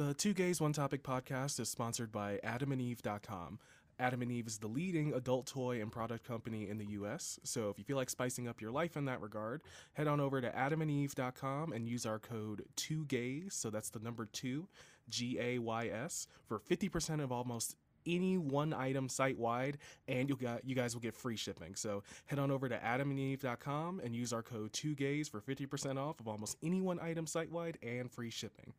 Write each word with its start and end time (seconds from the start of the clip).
The 0.00 0.14
Two 0.14 0.32
Gays 0.32 0.62
One 0.62 0.72
Topic 0.72 1.02
podcast 1.02 1.60
is 1.60 1.68
sponsored 1.68 2.10
by 2.10 2.40
adamandeve.com. 2.42 3.58
Adam 3.98 4.22
and 4.22 4.32
Eve 4.32 4.46
is 4.46 4.56
the 4.56 4.66
leading 4.66 5.12
adult 5.12 5.46
toy 5.46 5.82
and 5.82 5.92
product 5.92 6.26
company 6.26 6.70
in 6.70 6.78
the 6.78 6.86
US. 6.92 7.38
So 7.44 7.68
if 7.68 7.76
you 7.76 7.84
feel 7.84 7.98
like 7.98 8.08
spicing 8.08 8.48
up 8.48 8.62
your 8.62 8.70
life 8.70 8.96
in 8.96 9.04
that 9.04 9.20
regard, 9.20 9.60
head 9.92 10.08
on 10.08 10.18
over 10.18 10.40
to 10.40 10.50
adamandeve.com 10.50 11.74
and 11.74 11.86
use 11.86 12.06
our 12.06 12.18
code 12.18 12.64
2GAYS, 12.78 13.52
so 13.52 13.68
that's 13.68 13.90
the 13.90 13.98
number 13.98 14.24
2 14.24 14.66
G 15.10 15.38
A 15.38 15.58
Y 15.58 15.88
S 15.88 16.26
for 16.46 16.58
50% 16.58 17.22
of 17.22 17.30
almost 17.30 17.76
any 18.06 18.38
one 18.38 18.72
item 18.72 19.06
site 19.06 19.36
wide 19.36 19.76
and 20.08 20.30
you 20.30 20.36
got 20.36 20.64
you 20.66 20.74
guys 20.74 20.94
will 20.94 21.02
get 21.02 21.14
free 21.14 21.36
shipping. 21.36 21.74
So 21.74 22.04
head 22.24 22.38
on 22.38 22.50
over 22.50 22.70
to 22.70 22.78
adamandeve.com 22.78 24.00
and 24.02 24.16
use 24.16 24.32
our 24.32 24.42
code 24.42 24.72
2GAYS 24.72 25.28
for 25.28 25.42
50% 25.42 25.98
off 25.98 26.20
of 26.20 26.26
almost 26.26 26.56
any 26.62 26.80
one 26.80 26.98
item 27.00 27.26
site 27.26 27.50
wide 27.50 27.76
and 27.82 28.10
free 28.10 28.30
shipping. 28.30 28.72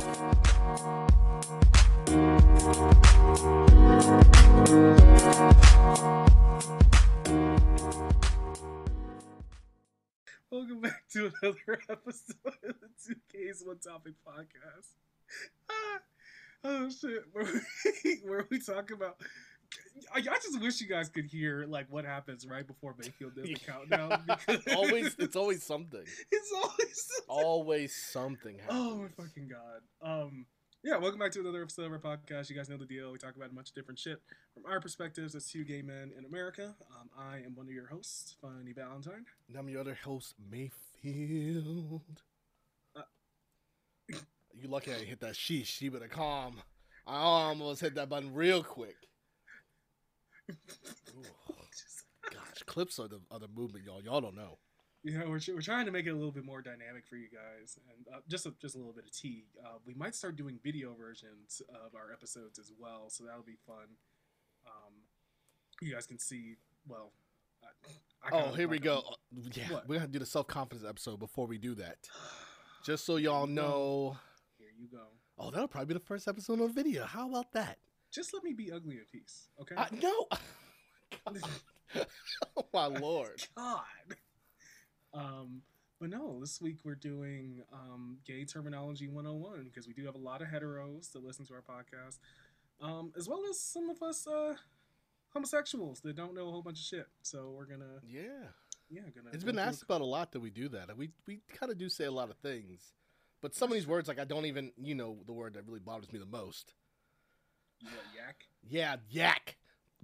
Welcome 0.00 0.40
back 10.80 11.04
to 11.12 11.30
another 11.42 11.78
episode 11.90 12.36
of 12.46 12.80
the 12.80 12.88
Two 13.06 13.16
Gays 13.30 13.62
One 13.64 13.78
Topic 13.78 14.14
podcast. 14.26 14.88
Ah, 15.70 16.00
oh 16.64 16.90
shit, 16.90 17.22
where 17.32 17.46
we, 18.04 18.16
where 18.24 18.44
we 18.50 18.58
talk 18.58 18.90
about. 18.90 19.20
I, 20.14 20.18
I 20.18 20.22
just 20.22 20.60
wish 20.60 20.80
you 20.80 20.86
guys 20.86 21.08
could 21.08 21.26
hear 21.26 21.66
like 21.68 21.86
what 21.90 22.04
happens 22.04 22.46
right 22.46 22.66
before 22.66 22.94
Mayfield 22.98 23.34
does 23.34 23.44
the 23.46 23.54
countdown. 23.54 24.24
Because 24.46 24.74
always, 24.74 25.16
it's 25.18 25.36
always 25.36 25.62
something. 25.62 26.02
it's 26.32 26.52
always 26.52 27.08
something. 27.08 27.44
Always 27.44 27.94
something 27.94 28.58
happens. 28.58 28.80
Oh 28.80 28.96
my 28.96 29.08
fucking 29.08 29.48
god. 29.48 29.80
Um 30.02 30.46
yeah, 30.82 30.96
welcome 30.96 31.18
back 31.18 31.30
to 31.32 31.40
another 31.40 31.60
episode 31.60 31.84
of 31.84 31.92
our 31.92 31.98
podcast. 31.98 32.48
You 32.48 32.56
guys 32.56 32.70
know 32.70 32.78
the 32.78 32.86
deal. 32.86 33.12
We 33.12 33.18
talk 33.18 33.36
about 33.36 33.50
a 33.50 33.54
bunch 33.54 33.68
of 33.68 33.74
different 33.74 33.98
shit 33.98 34.22
from 34.54 34.64
our 34.64 34.80
perspectives 34.80 35.34
as 35.34 35.46
two 35.46 35.62
gay 35.62 35.82
men 35.82 36.10
in 36.16 36.24
America. 36.24 36.74
Um, 36.98 37.10
I 37.18 37.36
am 37.44 37.54
one 37.54 37.66
of 37.66 37.72
your 37.72 37.86
hosts, 37.86 38.36
Funny 38.40 38.72
Valentine. 38.72 39.26
And 39.48 39.58
I'm 39.58 39.68
your 39.68 39.82
other 39.82 39.98
host, 40.02 40.36
Mayfield. 40.50 42.22
Uh, 42.96 43.02
you 44.54 44.68
lucky 44.68 44.94
I 44.94 44.98
hit 44.98 45.20
that 45.20 45.34
sheesh. 45.34 45.66
She 45.66 45.90
better 45.90 46.08
calm. 46.08 46.62
I 47.06 47.16
almost 47.18 47.82
hit 47.82 47.94
that 47.96 48.08
button 48.08 48.32
real 48.32 48.62
quick. 48.62 48.96
Gosh, 52.30 52.62
clips 52.66 52.98
are 52.98 53.08
the 53.08 53.20
other 53.30 53.46
movement, 53.54 53.84
y'all. 53.84 54.00
Y'all 54.02 54.20
don't 54.20 54.36
know. 54.36 54.58
Yeah, 55.02 55.20
we're, 55.24 55.40
we're 55.48 55.62
trying 55.62 55.86
to 55.86 55.92
make 55.92 56.06
it 56.06 56.10
a 56.10 56.14
little 56.14 56.30
bit 56.30 56.44
more 56.44 56.60
dynamic 56.60 57.06
for 57.08 57.16
you 57.16 57.28
guys, 57.32 57.78
and 57.88 58.14
uh, 58.14 58.18
just 58.28 58.44
a, 58.44 58.52
just 58.60 58.74
a 58.74 58.78
little 58.78 58.92
bit 58.92 59.04
of 59.06 59.10
tea. 59.12 59.44
Uh, 59.64 59.78
we 59.86 59.94
might 59.94 60.14
start 60.14 60.36
doing 60.36 60.58
video 60.62 60.94
versions 60.94 61.62
of 61.70 61.94
our 61.94 62.12
episodes 62.12 62.58
as 62.58 62.70
well, 62.78 63.08
so 63.08 63.24
that'll 63.24 63.42
be 63.42 63.56
fun. 63.66 63.86
Um, 64.66 64.92
you 65.80 65.94
guys 65.94 66.06
can 66.06 66.18
see. 66.18 66.56
Well, 66.86 67.12
I, 67.64 68.28
I 68.28 68.42
Oh, 68.42 68.52
here 68.52 68.68
we 68.68 68.78
go. 68.78 68.98
Uh, 68.98 69.14
Yeah, 69.54 69.70
What? 69.72 69.88
we're 69.88 69.96
gonna 70.00 70.08
do 70.08 70.18
the 70.18 70.26
self 70.26 70.46
confidence 70.46 70.86
episode 70.86 71.18
before 71.18 71.46
we 71.46 71.56
do 71.56 71.74
that. 71.76 71.96
Just 72.84 73.06
so 73.06 73.16
y'all 73.16 73.46
know. 73.46 74.18
Here 74.58 74.68
you 74.78 74.88
go. 74.88 75.04
Oh, 75.38 75.50
that'll 75.50 75.68
probably 75.68 75.86
be 75.86 75.94
the 75.94 76.04
first 76.04 76.28
episode 76.28 76.60
on 76.60 76.74
video. 76.74 77.06
How 77.06 77.26
about 77.30 77.52
that? 77.52 77.78
Just 78.12 78.34
let 78.34 78.42
me 78.42 78.52
be 78.52 78.72
ugly 78.72 78.96
in 78.96 79.04
peace, 79.10 79.48
okay? 79.60 79.74
I, 79.76 79.86
no. 80.02 80.26
oh 82.56 82.66
my 82.72 82.86
lord. 83.00 83.40
God. 83.56 83.80
Um, 85.14 85.62
but 86.00 86.10
no, 86.10 86.38
this 86.40 86.60
week 86.60 86.78
we're 86.84 86.94
doing 86.94 87.62
um, 87.72 88.18
gay 88.26 88.44
terminology 88.44 89.06
101 89.06 89.64
because 89.64 89.86
we 89.86 89.92
do 89.94 90.04
have 90.06 90.14
a 90.14 90.18
lot 90.18 90.42
of 90.42 90.48
heteros 90.48 91.12
that 91.12 91.24
listen 91.24 91.44
to 91.46 91.54
our 91.54 91.62
podcast, 91.62 92.18
um, 92.80 93.12
as 93.16 93.28
well 93.28 93.42
as 93.48 93.60
some 93.60 93.90
of 93.90 94.02
us 94.02 94.26
uh, 94.26 94.54
homosexuals 95.32 96.00
that 96.00 96.16
don't 96.16 96.34
know 96.34 96.48
a 96.48 96.50
whole 96.50 96.62
bunch 96.62 96.78
of 96.80 96.84
shit. 96.84 97.06
So 97.22 97.52
we're 97.56 97.66
gonna, 97.66 98.00
Yeah. 98.08 98.22
yeah, 98.88 99.02
gonna. 99.14 99.30
It's 99.32 99.44
been 99.44 99.58
asked 99.58 99.82
about 99.82 100.00
a 100.00 100.04
lot 100.06 100.32
that 100.32 100.40
we 100.40 100.50
do 100.50 100.68
that. 100.70 100.96
We 100.96 101.10
we 101.26 101.40
kind 101.52 101.70
of 101.70 101.78
do 101.78 101.88
say 101.88 102.06
a 102.06 102.10
lot 102.12 102.30
of 102.30 102.36
things, 102.38 102.92
but 103.40 103.54
some 103.54 103.68
of 103.70 103.74
these 103.74 103.86
words, 103.86 104.08
like 104.08 104.18
I 104.18 104.24
don't 104.24 104.46
even, 104.46 104.72
you 104.82 104.94
know, 104.94 105.18
the 105.26 105.32
word 105.32 105.54
that 105.54 105.66
really 105.66 105.80
bothers 105.80 106.12
me 106.12 106.18
the 106.18 106.26
most. 106.26 106.72
A- 107.82 107.84
you 107.84 107.90
what, 107.96 108.04
yak. 108.16 108.36
Yeah, 108.68 108.96
yak 109.10 109.56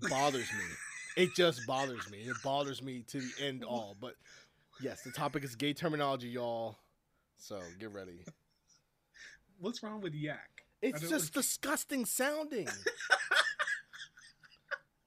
bothers 0.09 0.51
me. 0.53 1.23
It 1.23 1.35
just 1.35 1.67
bothers 1.67 2.11
me. 2.11 2.19
It 2.19 2.37
bothers 2.45 2.83
me 2.83 3.03
to 3.09 3.21
the 3.21 3.45
end 3.47 3.65
all. 3.65 3.97
But 4.01 4.15
yes, 4.81 5.03
the 5.03 5.11
topic 5.11 5.45
is 5.45 5.55
gay 5.55 5.73
terminology, 5.73 6.29
y'all. 6.29 6.77
So 7.39 7.61
get 7.79 7.93
ready. 7.93 8.21
What's 9.59 9.83
wrong 9.83 10.01
with 10.01 10.15
yak? 10.15 10.51
It's 10.83 11.01
just 11.01 11.13
like- 11.27 11.33
disgusting 11.33 12.05
sounding. 12.05 12.69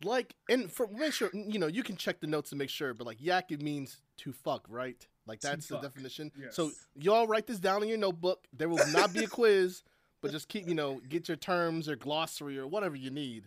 like, 0.04 0.34
and 0.50 0.72
for 0.72 0.88
make 0.88 1.14
sure 1.14 1.30
you 1.34 1.60
know 1.60 1.68
you 1.68 1.84
can 1.84 1.96
check 1.98 2.20
the 2.22 2.28
notes 2.28 2.50
to 2.52 2.56
make 2.56 2.70
sure, 2.70 2.94
but 2.94 3.06
like 3.06 3.18
yak 3.20 3.52
it 3.52 3.62
means 3.62 3.98
to 4.18 4.32
fuck, 4.32 4.66
right? 4.70 5.06
Like 5.28 5.42
that's 5.42 5.68
the 5.68 5.80
definition. 5.80 6.32
yes. 6.40 6.56
So 6.56 6.72
y'all 6.96 7.28
write 7.28 7.46
this 7.46 7.60
down 7.60 7.84
in 7.84 7.90
your 7.90 7.98
notebook. 8.00 8.48
There 8.52 8.70
will 8.70 8.86
not 8.88 9.14
be 9.14 9.24
a 9.26 9.28
quiz, 9.28 9.84
but 10.22 10.32
just 10.32 10.48
keep 10.48 10.68
you 10.68 10.76
know 10.76 11.00
get 11.10 11.28
your 11.28 11.38
terms 11.38 11.88
or 11.90 11.96
glossary 11.96 12.58
or 12.58 12.68
whatever 12.68 12.96
you 12.96 13.10
need. 13.10 13.46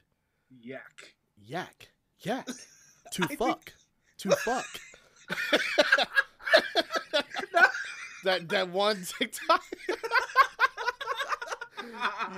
yak. 0.63 1.15
Yak, 1.45 1.89
yak, 2.21 2.47
to 3.13 3.25
I 3.25 3.27
think- 3.27 3.39
fuck, 3.39 3.73
to 4.19 4.31
fuck. 4.31 4.67
that 8.25 8.49
that 8.49 8.69
one 8.71 9.03
TikTok. 9.19 9.63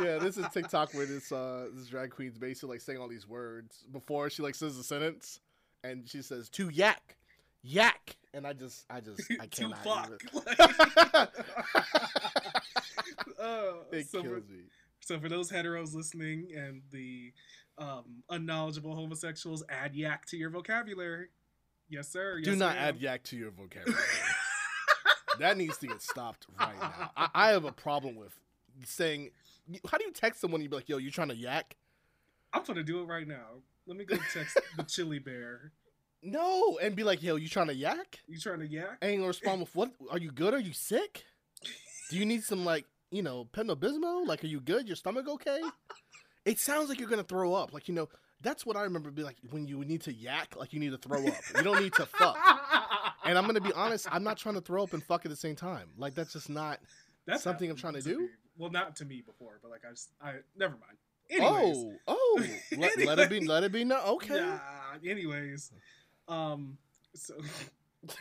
yeah, 0.03 0.19
this 0.19 0.37
is 0.39 0.47
TikTok 0.53 0.95
where 0.95 1.05
this 1.07 1.31
uh 1.33 1.67
this 1.75 1.89
drag 1.89 2.11
queen's 2.11 2.39
basically 2.39 2.71
like 2.77 2.81
saying 2.81 2.99
all 2.99 3.09
these 3.09 3.29
words 3.29 3.85
before 3.93 4.31
she 4.31 4.43
like 4.43 4.55
says 4.55 4.77
the 4.77 4.85
sentence, 4.85 5.41
and 5.83 6.09
she 6.09 6.23
says 6.23 6.49
to 6.51 6.71
yak, 6.71 7.17
yak, 7.63 8.17
and 8.33 8.47
I 8.47 8.55
just 8.55 8.87
I 8.89 9.01
just 9.01 9.21
I 9.41 9.47
to 9.51 9.69
cannot. 9.75 9.79
fuck. 9.85 11.35
Uh, 13.41 13.73
it 13.93 14.09
so 14.09 14.23
for- 14.23 14.29
kills 14.29 14.49
me. 14.49 14.65
So 15.01 15.19
for 15.21 15.29
those 15.29 15.51
heteros 15.51 15.93
listening 15.95 16.49
and 16.57 16.81
the 16.91 17.33
um, 17.77 18.23
unknowledgeable 18.31 18.95
homosexuals, 18.95 19.63
add 19.69 19.95
yak 19.95 20.25
to 20.27 20.37
your 20.39 20.49
vocabulary. 20.49 21.27
Yes, 21.91 22.09
sir. 22.09 22.41
Do 22.41 22.57
not 22.57 22.77
ma'am. 22.77 22.85
add 22.89 22.97
yak 23.01 23.23
to 23.25 23.37
your 23.37 23.51
vocabulary. 23.51 24.01
that 25.39 25.57
needs 25.59 25.77
to 25.79 25.87
get 25.89 26.01
stopped 26.01 26.47
right 26.59 26.75
now. 26.81 27.11
I, 27.17 27.29
I 27.35 27.49
have 27.51 27.65
a 27.65 27.73
problem 27.73 28.17
with 28.17 28.35
saying. 28.85 29.31
How 29.91 29.99
do 29.99 30.05
you 30.05 30.13
text 30.13 30.41
someone? 30.41 30.61
and 30.61 30.65
You 30.65 30.71
be 30.71 30.77
like, 30.77 30.89
"Yo, 30.89 30.97
you 30.99 31.11
trying 31.11 31.29
to 31.29 31.37
yak?" 31.37 31.77
I'm 32.53 32.63
gonna 32.65 32.83
do 32.83 33.01
it 33.03 33.05
right 33.07 33.27
now. 33.29 33.61
Let 33.87 33.97
me 33.97 34.05
go 34.05 34.17
text 34.33 34.59
the 34.77 34.83
chili 34.89 35.19
bear. 35.19 35.73
No, 36.23 36.79
and 36.83 36.97
be 36.97 37.03
like, 37.05 37.23
"Yo, 37.23 37.37
you 37.37 37.49
trying 37.49 37.67
to 37.69 37.75
yak?" 37.75 38.21
You 38.27 38.39
trying 38.39 38.61
to 38.61 38.67
yak? 38.67 38.99
And 39.03 39.27
respond 39.27 39.61
with, 39.61 39.75
"What? 39.75 39.93
Are 40.11 40.19
you 40.19 40.31
good? 40.31 40.55
Are 40.55 40.61
you 40.61 40.73
sick? 40.73 41.25
Do 42.11 42.17
you 42.19 42.25
need 42.27 42.43
some 42.45 42.65
like, 42.65 42.85
you 43.11 43.23
know, 43.23 43.47
Pepto-Bismol? 43.53 44.27
Like, 44.27 44.45
are 44.45 44.49
you 44.49 44.61
good? 44.61 44.87
Your 44.87 44.97
stomach 44.97 45.29
okay?" 45.29 45.61
It 46.45 46.59
sounds 46.59 46.89
like 46.89 47.01
you're 47.01 47.09
gonna 47.09 47.23
throw 47.23 47.55
up. 47.55 47.73
Like, 47.73 47.89
you 47.89 47.95
know, 47.95 48.09
that's 48.43 48.67
what 48.67 48.77
I 48.77 48.83
remember. 48.83 49.11
Be 49.11 49.23
like 49.25 49.37
when 49.51 49.67
you 49.67 49.83
need 49.85 50.03
to 50.03 50.13
yak, 50.13 50.55
like 50.57 50.73
you 50.75 50.81
need 50.81 50.91
to 50.91 50.99
throw 50.99 51.27
up. 51.27 51.35
You 51.57 51.63
don't 51.63 51.81
need 51.81 51.95
to 51.95 52.05
fuck. 52.07 52.37
And 53.25 53.39
I'm 53.39 53.47
gonna 53.47 53.61
be 53.63 53.73
honest, 53.73 54.07
I'm 54.11 54.23
not 54.23 54.37
trying 54.37 54.57
to 54.57 54.61
throw 54.61 54.83
up 54.83 54.93
and 54.93 55.03
fuck 55.03 55.25
at 55.25 55.31
the 55.31 55.37
same 55.37 55.57
time. 55.57 55.89
Like 55.97 56.15
that's 56.15 56.35
just 56.35 56.51
not. 56.51 56.81
That's 57.27 57.43
something 57.43 57.71
I'm 57.71 57.77
trying 57.77 57.95
to 57.95 58.03
do? 58.03 58.19
me. 58.21 58.29
Well, 58.59 58.71
not 58.71 58.97
to 58.97 59.07
me 59.07 59.23
before, 59.25 59.59
but 59.63 59.71
like 59.71 59.81
I, 59.89 59.91
just, 59.93 60.11
I 60.23 60.35
never 60.57 60.75
mind. 60.75 60.99
Anyways, 61.31 61.77
Oh, 61.77 61.95
oh, 62.07 62.45
let, 62.77 62.99
let 63.07 63.19
it 63.19 63.31
be, 63.31 63.41
let 63.41 63.65
it 63.65 63.73
be. 63.73 63.83
No, 63.85 63.99
okay. 64.17 64.41
Nah, 64.41 64.59
anyways, 65.03 65.73
um, 66.29 66.77
so 67.15 67.35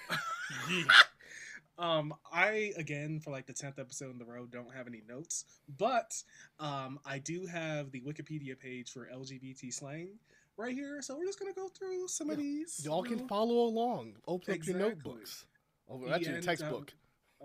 um, 1.77 2.13
I 2.31 2.73
again 2.77 3.19
for 3.19 3.31
like 3.31 3.47
the 3.47 3.53
tenth 3.53 3.79
episode 3.79 4.11
in 4.11 4.19
the 4.19 4.25
row 4.25 4.45
don't 4.45 4.73
have 4.73 4.87
any 4.87 5.01
notes, 5.07 5.45
but 5.77 6.13
um, 6.59 6.99
I 7.05 7.19
do 7.19 7.45
have 7.45 7.91
the 7.91 8.01
Wikipedia 8.01 8.57
page 8.57 8.91
for 8.91 9.09
LGBT 9.13 9.73
slang 9.73 10.09
right 10.57 10.73
here. 10.73 11.01
So 11.01 11.17
we're 11.17 11.25
just 11.25 11.39
gonna 11.39 11.53
go 11.53 11.69
through 11.69 12.07
some 12.07 12.29
of 12.29 12.37
these. 12.37 12.81
Y'all 12.83 13.03
can 13.03 13.19
know. 13.19 13.27
follow 13.27 13.65
along. 13.65 14.13
Open 14.27 14.53
up 14.53 14.65
your 14.65 14.77
notebooks. 14.77 15.45
Oh, 15.89 16.01
that's 16.07 16.27
your 16.27 16.41
textbook. 16.41 16.93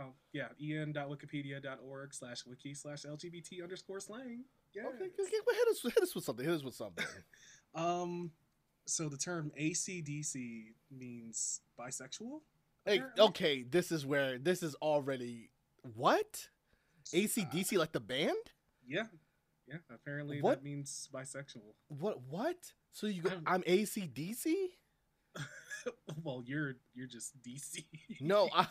Oh 0.01 0.13
yeah, 0.33 0.49
en.wikipedia.org 0.61 2.15
slash 2.15 2.45
wiki 2.47 2.75
slash 2.75 3.03
LGBT 3.03 3.63
underscore 3.63 4.01
slang. 4.01 4.45
Yeah. 4.75 4.83
Okay, 4.83 5.05
okay, 5.05 5.23
hit 5.23 5.69
us, 5.71 5.83
hit 5.83 6.03
us 6.03 6.15
with 6.15 6.25
something. 6.25 6.45
Hit 6.45 6.55
us 6.55 6.65
with 6.65 6.75
something. 6.75 7.05
Um, 7.75 8.33
so 8.87 9.11
the 9.11 9.19
term 9.19 9.53
ACDC 9.61 10.73
means 10.91 11.61
bisexual. 11.79 12.41
Hey, 12.89 13.03
okay, 13.19 13.63
this 13.63 13.93
is 13.93 14.05
where 14.07 14.39
this 14.39 14.63
is 14.63 14.75
already 14.77 15.51
what? 15.95 16.49
ACDC, 17.15 17.77
uh, 17.77 17.79
like 17.79 17.93
the 17.93 18.01
band? 18.01 18.37
Yeah, 18.87 19.05
yeah. 19.67 19.77
Apparently 19.95 20.41
What? 20.41 20.59
that 20.59 20.65
means 20.65 21.09
bisexual. 21.13 21.75
What? 21.89 22.21
What? 22.29 22.73
So 22.93 23.07
you 23.07 23.23
go? 23.23 23.31
I'm- 23.47 23.63
ACDC? 23.67 24.55
well, 26.25 26.43
you're 26.45 26.75
you're 26.95 27.07
just 27.07 27.41
DC. 27.43 27.85
No, 28.21 28.49
I, 28.55 28.67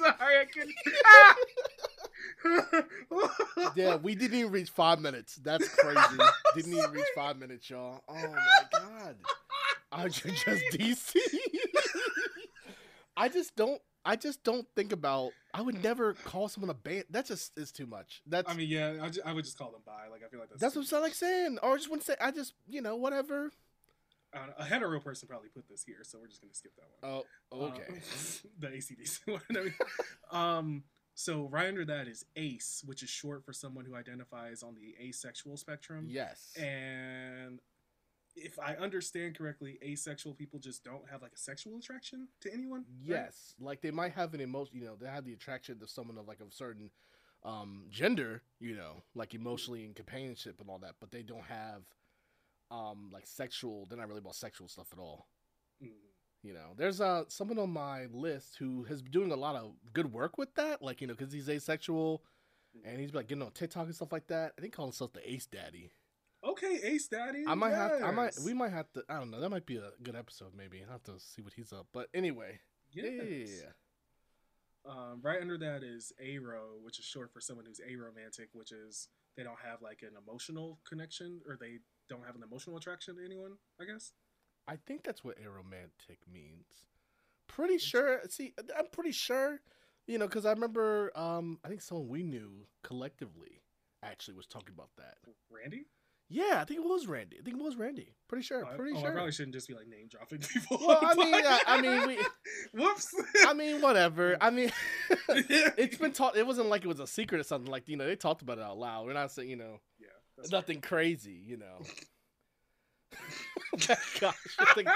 American. 0.20 0.72
Yeah, 3.74 3.96
we 3.96 4.14
didn't 4.14 4.38
even 4.38 4.52
reach 4.52 4.70
five 4.70 5.00
minutes. 5.00 5.36
That's 5.36 5.68
crazy. 5.76 6.00
didn't 6.54 6.72
even 6.74 6.90
reach 6.90 7.06
five 7.14 7.38
minutes, 7.38 7.68
y'all. 7.70 8.02
Oh 8.08 8.14
my 8.14 8.62
god. 8.72 9.16
I 9.92 10.08
just 10.08 10.24
DC. 10.46 11.16
I 13.16 13.28
just 13.28 13.56
don't. 13.56 13.80
I 14.04 14.16
just 14.16 14.42
don't 14.44 14.66
think 14.74 14.92
about. 14.92 15.32
I 15.52 15.60
would 15.62 15.82
never 15.82 16.14
call 16.14 16.48
someone 16.48 16.70
a 16.70 16.74
band. 16.74 17.04
That 17.10 17.26
just 17.26 17.52
is 17.58 17.72
too 17.72 17.86
much. 17.86 18.22
That's. 18.26 18.48
I 18.50 18.54
mean, 18.54 18.68
yeah, 18.68 18.96
I, 19.02 19.08
ju- 19.10 19.20
I 19.24 19.32
would 19.32 19.44
just 19.44 19.58
call 19.58 19.72
them 19.72 19.82
bi. 19.84 20.08
Like 20.10 20.22
I 20.24 20.28
feel 20.28 20.40
like 20.40 20.48
that's 20.50 20.60
that's 20.60 20.76
what 20.76 20.92
I'm 20.96 21.02
like 21.02 21.14
saying. 21.14 21.58
Or 21.62 21.72
I 21.72 21.76
just 21.76 21.90
wouldn't 21.90 22.06
say. 22.06 22.14
I 22.20 22.30
just 22.30 22.54
you 22.68 22.80
know 22.80 22.96
whatever. 22.96 23.50
I 24.32 24.38
don't 24.38 24.48
know, 24.48 24.54
a 24.58 24.64
hetero 24.64 25.00
person 25.00 25.26
probably 25.28 25.48
put 25.48 25.68
this 25.68 25.82
here, 25.82 25.98
so 26.02 26.18
we're 26.20 26.28
just 26.28 26.40
gonna 26.40 26.54
skip 26.54 26.72
that 26.76 27.08
one. 27.08 27.22
Oh, 27.52 27.64
okay. 27.66 27.82
Uh, 27.88 28.48
the 28.60 28.68
ACDC 28.68 29.20
one. 29.26 29.40
I 29.50 29.60
mean, 29.60 29.74
um, 30.30 30.82
so 31.20 31.48
right 31.50 31.68
under 31.68 31.84
that 31.84 32.08
is 32.08 32.24
ace, 32.34 32.82
which 32.86 33.02
is 33.02 33.10
short 33.10 33.44
for 33.44 33.52
someone 33.52 33.84
who 33.84 33.94
identifies 33.94 34.62
on 34.62 34.74
the 34.74 34.94
asexual 35.06 35.58
spectrum. 35.58 36.06
yes. 36.08 36.56
And 36.56 37.60
if 38.34 38.58
I 38.58 38.74
understand 38.76 39.36
correctly, 39.36 39.78
asexual 39.82 40.32
people 40.32 40.58
just 40.58 40.82
don't 40.82 41.06
have 41.10 41.20
like 41.20 41.32
a 41.34 41.38
sexual 41.38 41.76
attraction 41.76 42.28
to 42.40 42.50
anyone. 42.50 42.86
right? 43.06 43.18
Yes, 43.18 43.54
like 43.60 43.82
they 43.82 43.90
might 43.90 44.12
have 44.12 44.32
an 44.32 44.40
emotion. 44.40 44.78
You 44.78 44.86
know, 44.86 44.96
they 44.98 45.08
have 45.08 45.26
the 45.26 45.34
attraction 45.34 45.78
to 45.80 45.86
someone 45.86 46.16
of 46.16 46.26
like 46.26 46.40
a 46.40 46.50
certain 46.50 46.90
um, 47.44 47.84
gender. 47.90 48.40
You 48.58 48.76
know, 48.76 49.02
like 49.14 49.34
emotionally 49.34 49.84
and 49.84 49.94
companionship 49.94 50.58
and 50.58 50.70
all 50.70 50.78
that, 50.78 50.94
but 51.00 51.10
they 51.10 51.22
don't 51.22 51.44
have 51.44 51.82
um, 52.70 53.10
like 53.12 53.26
sexual. 53.26 53.84
They're 53.84 53.98
not 53.98 54.08
really 54.08 54.20
about 54.20 54.36
sexual 54.36 54.68
stuff 54.68 54.88
at 54.90 54.98
all. 54.98 55.26
Mm. 55.84 56.09
You 56.42 56.54
know, 56.54 56.72
there's 56.76 57.00
uh 57.00 57.24
someone 57.28 57.58
on 57.58 57.70
my 57.70 58.06
list 58.12 58.56
who 58.58 58.84
has 58.84 59.02
been 59.02 59.12
doing 59.12 59.32
a 59.32 59.36
lot 59.36 59.56
of 59.56 59.72
good 59.92 60.12
work 60.12 60.38
with 60.38 60.54
that. 60.54 60.80
Like 60.82 61.00
you 61.00 61.06
know, 61.06 61.14
because 61.14 61.32
he's 61.32 61.48
asexual 61.48 62.22
and 62.84 62.98
he's 63.00 63.12
like 63.12 63.28
getting 63.28 63.42
on 63.42 63.50
TikTok 63.52 63.86
and 63.86 63.94
stuff 63.94 64.12
like 64.12 64.26
that. 64.28 64.52
I 64.56 64.60
think 64.60 64.72
calling 64.72 64.90
himself 64.90 65.12
the 65.12 65.30
Ace 65.30 65.46
Daddy. 65.46 65.92
Okay, 66.42 66.78
Ace 66.82 67.08
Daddy. 67.08 67.44
I 67.46 67.54
might 67.54 67.74
have. 67.74 67.98
To, 67.98 68.06
I 68.06 68.10
might. 68.12 68.34
We 68.44 68.54
might 68.54 68.72
have 68.72 68.90
to. 68.92 69.02
I 69.10 69.18
don't 69.18 69.30
know. 69.30 69.40
That 69.40 69.50
might 69.50 69.66
be 69.66 69.76
a 69.76 69.90
good 70.02 70.16
episode. 70.16 70.52
Maybe 70.56 70.82
I 70.86 70.90
have 70.90 71.02
to 71.04 71.18
see 71.18 71.42
what 71.42 71.52
he's 71.52 71.72
up. 71.72 71.88
But 71.92 72.08
anyway, 72.14 72.60
yeah, 72.92 73.04
yeah, 73.04 73.22
yeah, 73.22 73.36
Yes. 73.44 73.62
yeah. 73.62 73.70
Um, 74.90 75.20
right 75.22 75.42
under 75.42 75.58
that 75.58 75.82
is 75.82 76.10
aro, 76.24 76.80
which 76.82 76.98
is 76.98 77.04
short 77.04 77.30
for 77.34 77.40
someone 77.42 77.66
who's 77.66 77.80
aromantic, 77.80 78.46
which 78.54 78.72
is 78.72 79.08
they 79.36 79.42
don't 79.42 79.58
have 79.62 79.82
like 79.82 80.00
an 80.00 80.12
emotional 80.26 80.78
connection 80.88 81.40
or 81.46 81.58
they 81.60 81.80
don't 82.08 82.24
have 82.24 82.34
an 82.34 82.42
emotional 82.42 82.78
attraction 82.78 83.16
to 83.16 83.24
anyone. 83.24 83.52
I 83.78 83.84
guess. 83.84 84.12
I 84.70 84.76
think 84.86 85.02
that's 85.02 85.24
what 85.24 85.36
aromantic 85.38 86.18
means. 86.32 86.64
Pretty 87.48 87.78
sure. 87.78 88.20
See, 88.28 88.54
I'm 88.78 88.86
pretty 88.92 89.10
sure. 89.10 89.60
You 90.06 90.18
know, 90.18 90.26
because 90.26 90.46
I 90.46 90.52
remember. 90.52 91.10
Um, 91.16 91.58
I 91.64 91.68
think 91.68 91.82
someone 91.82 92.08
we 92.08 92.22
knew 92.22 92.66
collectively 92.84 93.62
actually 94.02 94.34
was 94.36 94.46
talking 94.46 94.72
about 94.74 94.90
that. 94.96 95.16
Randy. 95.50 95.86
Yeah, 96.28 96.60
I 96.60 96.64
think 96.64 96.78
it 96.78 96.86
was 96.86 97.08
Randy. 97.08 97.38
I 97.40 97.42
think 97.42 97.56
it 97.56 97.62
was 97.62 97.74
Randy. 97.74 98.14
Pretty 98.28 98.44
sure. 98.44 98.64
Oh, 98.64 98.72
I- 98.72 98.76
Pretty 98.76 98.92
oh, 98.94 98.98
I 98.98 99.02
sure. 99.02 99.12
probably 99.12 99.32
shouldn't 99.32 99.54
just 99.54 99.66
be 99.66 99.74
like 99.74 99.88
name 99.88 100.06
dropping 100.08 100.38
people. 100.38 100.78
Well, 100.80 101.00
I 101.02 101.14
mean, 101.16 101.34
I, 101.34 101.60
I 101.66 101.80
mean, 101.80 102.06
we. 102.06 102.18
Whoops. 102.80 103.08
I 103.48 103.52
mean, 103.52 103.80
whatever. 103.80 104.36
I 104.40 104.50
mean, 104.50 104.70
it's 105.28 105.96
been 105.96 106.12
taught. 106.12 106.36
It 106.36 106.46
wasn't 106.46 106.68
like 106.68 106.84
it 106.84 106.88
was 106.88 107.00
a 107.00 107.06
secret 107.08 107.40
or 107.40 107.44
something. 107.44 107.70
Like 107.70 107.88
you 107.88 107.96
know, 107.96 108.06
they 108.06 108.14
talked 108.14 108.42
about 108.42 108.58
it 108.58 108.64
out 108.64 108.78
loud. 108.78 109.06
We're 109.06 109.14
not 109.14 109.32
saying 109.32 109.50
you 109.50 109.56
know 109.56 109.80
yeah. 109.98 110.44
nothing 110.52 110.80
crazy. 110.80 111.42
You 111.44 111.56
know. 111.56 111.80
Gosh, 114.20 114.34
I 114.58 114.72
think, 114.74 114.88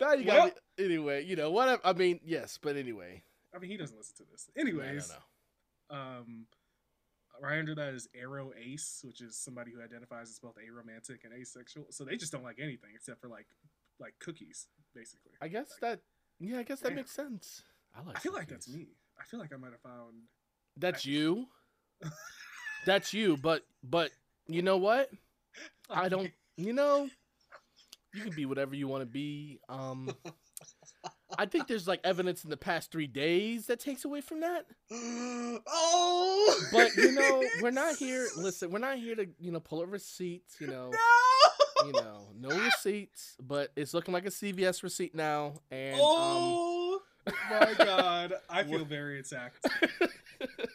now 0.00 0.12
you 0.12 0.24
got 0.24 0.38
Well-. 0.38 0.50
Anyway, 0.78 1.24
you 1.24 1.36
know 1.36 1.50
what? 1.50 1.80
I 1.84 1.92
mean, 1.92 2.20
yes, 2.24 2.58
but 2.60 2.76
anyway. 2.76 3.22
I 3.54 3.58
mean, 3.58 3.70
he 3.70 3.76
doesn't 3.76 3.96
listen 3.96 4.16
to 4.16 4.24
this. 4.30 4.50
Anyways, 4.56 5.12
um, 5.90 6.46
right 7.40 7.58
under 7.58 7.74
that 7.74 7.94
is 7.94 8.08
aro 8.20 8.50
ace, 8.56 9.00
which 9.04 9.20
is 9.20 9.36
somebody 9.36 9.72
who 9.72 9.82
identifies 9.82 10.30
as 10.30 10.38
both 10.38 10.56
aromantic 10.56 11.24
and 11.24 11.32
asexual. 11.32 11.86
So 11.90 12.04
they 12.04 12.16
just 12.16 12.32
don't 12.32 12.44
like 12.44 12.58
anything 12.60 12.90
except 12.94 13.20
for 13.20 13.28
like 13.28 13.46
like 13.98 14.14
cookies, 14.20 14.66
basically. 14.94 15.32
I 15.40 15.48
guess 15.48 15.76
that. 15.80 16.00
Yeah, 16.38 16.58
I 16.58 16.62
guess 16.64 16.80
that 16.80 16.94
makes 16.94 17.12
sense. 17.12 17.62
I 17.94 18.06
like. 18.06 18.16
I 18.16 18.20
feel 18.20 18.32
like 18.32 18.48
that's 18.48 18.68
me. 18.68 18.88
I 19.18 19.24
feel 19.24 19.40
like 19.40 19.52
I 19.52 19.56
might 19.56 19.72
have 19.72 19.80
found. 19.80 20.14
That's 20.76 21.06
you. 21.06 21.46
that's 22.86 23.14
you. 23.14 23.36
But 23.36 23.62
but 23.82 24.10
you 24.46 24.62
know 24.62 24.76
what? 24.76 25.10
I 25.90 26.08
don't. 26.08 26.30
You 26.58 26.72
know, 26.72 27.08
you 28.16 28.22
can 28.22 28.32
be 28.34 28.46
whatever 28.46 28.74
you 28.74 28.88
want 28.88 29.02
to 29.02 29.06
be. 29.06 29.60
Um, 29.68 30.10
I 31.38 31.46
think 31.46 31.66
there's 31.68 31.86
like 31.86 32.00
evidence 32.04 32.44
in 32.44 32.50
the 32.50 32.56
past 32.56 32.90
three 32.90 33.06
days 33.06 33.66
that 33.66 33.80
takes 33.80 34.04
away 34.04 34.20
from 34.20 34.40
that. 34.40 34.66
oh. 34.90 36.60
But 36.72 36.96
you 36.96 37.12
know, 37.12 37.42
we're 37.62 37.70
not 37.70 37.96
here. 37.96 38.26
Listen, 38.36 38.70
we're 38.70 38.78
not 38.78 38.98
here 38.98 39.14
to 39.16 39.26
you 39.38 39.52
know 39.52 39.60
pull 39.60 39.82
up 39.82 39.90
receipts. 39.92 40.56
You 40.60 40.68
know, 40.68 40.90
No. 40.90 41.86
you 41.86 41.92
know, 41.92 42.20
no 42.38 42.48
receipts. 42.58 43.36
But 43.40 43.70
it's 43.76 43.92
looking 43.94 44.14
like 44.14 44.26
a 44.26 44.30
CVS 44.30 44.82
receipt 44.82 45.14
now, 45.14 45.54
and 45.70 45.94
um, 45.94 46.00
oh 46.02 47.00
my 47.50 47.74
god, 47.78 48.34
I 48.48 48.64
feel 48.64 48.84
very 48.84 49.20
attacked. 49.20 49.66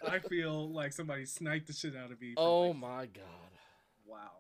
I 0.07 0.19
feel 0.29 0.69
like 0.71 0.93
somebody 0.93 1.25
sniped 1.25 1.67
the 1.67 1.73
shit 1.73 1.95
out 1.95 2.11
of 2.11 2.21
me. 2.21 2.33
oh 2.37 2.67
like, 2.67 2.77
my 2.77 3.05
god. 3.07 3.23
Wow. 4.05 4.31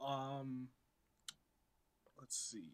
Hmm. 0.00 0.06
Um, 0.12 0.68
let's 2.26 2.36
see. 2.36 2.72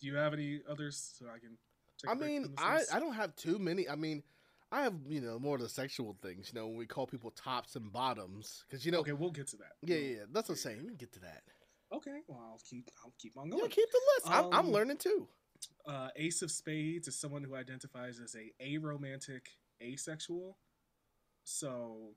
Do 0.00 0.06
you 0.06 0.16
have 0.16 0.34
any 0.34 0.60
others 0.70 1.14
so 1.18 1.26
I 1.26 1.38
can? 1.38 1.56
Take 1.98 2.08
a 2.10 2.12
I 2.12 2.14
mean, 2.14 2.54
I 2.58 2.76
list? 2.76 2.94
I 2.94 3.00
don't 3.00 3.14
have 3.14 3.34
too 3.34 3.58
many. 3.58 3.88
I 3.88 3.96
mean, 3.96 4.22
I 4.70 4.82
have 4.82 4.94
you 5.08 5.20
know 5.20 5.38
more 5.38 5.56
of 5.56 5.62
the 5.62 5.68
sexual 5.68 6.16
things. 6.22 6.50
You 6.52 6.60
know, 6.60 6.66
when 6.66 6.76
we 6.76 6.86
call 6.86 7.06
people 7.06 7.30
tops 7.30 7.76
and 7.76 7.90
bottoms, 7.92 8.64
because 8.68 8.84
you 8.84 8.92
know, 8.92 9.00
Okay, 9.00 9.12
we'll 9.12 9.30
get 9.30 9.48
to 9.48 9.56
that. 9.56 9.72
yeah, 9.82 9.96
yeah, 9.96 10.16
yeah, 10.16 10.22
that's 10.32 10.48
what 10.48 10.54
I'm 10.54 10.58
saying. 10.58 10.78
We 10.82 10.88
can 10.88 10.96
get 10.96 11.12
to 11.14 11.20
that. 11.20 11.42
Okay, 11.92 12.20
well 12.28 12.38
I'll 12.52 12.60
keep 12.68 12.90
I'll 13.04 13.14
keep 13.18 13.36
on 13.38 13.48
going. 13.48 13.62
Yeah, 13.62 13.68
keep 13.70 13.90
the 13.90 14.00
list. 14.16 14.34
I'm, 14.36 14.44
I'm 14.52 14.66
Um, 14.66 14.70
learning 14.70 14.98
too. 14.98 15.26
Uh, 15.86 16.10
Ace 16.16 16.42
of 16.42 16.50
Spades 16.50 17.08
is 17.08 17.16
someone 17.18 17.42
who 17.42 17.54
identifies 17.56 18.20
as 18.20 18.36
a 18.36 18.52
aromantic 18.62 19.46
asexual. 19.82 20.56
So, 21.44 22.10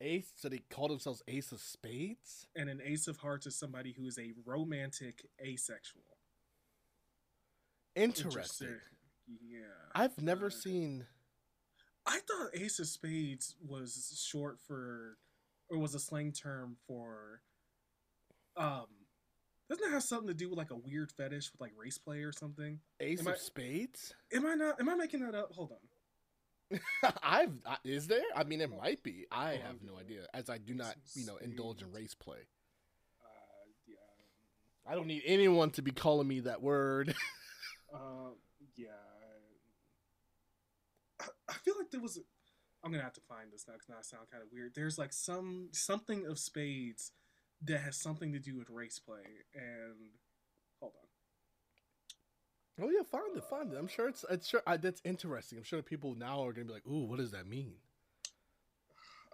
Ace. 0.00 0.32
So 0.36 0.48
they 0.48 0.58
call 0.70 0.88
themselves 0.88 1.22
Ace 1.28 1.52
of 1.52 1.60
Spades. 1.60 2.46
and 2.54 2.68
an 2.68 2.80
Ace 2.84 3.06
of 3.08 3.16
Hearts 3.18 3.46
is 3.46 3.58
somebody 3.58 3.92
who 3.92 4.06
is 4.06 4.18
a 4.18 4.32
romantic 4.44 5.26
asexual. 5.40 6.02
Interesting. 7.94 8.80
Yeah. 9.42 9.60
I've 9.94 10.20
never 10.20 10.46
Uh, 10.46 10.50
seen. 10.50 11.06
I 12.04 12.20
thought 12.20 12.50
Ace 12.54 12.78
of 12.78 12.86
Spades 12.86 13.56
was 13.60 14.22
short 14.24 14.60
for, 14.60 15.18
or 15.68 15.78
was 15.78 15.94
a 15.94 15.98
slang 15.98 16.32
term 16.32 16.76
for, 16.86 17.42
um, 18.56 18.86
doesn't 19.68 19.84
it 19.84 19.90
have 19.90 20.04
something 20.04 20.28
to 20.28 20.34
do 20.34 20.48
with 20.48 20.58
like 20.58 20.70
a 20.70 20.76
weird 20.76 21.10
fetish 21.10 21.50
with 21.52 21.60
like 21.60 21.72
race 21.76 21.98
play 21.98 22.22
or 22.22 22.32
something? 22.32 22.80
Ace 23.00 23.20
Am 23.20 23.26
of 23.28 23.34
I- 23.34 23.38
Spades? 23.38 24.14
Am 24.32 24.46
I 24.46 24.54
not? 24.54 24.78
Am 24.78 24.88
I 24.88 24.94
making 24.94 25.20
that 25.20 25.34
up? 25.34 25.52
Hold 25.52 25.72
on. 25.72 25.78
I've 27.22 27.52
I, 27.64 27.76
is 27.84 28.06
there? 28.06 28.22
I 28.34 28.44
mean, 28.44 28.60
it 28.60 28.70
might 28.70 29.02
be. 29.02 29.26
I 29.30 29.52
have 29.52 29.82
no 29.82 29.98
idea, 29.98 30.26
as 30.34 30.50
I 30.50 30.58
do 30.58 30.74
not, 30.74 30.96
you 31.14 31.26
know, 31.26 31.36
indulge 31.36 31.82
in 31.82 31.92
race 31.92 32.14
play. 32.14 32.38
Uh, 33.22 33.68
yeah. 33.86 34.90
I 34.90 34.94
don't 34.94 35.06
need 35.06 35.22
anyone 35.26 35.70
to 35.72 35.82
be 35.82 35.92
calling 35.92 36.28
me 36.28 36.40
that 36.40 36.62
word. 36.62 37.14
Uh, 37.94 38.34
yeah. 38.76 38.88
I, 41.20 41.26
I 41.48 41.52
feel 41.52 41.74
like 41.78 41.90
there 41.92 42.00
was. 42.00 42.16
A, 42.16 42.20
I'm 42.84 42.90
gonna 42.90 43.04
have 43.04 43.12
to 43.14 43.20
find 43.28 43.50
this 43.52 43.64
now 43.66 43.74
because 43.74 43.88
now 43.88 43.94
I 44.00 44.02
sound 44.02 44.28
kind 44.30 44.42
of 44.42 44.48
weird. 44.52 44.72
There's 44.74 44.98
like 44.98 45.12
some 45.12 45.68
something 45.70 46.26
of 46.26 46.38
spades 46.38 47.12
that 47.62 47.78
has 47.78 47.96
something 47.96 48.32
to 48.32 48.40
do 48.40 48.56
with 48.56 48.68
race 48.68 48.98
play, 48.98 49.22
and. 49.54 50.10
Oh 52.80 52.90
yeah, 52.90 53.02
find 53.10 53.36
it, 53.36 53.44
find 53.44 53.72
it. 53.72 53.76
I'm 53.78 53.88
sure 53.88 54.08
it's, 54.08 54.24
it's 54.30 54.48
sure 54.48 54.62
I, 54.66 54.76
that's 54.76 55.00
interesting. 55.04 55.58
I'm 55.58 55.64
sure 55.64 55.82
people 55.82 56.14
now 56.14 56.44
are 56.44 56.52
gonna 56.52 56.66
be 56.66 56.72
like, 56.72 56.86
"Ooh, 56.86 57.04
what 57.04 57.18
does 57.18 57.30
that 57.32 57.46
mean?" 57.46 57.74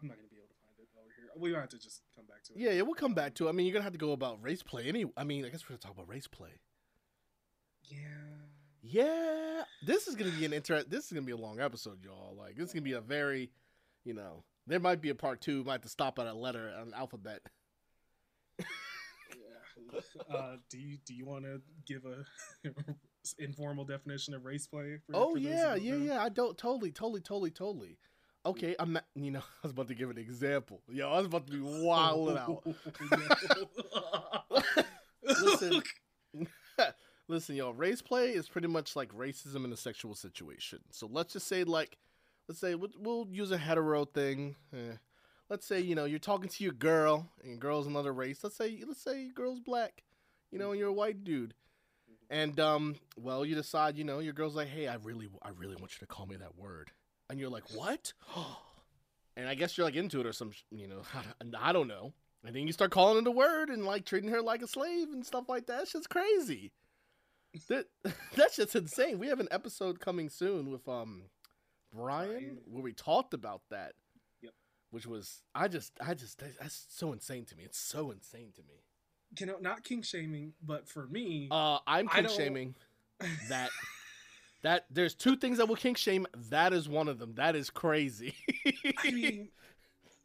I'm 0.01 0.09
not 0.09 0.17
gonna 0.17 0.29
be 0.29 0.37
able 0.37 0.49
to 0.49 0.55
find 0.65 0.75
it 0.79 0.89
over 0.97 1.09
here. 1.17 1.31
We 1.37 1.53
might 1.53 1.61
have 1.61 1.69
to 1.71 1.79
just 1.79 2.03
come 2.15 2.27
back 2.27 2.43
to 2.45 2.53
it. 2.53 2.59
Yeah, 2.59 2.71
yeah, 2.73 2.83
we'll 2.83 2.95
come 2.95 3.15
back 3.15 3.35
to. 3.35 3.47
it. 3.47 3.51
I 3.51 3.53
mean, 3.53 3.67
you're 3.67 3.73
gonna 3.73 3.85
have 3.85 3.93
to 3.93 3.99
go 3.99 4.13
about 4.13 4.43
race 4.43 4.63
play. 4.63 4.85
Any, 4.87 5.05
I 5.17 5.25
mean, 5.25 5.45
I 5.45 5.49
guess 5.49 5.63
we're 5.65 5.75
gonna 5.77 5.79
talk 5.79 5.93
about 5.93 6.09
race 6.09 6.27
play. 6.27 6.61
Yeah. 7.85 7.99
Yeah, 8.85 9.63
this 9.87 10.09
is 10.09 10.17
gonna 10.17 10.33
be 10.33 10.45
an 10.45 10.53
interest. 10.53 10.91
This 10.91 11.07
is 11.07 11.13
gonna 11.13 11.25
be 11.27 11.33
a 11.33 11.37
long 11.37 11.61
episode, 11.61 12.03
y'all. 12.05 12.35
Like, 12.37 12.57
this 12.57 12.67
is 12.69 12.73
gonna 12.73 12.83
be 12.83 12.95
a 12.95 13.01
very, 13.01 13.51
you 14.05 14.13
know, 14.13 14.43
there 14.67 14.81
might 14.81 15.01
be 15.01 15.11
a 15.11 15.15
part 15.15 15.41
two. 15.41 15.63
Might 15.63 15.75
have 15.75 15.81
to 15.83 15.89
stop 15.89 16.19
at 16.19 16.27
a 16.27 16.35
letter, 16.35 16.69
an 16.69 16.93
alphabet. 16.95 17.41
Yeah. 18.59 18.65
Uh, 20.33 20.57
do 20.71 20.79
you 20.79 20.97
do 21.05 21.13
you 21.15 21.27
want 21.27 21.45
to 21.45 21.61
give 21.87 22.07
a 22.07 22.25
informal 23.39 23.85
definition 23.85 24.35
of 24.35 24.45
race 24.45 24.67
play? 24.67 24.99
For, 25.07 25.17
Oh 25.17 25.33
for 25.33 25.39
yeah, 25.39 25.75
yeah, 25.75 25.93
know? 25.93 26.05
yeah. 26.05 26.23
I 26.23 26.29
don't 26.29 26.57
totally, 26.57 26.91
totally, 26.91 27.21
totally, 27.21 27.51
totally. 27.51 27.99
Okay, 28.45 28.75
I'm. 28.79 28.95
Not, 28.95 29.05
you 29.15 29.31
know, 29.31 29.39
I 29.63 29.63
was 29.63 29.73
about 29.73 29.89
to 29.89 29.95
give 29.95 30.11
an 30.11 30.19
example. 30.19 30.83
Yo, 30.91 31.09
I 31.11 31.19
was 31.19 31.27
about 31.27 31.47
to 31.47 31.53
be 31.53 31.61
wilding 31.61 32.39
out. 32.39 32.65
Listen, 35.23 35.83
listen, 37.29 37.55
y'all. 37.57 37.73
Race 37.73 38.03
play 38.03 38.31
is 38.31 38.49
pretty 38.49 38.67
much 38.67 38.97
like 38.97 39.13
racism 39.15 39.65
in 39.65 39.73
a 39.73 39.77
sexual 39.77 40.15
situation. 40.15 40.81
So 40.91 41.09
let's 41.11 41.33
just 41.33 41.47
say, 41.47 41.63
like, 41.65 41.97
let's 42.49 42.61
say 42.61 42.75
we'll, 42.75 42.91
we'll 42.99 43.29
use 43.31 43.53
a 43.53 43.59
hetero 43.59 44.05
thing. 44.05 44.57
Eh. 44.75 44.97
Let's 45.49 45.67
say 45.67 45.81
you 45.81 45.95
know 45.95 46.07
you're 46.07 46.19
talking 46.19 46.49
to 46.49 46.65
your 46.65 46.73
girl, 46.73 47.29
and 47.41 47.51
your 47.51 47.59
girl's 47.59 47.87
another 47.87 48.13
race. 48.13 48.41
Let's 48.43 48.57
say 48.57 48.83
let's 48.87 49.03
say 49.03 49.23
your 49.23 49.33
girl's 49.33 49.61
black, 49.61 50.03
you 50.51 50.59
know, 50.59 50.71
and 50.71 50.81
you're 50.81 50.89
a 50.89 50.93
white 50.93 51.23
dude, 51.25 51.55
and 52.33 52.59
um, 52.59 52.97
well, 53.21 53.45
you 53.45 53.55
decide, 53.55 53.99
you 53.99 54.05
know, 54.05 54.19
your 54.19 54.33
girl's 54.33 54.57
like, 54.57 54.69
hey, 54.69 54.89
I 54.89 54.95
really, 54.95 55.29
I 55.43 55.51
really 55.51 55.77
want 55.77 55.93
you 55.93 55.99
to 56.01 56.07
call 56.07 56.25
me 56.25 56.37
that 56.37 56.57
word, 56.57 56.91
and 57.29 57.39
you're 57.39 57.51
like, 57.51 57.65
what? 57.75 58.15
and 59.37 59.47
I 59.47 59.55
guess 59.55 59.77
you're 59.77 59.85
like 59.85 59.97
into 59.97 60.19
it 60.19 60.27
or 60.27 60.33
some, 60.33 60.51
you 60.71 60.89
know, 60.89 61.03
I 61.61 61.73
don't 61.73 61.89
know. 61.89 62.15
And 62.45 62.57
then 62.57 62.67
you 62.67 62.73
start 62.73 62.91
calling 62.91 63.19
it 63.19 63.29
a 63.29 63.31
word 63.31 63.69
and 63.69 63.85
like 63.85 64.07
treating 64.07 64.31
her 64.31 64.41
like 64.41 64.63
a 64.63 64.67
slave 64.67 65.09
and 65.13 65.25
stuff 65.25 65.45
like 65.49 65.67
that. 65.67 65.83
It's 65.83 65.93
just 65.93 66.09
crazy. 66.09 66.73
That 67.69 67.87
that's 68.35 68.57
just 68.57 68.75
insane. 68.75 69.19
We 69.19 69.29
have 69.29 69.39
an 69.39 69.49
episode 69.51 70.01
coming 70.01 70.29
soon 70.29 70.71
with 70.71 70.89
um 70.89 71.25
Brian 71.95 72.31
Brian. 72.31 72.59
where 72.67 72.83
we 72.83 72.95
talked 72.95 73.35
about 73.35 73.61
that. 73.71 73.93
Yep. 74.41 74.55
Which 74.91 75.07
was 75.07 75.43
I 75.55 75.69
just 75.69 75.93
I 76.05 76.15
just 76.15 76.43
that's 76.59 76.87
so 76.89 77.13
insane 77.13 77.45
to 77.45 77.57
me. 77.57 77.63
It's 77.63 77.79
so 77.79 78.11
insane 78.11 78.51
to 78.57 78.63
me. 78.63 78.83
You 79.39 79.47
know, 79.47 79.57
not 79.61 79.83
kink 79.85 80.05
shaming, 80.05 80.53
but 80.63 80.89
for 80.89 81.07
me, 81.07 81.49
Uh 81.51 81.79
I'm 81.87 82.09
I 82.11 82.17
kink 82.23 82.29
shaming 82.31 82.75
that 83.49 83.71
that 84.63 84.87
there's 84.91 85.15
two 85.15 85.37
things 85.37 85.59
that 85.59 85.67
will 85.69 85.77
kink 85.77 85.97
shame. 85.99 86.27
That 86.51 86.73
is 86.73 86.89
one 86.89 87.09
of 87.09 87.19
them. 87.19 87.35
That 87.37 87.57
is 87.57 87.71
crazy. 87.71 88.35
I 89.05 89.11
mean, 89.11 89.49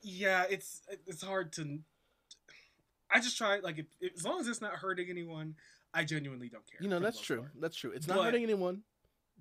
yeah, 0.01 0.43
it's 0.49 0.81
it's 1.05 1.23
hard 1.23 1.53
to. 1.53 1.79
I 3.09 3.19
just 3.21 3.37
try 3.37 3.59
like 3.59 3.79
if, 3.79 3.85
if- 4.01 4.15
as 4.17 4.25
long 4.25 4.39
as 4.41 4.47
it's 4.47 4.61
not 4.61 4.73
hurting 4.73 5.09
anyone, 5.09 5.55
I 5.93 6.03
genuinely 6.03 6.49
don't 6.49 6.65
care. 6.69 6.79
you 6.81 6.89
know 6.89 6.99
that's 6.99 7.21
true. 7.21 7.39
part. 7.41 7.51
That's 7.61 7.77
true. 7.77 7.91
It's 7.91 8.07
not 8.07 8.17
But- 8.17 8.25
hurting 8.25 8.43
anyone. 8.43 8.81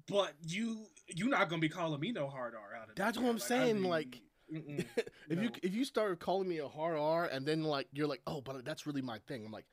But 0.08 0.34
you 0.46 0.86
you're 1.08 1.28
not 1.30 1.48
gonna 1.48 1.60
be 1.60 1.68
calling 1.68 1.98
me 1.98 2.12
no 2.12 2.28
hard 2.28 2.54
R 2.54 2.76
out 2.80 2.90
of 2.90 2.94
That's 2.94 3.18
what 3.18 3.28
I'm 3.28 3.36
I 3.36 3.38
saying, 3.38 3.80
mean, 3.82 3.90
like- 3.90 4.20
if 5.28 5.42
you 5.42 5.50
if 5.62 5.74
you 5.74 5.84
start 5.84 6.18
calling 6.20 6.48
me 6.48 6.58
a 6.58 6.68
hard 6.68 6.96
R 6.96 7.24
and 7.26 7.44
then 7.44 7.64
like 7.64 7.88
you're 7.92 8.06
like 8.06 8.20
oh 8.26 8.40
but 8.40 8.64
that's 8.64 8.86
really 8.86 9.02
my 9.02 9.18
thing 9.26 9.44
I'm 9.44 9.52
like 9.52 9.66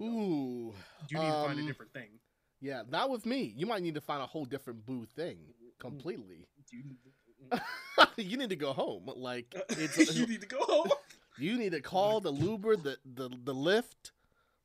ooh 0.00 0.74
you 1.08 1.18
need 1.18 1.26
to 1.26 1.32
find 1.32 1.58
a 1.58 1.62
um, 1.62 1.66
different 1.66 1.92
thing. 1.92 2.08
yeah 2.60 2.82
not 2.88 3.10
with 3.10 3.24
me. 3.24 3.54
You 3.56 3.66
might 3.66 3.82
need 3.82 3.94
to 3.94 4.00
find 4.00 4.22
a 4.22 4.26
whole 4.26 4.44
different 4.44 4.84
boo 4.84 5.06
thing 5.16 5.38
completely. 5.78 6.46
You, 6.70 6.82
you 8.16 8.36
need 8.36 8.50
to 8.50 8.56
go 8.56 8.72
home 8.72 9.10
like 9.16 9.54
it's 9.70 10.14
you 10.14 10.26
need 10.26 10.42
to 10.42 10.46
go 10.46 10.60
home. 10.60 10.90
you 11.38 11.56
need 11.56 11.72
to 11.72 11.80
call 11.80 12.20
the 12.20 12.32
Uber 12.32 12.76
the 12.76 12.98
the 13.14 13.30
the 13.44 13.54
Lyft 13.54 14.12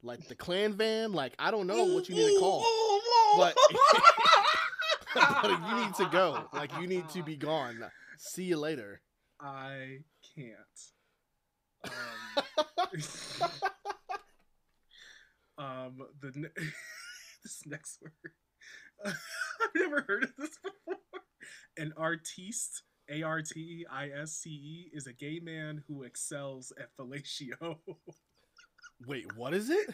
like 0.03 0.27
the 0.27 0.35
clan 0.35 0.73
van 0.73 1.13
like 1.13 1.33
I 1.39 1.51
don't 1.51 1.67
know 1.67 1.85
what 1.85 2.09
you 2.09 2.15
need 2.15 2.33
to 2.33 2.39
call 2.39 2.65
but 3.37 3.55
but 5.15 5.49
you 5.49 5.85
need 5.85 5.95
to 5.95 6.09
go. 6.11 6.45
Like 6.53 6.71
you 6.79 6.87
need 6.87 7.07
to 7.09 7.23
be 7.23 7.35
gone. 7.35 7.83
See 8.17 8.43
you 8.43 8.57
later 8.57 9.01
I 9.39 9.99
can't. 10.35 10.57
Um, 11.83 11.91
um 15.57 15.97
the 16.21 16.31
ne- 16.35 16.49
this 17.43 17.61
next 17.65 18.01
word. 18.01 18.13
I've 19.05 19.15
never 19.75 20.01
heard 20.01 20.23
of 20.23 20.33
this 20.37 20.57
before. 20.63 20.97
An 21.77 21.93
artiste, 21.97 22.83
A 23.09 23.21
R 23.23 23.41
T 23.41 23.85
I 23.91 24.09
S 24.09 24.33
C 24.33 24.49
E, 24.49 24.91
is 24.93 25.07
a 25.07 25.13
gay 25.13 25.39
man 25.39 25.83
who 25.87 26.03
excels 26.03 26.73
at 26.79 26.89
fellatio. 26.97 27.77
wait 29.05 29.25
what 29.35 29.53
is 29.53 29.69
it 29.69 29.93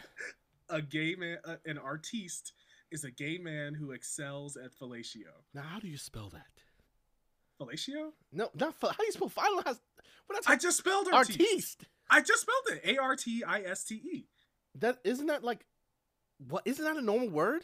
a 0.69 0.81
gay 0.81 1.15
man, 1.15 1.37
uh, 1.45 1.57
an 1.65 1.77
artiste, 1.77 2.53
is 2.91 3.03
a 3.03 3.11
gay 3.11 3.37
man 3.37 3.73
who 3.73 3.91
excels 3.91 4.55
at 4.55 4.71
fellatio. 4.71 5.33
now 5.53 5.61
how 5.61 5.79
do 5.79 5.87
you 5.87 5.97
spell 5.97 6.29
that 6.29 6.62
Fellatio? 7.59 8.11
no 8.31 8.49
not 8.55 8.73
fa- 8.79 8.87
how 8.87 8.93
do 8.97 9.05
you 9.05 9.11
spell 9.11 9.31
I 9.37 9.43
don't 9.45 9.55
know 9.57 9.61
how 9.65 9.75
what 10.27 10.43
I 10.47 10.55
just 10.55 10.77
spelled 10.77 11.07
artiste. 11.11 11.39
artiste 11.39 11.85
I 12.09 12.21
just 12.21 12.41
spelled 12.41 12.77
it. 12.77 12.81
A 12.85 12.97
R 13.01 13.15
T 13.15 13.43
I 13.43 13.61
S 13.61 13.83
T 13.85 13.95
E. 13.95 14.27
That 14.79 14.99
isn't 15.03 15.27
that 15.27 15.43
like 15.43 15.65
what 16.47 16.63
isn't 16.65 16.83
that 16.83 16.97
a 16.97 17.01
normal 17.01 17.29
word? 17.29 17.63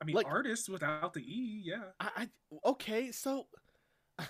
I 0.00 0.04
mean, 0.04 0.16
Like- 0.16 0.26
artist 0.26 0.68
without 0.68 1.12
the 1.14 1.20
E, 1.20 1.62
yeah. 1.64 1.82
I, 2.00 2.08
I 2.16 2.28
okay, 2.70 3.12
so 3.12 3.46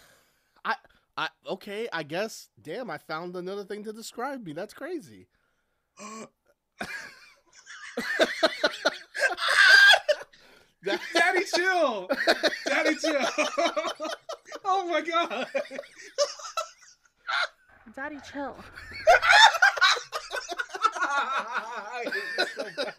I 0.65 0.77
I 1.17 1.29
okay, 1.49 1.89
I 1.93 2.03
guess 2.03 2.49
damn, 2.61 2.91
I 2.91 2.99
found 2.99 3.35
another 3.37 3.65
thing 3.65 3.85
to 3.85 3.93
describe 3.93 4.45
me. 4.45 4.53
That's 4.53 4.75
crazy. 4.75 5.29
That- 10.85 11.01
Daddy 11.15 11.45
chill. 11.45 12.09
Daddy 12.67 12.95
chill. 12.97 13.21
oh 14.65 14.89
my 14.89 15.01
god. 15.01 15.47
Daddy, 17.95 18.19
chill. 18.33 18.57
I 21.05 22.05
hate 22.05 22.15
you 22.39 22.47
so 22.57 22.65
much. 22.77 22.95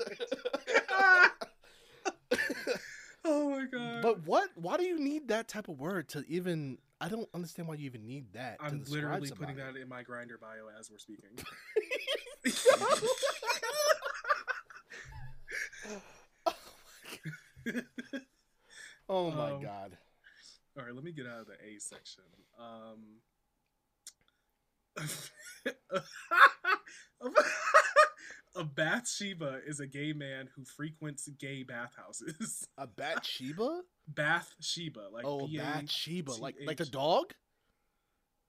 oh 3.26 3.50
my 3.50 3.66
god. 3.72 4.02
but 4.02 4.26
what 4.26 4.50
why 4.56 4.78
do 4.78 4.84
you 4.84 5.00
need 5.00 5.30
that 5.30 5.48
type 5.48 5.68
of 5.68 5.80
word 5.80 6.10
to 6.10 6.24
even 6.28 6.78
I 7.02 7.10
don't 7.10 7.28
understand 7.34 7.68
why 7.68 7.76
you 7.76 7.86
even 7.86 8.06
need 8.06 8.34
that 8.34 8.58
I'm 8.60 8.80
describe 8.80 9.04
literally 9.04 9.28
somebody. 9.28 9.54
putting 9.54 9.74
that 9.74 9.82
in 9.82 9.90
my 9.90 10.04
Grindr 10.04 10.40
bio 10.40 10.68
as 10.80 10.90
we're 10.92 11.00
speaking. 11.00 11.30
oh 19.10 19.32
my 19.32 19.52
Um, 19.52 19.62
god. 19.62 19.98
All 20.78 20.86
right, 20.86 20.94
let 20.96 21.04
me 21.04 21.12
get 21.12 21.28
out 21.28 21.42
of 21.42 21.48
the 21.48 21.54
A 21.54 21.80
section. 21.80 22.24
Um, 22.60 23.20
a 28.56 28.64
Bathsheba 28.64 29.60
is 29.68 29.80
a 29.80 29.88
gay 29.88 30.14
man 30.14 30.50
who 30.56 30.64
frequents 30.66 31.28
gay 31.40 31.64
bathhouses. 31.64 32.68
A 32.78 32.88
Bathsheba? 32.88 33.82
Bathsheba, 34.08 35.08
like 35.12 35.26
oh, 35.26 35.48
A 35.48 35.58
Bathsheba. 35.58 36.32
Like 36.34 36.56
like 36.66 36.78
the 36.78 36.84
H. 36.84 36.92
dog? 36.92 37.34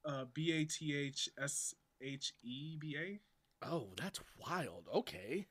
uh, 0.06 0.24
B 0.34 0.52
A 0.52 0.64
T 0.64 0.94
H 0.94 1.28
S 1.42 1.74
H 2.02 2.32
E 2.42 2.76
B 2.78 2.96
A. 2.98 3.20
Oh, 3.66 3.88
that's 3.96 4.20
wild. 4.38 4.88
Okay. 4.94 5.46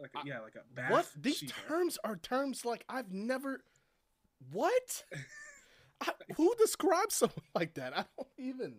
Like 0.00 0.10
Uh, 0.16 0.20
a, 0.24 0.26
yeah, 0.26 0.40
like 0.40 0.54
a 0.54 0.74
bath. 0.74 0.90
what 0.90 1.08
these 1.20 1.52
terms 1.68 1.98
are 2.04 2.16
terms 2.16 2.64
like 2.64 2.84
I've 2.88 3.12
never. 3.12 3.62
What? 4.52 5.04
I, 6.00 6.12
who 6.36 6.54
describes 6.58 7.16
someone 7.16 7.36
like 7.54 7.74
that? 7.74 7.92
I 7.96 8.04
don't 8.16 8.28
even. 8.38 8.74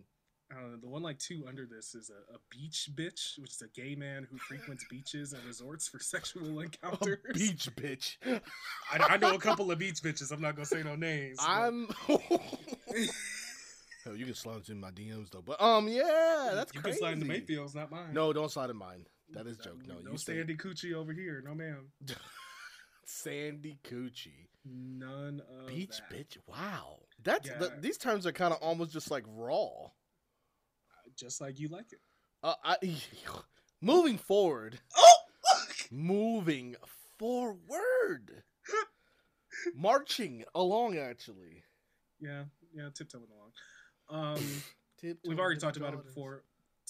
I 0.52 0.56
the 0.82 0.90
one 0.90 1.02
like 1.02 1.18
two 1.18 1.46
under 1.48 1.66
this 1.66 1.96
is 1.96 2.10
a, 2.10 2.34
a 2.34 2.38
beach 2.50 2.90
bitch, 2.96 3.40
which 3.40 3.52
is 3.52 3.62
a 3.62 3.68
gay 3.70 3.96
man 3.96 4.28
who 4.30 4.38
frequents 4.38 4.84
beaches 4.90 5.32
and 5.32 5.42
resorts 5.46 5.88
for 5.88 6.00
sexual 6.00 6.60
A 6.60 6.64
encounters. 6.64 7.20
beach 7.34 7.70
bitch. 7.76 8.18
I, 8.92 8.98
I 9.12 9.18
know 9.18 9.36
a 9.36 9.40
couple 9.40 9.72
of 9.72 9.80
beach 9.80 10.02
bitches. 10.02 10.32
I'm 10.32 10.42
not 10.42 10.56
gonna 10.56 10.66
say 10.66 10.84
no 10.84 10.96
names. 10.96 11.38
I'm. 11.40 11.88
oh, 12.10 14.14
you 14.14 14.26
can 14.26 14.34
slide 14.34 14.58
into 14.58 14.76
my 14.76 14.90
DMs 14.92 15.30
though, 15.30 15.44
but 15.46 15.62
um, 15.62 15.88
yeah, 15.88 16.52
that's 16.54 16.74
you 16.74 16.82
crazy. 16.82 16.98
can 16.98 17.00
slide 17.00 17.14
into 17.14 17.26
Mayfield's, 17.28 17.76
not 17.76 17.92
mine. 17.92 18.14
No, 18.14 18.34
don't 18.34 18.52
slide 18.52 18.72
in 18.72 18.76
mine. 18.78 19.06
That 19.34 19.48
is 19.48 19.58
joke. 19.58 19.86
No, 19.88 19.96
no 20.04 20.12
you 20.12 20.18
say 20.18 20.38
Sandy 20.38 20.56
Coochie 20.56 20.94
over 20.94 21.14
here. 21.14 21.42
No, 21.46 21.54
ma'am. 21.56 21.88
Sandy 23.06 23.78
Coochie. 23.84 24.48
None 24.66 25.42
of 25.62 25.68
Beach 25.68 26.00
that. 26.10 26.30
bitch. 26.30 26.38
Wow. 26.48 27.00
That's 27.24 27.48
Yeah. 27.50 27.58
the, 27.58 27.74
these 27.80 27.98
terms 27.98 28.26
are 28.28 28.32
kind 28.32 28.54
of 28.54 28.60
almost 28.62 28.92
just 28.94 29.10
like 29.12 29.24
raw. 29.28 29.70
Just 31.18 31.42
like 31.42 31.60
you 31.60 31.68
like 31.68 31.92
it. 31.94 32.00
Uh, 32.44 32.54
I, 32.64 32.78
moving 33.82 34.18
forward. 34.18 34.80
Oh, 34.96 35.08
Moving 35.92 36.76
forward. 37.20 38.44
Marching 39.76 40.44
along, 40.56 40.98
actually. 40.98 41.64
yeah, 42.20 42.44
yeah, 42.74 42.88
tiptoeing 42.96 43.26
along. 44.10 44.36
Um, 44.36 44.44
we've 45.26 45.40
already 45.40 45.60
talked 45.60 45.78
about 45.78 45.94
it 45.94 46.04
before. 46.04 46.44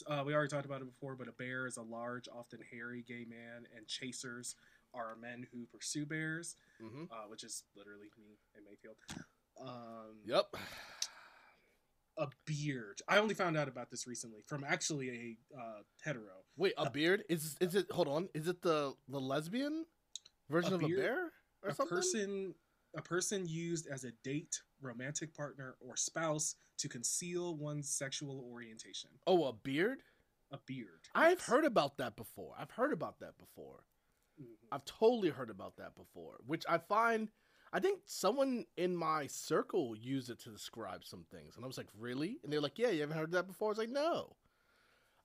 Uh, 0.07 0.23
we 0.25 0.33
already 0.33 0.49
talked 0.49 0.65
about 0.65 0.81
it 0.81 0.85
before, 0.85 1.15
but 1.15 1.27
a 1.27 1.31
bear 1.33 1.67
is 1.67 1.77
a 1.77 1.81
large, 1.81 2.27
often 2.33 2.59
hairy 2.71 3.03
gay 3.07 3.25
man, 3.27 3.65
and 3.75 3.87
chasers 3.87 4.55
are 4.93 5.15
men 5.15 5.45
who 5.51 5.65
pursue 5.67 6.05
bears, 6.05 6.55
Mhm. 6.81 7.09
uh, 7.11 7.27
which 7.27 7.43
is 7.43 7.63
literally 7.75 8.09
me 8.17 8.37
in 8.55 8.63
Mayfield. 8.63 8.97
Um, 9.59 10.21
Yep. 10.25 10.55
A 12.17 12.27
beard. 12.45 13.01
I 13.07 13.17
only 13.19 13.33
found 13.33 13.57
out 13.57 13.67
about 13.67 13.89
this 13.89 14.05
recently 14.05 14.41
from 14.41 14.63
actually 14.63 15.09
a 15.09 15.57
uh, 15.57 15.83
hetero. 16.03 16.43
Wait, 16.57 16.73
a 16.77 16.89
beard 16.89 17.23
is 17.29 17.55
is 17.61 17.73
it? 17.73 17.89
Hold 17.91 18.07
on, 18.09 18.29
is 18.33 18.47
it 18.47 18.61
the 18.61 18.95
the 19.07 19.19
lesbian 19.19 19.85
version 20.49 20.73
A 20.73 20.75
of 20.75 20.83
a 20.83 20.87
bear 20.87 21.33
or 21.63 21.69
a 21.69 21.73
something? 21.73 21.97
person 21.97 22.55
a 22.95 23.01
person 23.01 23.45
used 23.47 23.87
as 23.87 24.03
a 24.03 24.11
date 24.23 24.61
romantic 24.81 25.33
partner 25.35 25.75
or 25.79 25.95
spouse 25.95 26.55
to 26.77 26.89
conceal 26.89 27.55
one's 27.55 27.89
sexual 27.89 28.43
orientation 28.51 29.09
Oh, 29.27 29.45
a 29.45 29.53
beard. 29.53 30.03
a 30.51 30.57
beard 30.65 30.99
I've 31.15 31.39
yes. 31.39 31.47
heard 31.47 31.65
about 31.65 31.97
that 31.97 32.15
before. 32.15 32.53
I've 32.57 32.71
heard 32.71 32.91
about 32.93 33.19
that 33.19 33.37
before. 33.37 33.83
Mhm. 34.41 34.67
I've 34.71 34.85
totally 34.85 35.29
heard 35.29 35.49
about 35.49 35.77
that 35.77 35.95
before, 35.95 36.39
which 36.45 36.65
I 36.67 36.77
find 36.77 37.29
I 37.73 37.79
think 37.79 38.01
someone 38.05 38.65
in 38.75 38.95
my 38.97 39.27
circle 39.27 39.95
used 39.95 40.29
it 40.29 40.39
to 40.39 40.49
describe 40.49 41.05
some 41.05 41.23
things, 41.31 41.55
and 41.55 41.63
I 41.63 41.67
was 41.67 41.77
like, 41.77 41.87
"Really?" 41.97 42.39
And 42.43 42.51
they're 42.51 42.59
like, 42.59 42.77
"Yeah, 42.77 42.89
you 42.89 42.99
haven't 43.01 43.17
heard 43.17 43.31
that 43.31 43.47
before." 43.47 43.69
I 43.69 43.71
was 43.71 43.77
like, 43.77 43.89
"No." 43.89 44.35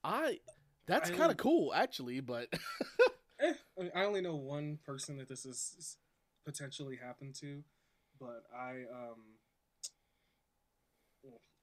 I 0.05 0.39
that's 0.87 1.11
kind 1.11 1.33
of 1.33 1.37
cool, 1.39 1.75
actually, 1.75 2.21
but 2.21 2.49
Eh, 3.41 3.55
I 3.95 4.05
only 4.05 4.21
know 4.23 4.37
one 4.37 4.79
person 4.79 5.17
that 5.19 5.29
this 5.29 5.45
has 5.45 5.99
potentially 6.47 6.97
happen 6.97 7.33
to, 7.41 7.63
but 8.19 8.45
I 8.57 8.85
um, 8.91 9.17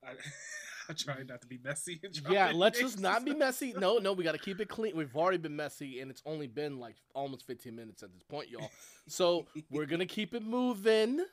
I 0.04 0.12
I 0.90 0.94
try 0.94 1.24
not 1.24 1.42
to 1.42 1.48
be 1.48 1.60
messy. 1.64 2.02
and 2.04 2.14
yeah, 2.30 2.52
let's 2.54 2.78
just 2.80 3.00
not 3.00 3.24
be 3.24 3.34
messy. 3.34 3.74
No, 3.78 3.98
no, 3.98 4.12
we 4.14 4.24
got 4.24 4.34
to 4.34 4.38
keep 4.38 4.60
it 4.60 4.68
clean. 4.68 4.96
We've 4.96 5.16
already 5.16 5.38
been 5.38 5.56
messy, 5.56 6.02
and 6.02 6.12
it's 6.12 6.22
only 6.26 6.48
been 6.48 6.78
like 6.80 6.98
almost 7.16 7.48
15 7.48 7.74
minutes 7.76 8.04
at 8.04 8.12
this 8.14 8.24
point, 8.24 8.50
y'all. 8.50 8.70
So 9.08 9.48
we're 9.70 9.86
gonna 9.86 10.06
keep 10.06 10.34
it 10.34 10.44
moving. 10.44 11.26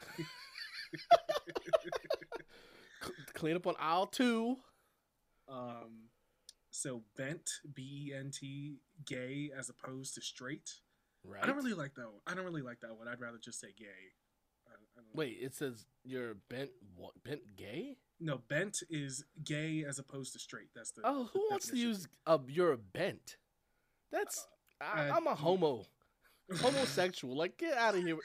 Clean 3.34 3.56
up 3.56 3.66
on 3.66 3.74
aisle 3.78 4.06
two. 4.06 4.56
Um, 5.48 6.08
so 6.70 7.02
bent, 7.16 7.50
B 7.74 8.08
E 8.08 8.14
N 8.14 8.30
T, 8.32 8.78
gay 9.04 9.50
as 9.56 9.68
opposed 9.68 10.14
to 10.14 10.20
straight. 10.20 10.70
Right. 11.24 11.42
I 11.42 11.46
don't 11.46 11.56
really 11.56 11.72
like 11.72 11.94
that. 11.94 12.04
One. 12.04 12.20
I 12.26 12.34
don't 12.34 12.44
really 12.44 12.62
like 12.62 12.80
that 12.80 12.96
one. 12.96 13.08
I'd 13.08 13.20
rather 13.20 13.38
just 13.38 13.60
say 13.60 13.68
gay. 13.76 13.84
I, 14.68 14.72
I 14.72 15.02
Wait, 15.14 15.38
it 15.40 15.54
says 15.54 15.86
you're 16.04 16.34
bent. 16.50 16.70
What? 16.96 17.12
Bent 17.24 17.56
gay? 17.56 17.96
No, 18.20 18.38
bent 18.48 18.82
is 18.90 19.24
gay 19.42 19.84
as 19.88 19.98
opposed 19.98 20.32
to 20.34 20.38
straight. 20.38 20.68
That's 20.74 20.90
the. 20.92 21.02
Oh, 21.04 21.28
who 21.32 21.40
the 21.40 21.46
wants 21.50 21.68
to 21.68 21.76
use 21.76 22.08
a 22.26 22.38
you're 22.46 22.76
bent? 22.76 23.36
That's 24.12 24.46
I, 24.80 25.08
uh, 25.08 25.16
I'm 25.16 25.26
a 25.26 25.34
homo, 25.34 25.86
homosexual. 26.60 27.36
Like 27.36 27.56
get 27.56 27.76
out 27.76 27.94
of 27.94 28.04
here. 28.04 28.18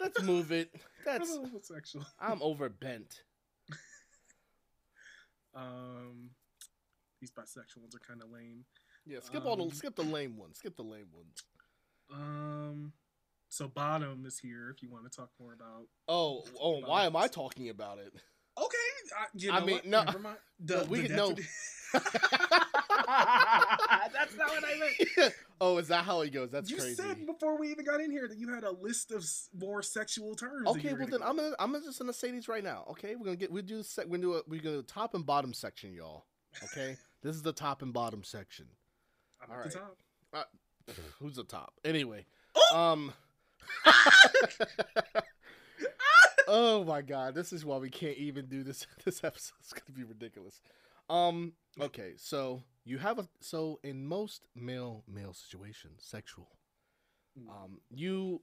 Let's 0.00 0.22
move 0.22 0.52
it. 0.52 0.70
That's 1.04 1.34
I'm 1.36 1.44
homosexual. 1.44 2.06
I'm 2.18 2.42
over 2.42 2.68
bent. 2.68 3.22
Um, 5.52 6.30
these 7.20 7.32
bisexual 7.32 7.78
ones 7.80 7.94
are 7.94 7.98
kind 7.98 8.22
of 8.22 8.30
lame. 8.30 8.64
Yeah, 9.04 9.18
skip 9.20 9.44
all 9.44 9.60
Um, 9.60 9.68
the 9.68 9.74
skip 9.74 9.96
the 9.96 10.04
lame 10.04 10.36
ones. 10.36 10.58
Skip 10.58 10.76
the 10.76 10.84
lame 10.84 11.08
ones. 11.12 11.42
Um, 12.12 12.92
so 13.48 13.68
bottom 13.68 14.24
is 14.26 14.38
here 14.38 14.70
if 14.74 14.82
you 14.82 14.90
want 14.90 15.10
to 15.10 15.16
talk 15.16 15.30
more 15.40 15.52
about. 15.52 15.86
Oh, 16.08 16.44
oh, 16.60 16.80
why 16.80 17.04
am 17.06 17.16
I 17.16 17.26
talking 17.28 17.68
about 17.68 17.98
it? 17.98 18.12
Okay, 18.58 18.76
I, 19.18 19.26
you 19.34 19.48
know 19.48 19.54
I 19.54 19.60
mean, 19.64 19.76
what? 19.76 19.86
no. 19.86 20.02
Never 20.04 20.18
mind. 20.18 20.36
The, 20.62 20.76
No, 20.76 20.84
we 20.84 21.00
the 21.02 21.06
can- 21.08 21.16
no. 21.16 21.28
That's 24.12 24.36
not 24.36 24.48
what 24.50 24.64
I 24.64 24.78
meant. 25.18 25.34
oh, 25.60 25.78
is 25.78 25.88
that 25.88 26.04
how 26.04 26.20
it 26.20 26.30
goes? 26.32 26.50
That's 26.50 26.70
you 26.70 26.76
crazy. 26.76 26.94
said 26.96 27.26
before 27.26 27.58
we 27.58 27.70
even 27.70 27.84
got 27.84 28.00
in 28.00 28.10
here 28.10 28.28
that 28.28 28.38
you 28.38 28.52
had 28.52 28.64
a 28.64 28.70
list 28.72 29.10
of 29.12 29.24
more 29.58 29.82
sexual 29.82 30.34
terms. 30.34 30.68
Okay, 30.68 30.92
well 30.92 31.06
then 31.08 31.22
I'm 31.22 31.36
gonna 31.36 31.54
I'm 31.58 31.72
just 31.82 31.98
gonna 31.98 32.12
say 32.12 32.30
these 32.30 32.46
right 32.48 32.62
now. 32.62 32.84
Okay, 32.90 33.16
we're 33.16 33.24
gonna 33.24 33.36
get 33.36 33.50
we 33.50 33.62
do 33.62 33.82
se- 33.82 34.04
we're 34.06 34.18
gonna 34.18 34.22
do 34.22 34.34
a, 34.34 34.42
we're 34.46 34.60
gonna 34.60 34.76
do 34.76 34.82
top 34.82 35.14
and 35.14 35.24
bottom 35.24 35.52
section, 35.52 35.92
y'all. 35.94 36.24
Okay, 36.64 36.96
this 37.22 37.34
is 37.34 37.42
the 37.42 37.52
top 37.52 37.80
and 37.82 37.92
bottom 37.92 38.22
section. 38.22 38.66
I'm 39.42 39.50
at 39.50 39.56
Alright. 39.56 39.72
the 39.72 39.78
top. 39.78 39.96
Who's 41.20 41.36
the 41.36 41.44
top? 41.44 41.74
Anyway, 41.84 42.26
um. 42.74 43.12
oh 46.48 46.84
my 46.84 47.02
god, 47.02 47.34
this 47.34 47.52
is 47.52 47.64
why 47.64 47.78
we 47.78 47.90
can't 47.90 48.18
even 48.18 48.46
do 48.46 48.62
this. 48.62 48.86
This 49.04 49.24
episode 49.24 49.52
episode's 49.60 49.72
gonna 49.72 49.96
be 49.96 50.04
ridiculous. 50.04 50.60
Um. 51.08 51.54
Okay, 51.80 52.12
so 52.16 52.62
you 52.84 52.98
have 52.98 53.18
a 53.18 53.28
so 53.40 53.80
in 53.82 54.06
most 54.06 54.46
male 54.54 55.04
male 55.08 55.32
situations, 55.32 56.02
sexual. 56.04 56.50
Mm. 57.38 57.50
Um, 57.50 57.80
you 57.90 58.42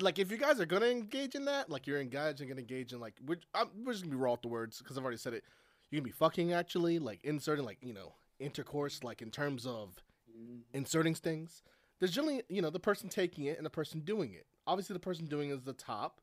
like 0.00 0.18
if 0.18 0.30
you 0.30 0.36
guys 0.36 0.60
are 0.60 0.66
gonna 0.66 0.86
engage 0.86 1.34
in 1.34 1.46
that, 1.46 1.70
like 1.70 1.86
you're 1.86 2.00
engaging 2.00 2.50
and 2.50 2.58
engage 2.58 2.92
in 2.92 3.00
like 3.00 3.14
we're 3.24 3.38
I'm, 3.54 3.68
we're 3.84 3.92
just 3.92 4.04
gonna 4.04 4.14
be 4.14 4.20
raw 4.20 4.32
with 4.32 4.42
the 4.42 4.48
words 4.48 4.78
because 4.78 4.98
I've 4.98 5.04
already 5.04 5.18
said 5.18 5.34
it. 5.34 5.44
You 5.90 5.98
can 5.98 6.04
be 6.04 6.10
fucking 6.10 6.52
actually, 6.52 6.98
like 6.98 7.20
inserting 7.24 7.64
like 7.64 7.78
you 7.80 7.94
know 7.94 8.14
intercourse, 8.38 9.02
like 9.02 9.22
in 9.22 9.30
terms 9.30 9.66
of 9.66 9.94
Mm. 10.44 10.60
inserting 10.72 11.14
things. 11.14 11.62
There's 11.98 12.12
generally, 12.12 12.42
you 12.48 12.60
know, 12.60 12.70
the 12.70 12.80
person 12.80 13.08
taking 13.08 13.44
it 13.44 13.56
and 13.56 13.64
the 13.64 13.70
person 13.70 14.00
doing 14.00 14.34
it. 14.34 14.46
Obviously, 14.66 14.94
the 14.94 15.00
person 15.00 15.26
doing 15.26 15.50
it 15.50 15.54
is 15.54 15.62
the 15.62 15.72
top, 15.72 16.20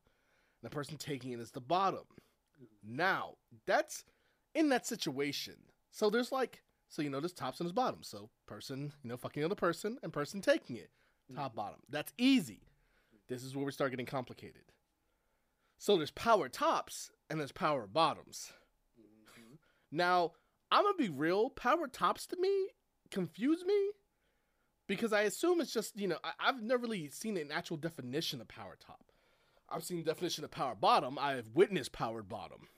and 0.62 0.70
the 0.70 0.74
person 0.74 0.96
taking 0.96 1.32
it 1.32 1.40
is 1.40 1.50
the 1.50 1.60
bottom. 1.60 2.04
Now, 2.82 3.36
that's 3.66 4.04
in 4.54 4.68
that 4.68 4.86
situation. 4.86 5.54
So 5.90 6.10
there's 6.10 6.32
like, 6.32 6.62
so 6.88 7.02
you 7.02 7.10
know, 7.10 7.20
there's 7.20 7.32
tops 7.32 7.58
and 7.60 7.66
there's 7.66 7.72
bottoms. 7.72 8.08
So 8.08 8.30
person, 8.46 8.92
you 9.02 9.08
know, 9.10 9.16
fucking 9.16 9.44
other 9.44 9.54
person 9.54 9.98
and 10.02 10.12
person 10.12 10.40
taking 10.40 10.76
it, 10.76 10.90
top 11.34 11.54
bottom. 11.54 11.80
That's 11.88 12.12
easy. 12.18 12.60
This 13.28 13.42
is 13.42 13.56
where 13.56 13.64
we 13.64 13.72
start 13.72 13.90
getting 13.90 14.06
complicated. 14.06 14.62
So 15.78 15.96
there's 15.96 16.10
power 16.10 16.48
tops 16.48 17.10
and 17.30 17.40
there's 17.40 17.52
power 17.52 17.86
bottoms. 17.86 18.52
Mhm. 19.00 19.58
Now, 19.90 20.32
I'm 20.70 20.84
gonna 20.84 20.96
be 20.96 21.08
real. 21.08 21.50
Power 21.50 21.88
tops 21.88 22.26
to 22.28 22.36
me 22.36 22.70
confuse 23.10 23.64
me 23.64 23.90
because 24.88 25.12
I 25.12 25.22
assume 25.22 25.60
it's 25.60 25.72
just 25.72 25.98
you 25.98 26.08
know 26.08 26.18
I, 26.24 26.32
I've 26.40 26.62
never 26.62 26.82
really 26.82 27.08
seen 27.08 27.36
an 27.36 27.50
actual 27.52 27.76
definition 27.76 28.40
of 28.40 28.48
power 28.48 28.76
top. 28.84 29.04
I've 29.68 29.84
seen 29.84 29.98
the 29.98 30.04
definition 30.04 30.44
of 30.44 30.50
power 30.50 30.74
bottom. 30.74 31.18
I 31.18 31.32
have 31.32 31.46
witnessed 31.54 31.92
powered 31.92 32.28
bottom. 32.28 32.68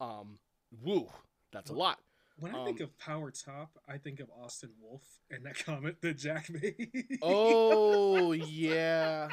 Um, 0.00 0.38
woo, 0.82 1.08
that's 1.52 1.70
a 1.70 1.74
lot. 1.74 1.98
When 2.38 2.54
I 2.54 2.64
think 2.64 2.80
Um, 2.80 2.84
of 2.84 2.98
power 2.98 3.30
top, 3.32 3.78
I 3.88 3.98
think 3.98 4.20
of 4.20 4.30
Austin 4.30 4.70
Wolf 4.80 5.02
and 5.30 5.44
that 5.44 5.58
comment 5.66 6.00
that 6.02 6.14
Jack 6.14 6.48
made. 6.48 7.18
Oh 7.20 8.32
yeah, 8.32 9.28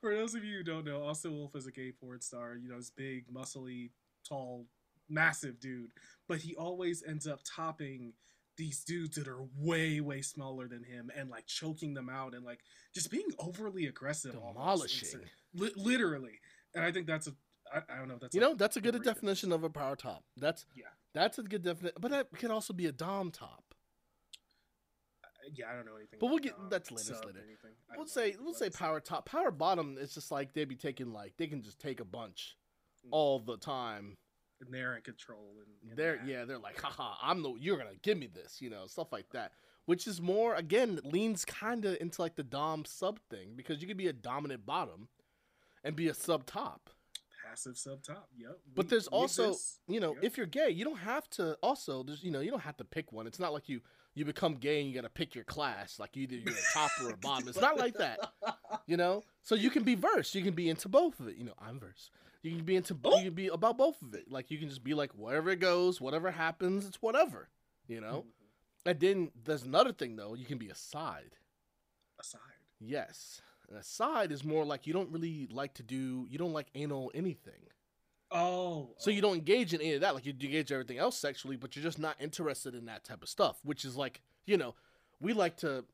For 0.00 0.14
those 0.14 0.34
of 0.34 0.42
you 0.42 0.58
who 0.58 0.64
don't 0.64 0.84
know, 0.86 1.04
Austin 1.04 1.32
Wolf 1.36 1.54
is 1.54 1.66
a 1.66 1.72
gay 1.72 1.92
porn 1.92 2.20
star. 2.20 2.56
You 2.56 2.68
know, 2.68 2.78
this 2.78 2.90
big, 2.90 3.26
muscly, 3.32 3.90
tall, 4.26 4.66
massive 5.08 5.60
dude. 5.60 5.90
But 6.26 6.38
he 6.38 6.56
always 6.56 7.02
ends 7.06 7.26
up 7.26 7.40
topping 7.44 8.14
these 8.58 8.84
dudes 8.84 9.16
that 9.16 9.26
are 9.28 9.46
way, 9.56 10.00
way 10.00 10.20
smaller 10.20 10.68
than 10.68 10.82
him 10.84 11.10
and 11.16 11.30
like 11.30 11.46
choking 11.46 11.94
them 11.94 12.10
out 12.10 12.34
and 12.34 12.44
like 12.44 12.58
just 12.94 13.10
being 13.10 13.28
overly 13.38 13.86
aggressive. 13.86 14.32
demolishing. 14.32 15.20
Literally. 15.54 16.38
And 16.74 16.84
I 16.84 16.92
think 16.92 17.06
that's 17.06 17.28
a, 17.28 17.32
I, 17.72 17.78
I 17.94 17.96
don't 17.98 18.08
know 18.08 18.14
if 18.14 18.20
that's 18.20 18.34
You 18.34 18.40
know 18.42 18.54
that's 18.54 18.76
a 18.76 18.80
good 18.80 19.00
definition 19.02 19.52
of 19.52 19.64
a 19.64 19.70
power 19.70 19.96
top. 19.96 20.24
That's 20.36 20.66
Yeah. 20.76 20.86
that's 21.14 21.38
a 21.38 21.42
good 21.42 21.62
definition. 21.62 21.96
But 22.00 22.10
that 22.10 22.26
could 22.36 22.50
also 22.50 22.72
be 22.74 22.86
a 22.86 22.92
dom 22.92 23.30
top. 23.30 23.62
Yeah, 25.54 25.70
I 25.70 25.74
don't 25.76 25.86
know 25.86 25.96
anything. 25.96 26.18
But 26.20 26.26
we'll 26.26 26.38
get- 26.40 26.54
that's 26.68 26.90
later, 26.90 27.14
later. 27.26 27.40
We'll 27.96 28.06
say 28.06 28.36
we'll 28.38 28.52
say 28.54 28.68
power 28.68 29.00
top. 29.00 29.24
Power 29.26 29.50
bottom. 29.50 29.96
It's 29.98 30.12
just 30.14 30.30
like 30.30 30.52
they'd 30.52 30.68
be 30.68 30.76
taking 30.76 31.12
like 31.12 31.34
they 31.38 31.46
can 31.46 31.62
just 31.62 31.78
take 31.78 32.00
a 32.00 32.04
bunch 32.04 32.56
Mm. 33.06 33.10
all 33.12 33.38
the 33.38 33.56
time. 33.56 34.16
And 34.60 34.72
they're 34.74 34.96
in 34.96 35.02
control. 35.02 35.54
And, 35.58 35.90
and 35.90 35.98
they're 35.98 36.16
that. 36.16 36.26
yeah 36.26 36.44
they're 36.44 36.58
like 36.58 36.80
haha 36.80 37.14
i'm 37.22 37.42
the 37.42 37.54
you're 37.60 37.76
gonna 37.78 37.90
give 38.02 38.18
me 38.18 38.26
this 38.32 38.60
you 38.60 38.70
know 38.70 38.86
stuff 38.86 39.12
like 39.12 39.28
that 39.30 39.52
which 39.86 40.06
is 40.06 40.20
more 40.20 40.54
again 40.54 41.00
leans 41.04 41.44
kind 41.44 41.84
of 41.84 41.96
into 42.00 42.20
like 42.20 42.34
the 42.36 42.42
dom 42.42 42.84
sub 42.84 43.18
thing 43.30 43.52
because 43.56 43.80
you 43.80 43.86
could 43.88 43.96
be 43.96 44.08
a 44.08 44.12
dominant 44.12 44.66
bottom 44.66 45.08
and 45.84 45.94
be 45.96 46.08
a 46.08 46.14
sub 46.14 46.44
top 46.44 46.90
passive 47.48 47.78
sub 47.78 48.02
top. 48.02 48.28
Yep. 48.36 48.58
but 48.74 48.84
We- 48.86 48.90
there's 48.90 49.06
also 49.08 49.54
you 49.86 50.00
know 50.00 50.14
Yep. 50.14 50.24
if 50.24 50.36
you're 50.36 50.46
gay 50.46 50.70
you 50.70 50.84
don't 50.84 50.98
have 50.98 51.28
to 51.30 51.54
also 51.62 52.02
there's 52.02 52.22
you 52.22 52.30
know 52.30 52.40
you 52.40 52.50
don't 52.50 52.60
have 52.60 52.76
to 52.78 52.84
pick 52.84 53.12
one 53.12 53.26
it's 53.26 53.38
not 53.38 53.52
like 53.52 53.68
you 53.68 53.80
you 54.14 54.24
become 54.24 54.54
gay 54.56 54.80
and 54.80 54.88
you 54.88 54.94
gotta 54.94 55.08
pick 55.08 55.34
your 55.34 55.44
class 55.44 55.98
like 56.00 56.16
either 56.16 56.34
you're 56.36 56.52
a 56.52 56.72
top 56.74 56.90
or 57.04 57.10
a 57.10 57.16
bottom 57.22 57.48
it's 57.48 57.60
not 57.60 57.78
like 57.78 57.94
that 57.94 58.18
you 58.86 58.96
know 58.96 59.22
so 59.44 59.54
you 59.54 59.70
can 59.70 59.84
be 59.84 59.94
verse 59.94 60.34
you 60.34 60.42
can 60.42 60.54
be 60.54 60.68
into 60.68 60.88
both 60.88 61.20
of 61.20 61.28
it 61.28 61.36
you 61.36 61.44
know 61.44 61.54
i'm 61.60 61.78
verse 61.78 62.10
you 62.42 62.56
can 62.56 62.64
be 62.64 62.76
into 62.76 62.96
Oh. 63.04 63.18
you 63.18 63.24
can 63.26 63.34
be 63.34 63.48
about 63.48 63.76
both 63.78 64.00
of 64.02 64.14
it. 64.14 64.30
Like 64.30 64.50
you 64.50 64.58
can 64.58 64.68
just 64.68 64.84
be 64.84 64.94
like 64.94 65.12
wherever 65.12 65.50
it 65.50 65.60
goes 65.60 66.00
whatever 66.00 66.30
happens 66.30 66.86
it's 66.86 67.02
whatever 67.02 67.48
you 67.88 68.00
know? 68.00 68.24
Mhm. 68.26 68.90
and 68.90 69.00
then 69.00 69.32
there's 69.44 69.64
another 69.64 69.92
thing 69.92 70.16
though. 70.16 70.34
You 70.34 70.44
can 70.44 70.58
be 70.58 70.68
a 70.68 70.74
side. 70.74 71.36
Aside. 72.20 72.40
yes. 72.80 73.42
And 73.68 73.78
a 73.78 73.82
side 73.82 74.32
is 74.32 74.44
more 74.44 74.64
like 74.64 74.86
you 74.86 74.92
don't 74.92 75.10
really 75.10 75.46
like 75.50 75.74
to 75.74 75.82
do 75.82 76.26
you 76.28 76.38
don't 76.38 76.52
like 76.52 76.68
anal 76.74 77.10
anything. 77.14 77.68
Oh, 78.30 78.90
so 78.98 79.10
oh. 79.10 79.14
you 79.14 79.22
don't 79.22 79.36
engage 79.36 79.72
in 79.72 79.80
any 79.80 79.94
of 79.94 80.02
that. 80.02 80.14
Like 80.14 80.26
you 80.26 80.32
engage 80.32 80.70
everything 80.70 80.98
else 80.98 81.18
sexually 81.18 81.56
but 81.56 81.74
you're 81.76 81.82
just 81.82 81.98
not 81.98 82.16
interested 82.20 82.74
in 82.74 82.86
that 82.86 83.04
type 83.04 83.22
of 83.22 83.28
stuff 83.28 83.58
which 83.64 83.84
is 83.84 83.96
like 83.96 84.20
you 84.46 84.56
know 84.56 84.74
we 85.20 85.32
like 85.32 85.56
to 85.58 85.84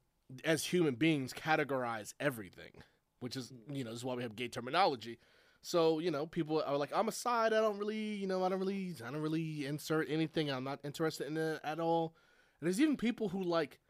as 0.45 0.65
human 0.65 0.95
beings 0.95 1.33
categorize 1.33 2.15
everything 2.19 2.83
which 3.21 3.37
is 3.37 3.53
you 3.71 3.85
know 3.85 3.91
this 3.91 4.01
is 4.01 4.05
why 4.05 4.15
we 4.15 4.23
have 4.23 4.35
gay 4.37 4.49
terminology 4.49 5.19
so 5.64 5.98
you 5.98 6.11
know 6.11 6.27
people 6.27 6.62
are 6.66 6.77
like 6.77 6.90
i'm 6.94 7.09
a 7.09 7.12
side 7.12 7.53
i 7.53 7.61
don't 7.61 7.79
really 7.79 8.14
you 8.14 8.27
know 8.27 8.44
i 8.44 8.48
don't 8.48 8.59
really 8.59 8.94
i 9.07 9.11
don't 9.11 9.22
really 9.22 9.66
insert 9.66 10.09
anything 10.11 10.50
i'm 10.50 10.64
not 10.64 10.79
interested 10.85 11.27
in 11.27 11.37
it 11.37 11.61
at 11.64 11.81
all. 11.81 12.14
And 12.61 12.66
there's 12.66 12.81
even 12.81 12.96
people 12.96 13.29
who 13.31 13.42
like 13.42 13.81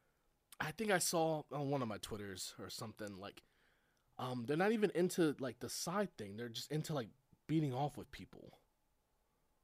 i 0.61 0.71
think 0.71 0.91
i 0.91 0.99
saw 0.99 1.43
on 1.53 1.71
one 1.71 1.83
of 1.83 1.89
my 1.89 1.99
twitters 1.99 2.55
or 2.61 2.71
something 2.71 3.17
like 3.19 3.43
um 4.19 4.45
they're 4.47 4.57
not 4.57 4.73
even 4.73 4.93
into 4.95 5.35
like 5.41 5.59
the 5.59 5.69
side 5.69 6.17
thing 6.17 6.37
they're 6.37 6.49
just 6.49 6.71
into 6.71 6.95
like 6.95 7.09
beating 7.47 7.75
off 7.75 7.97
with 7.97 8.11
people. 8.11 8.59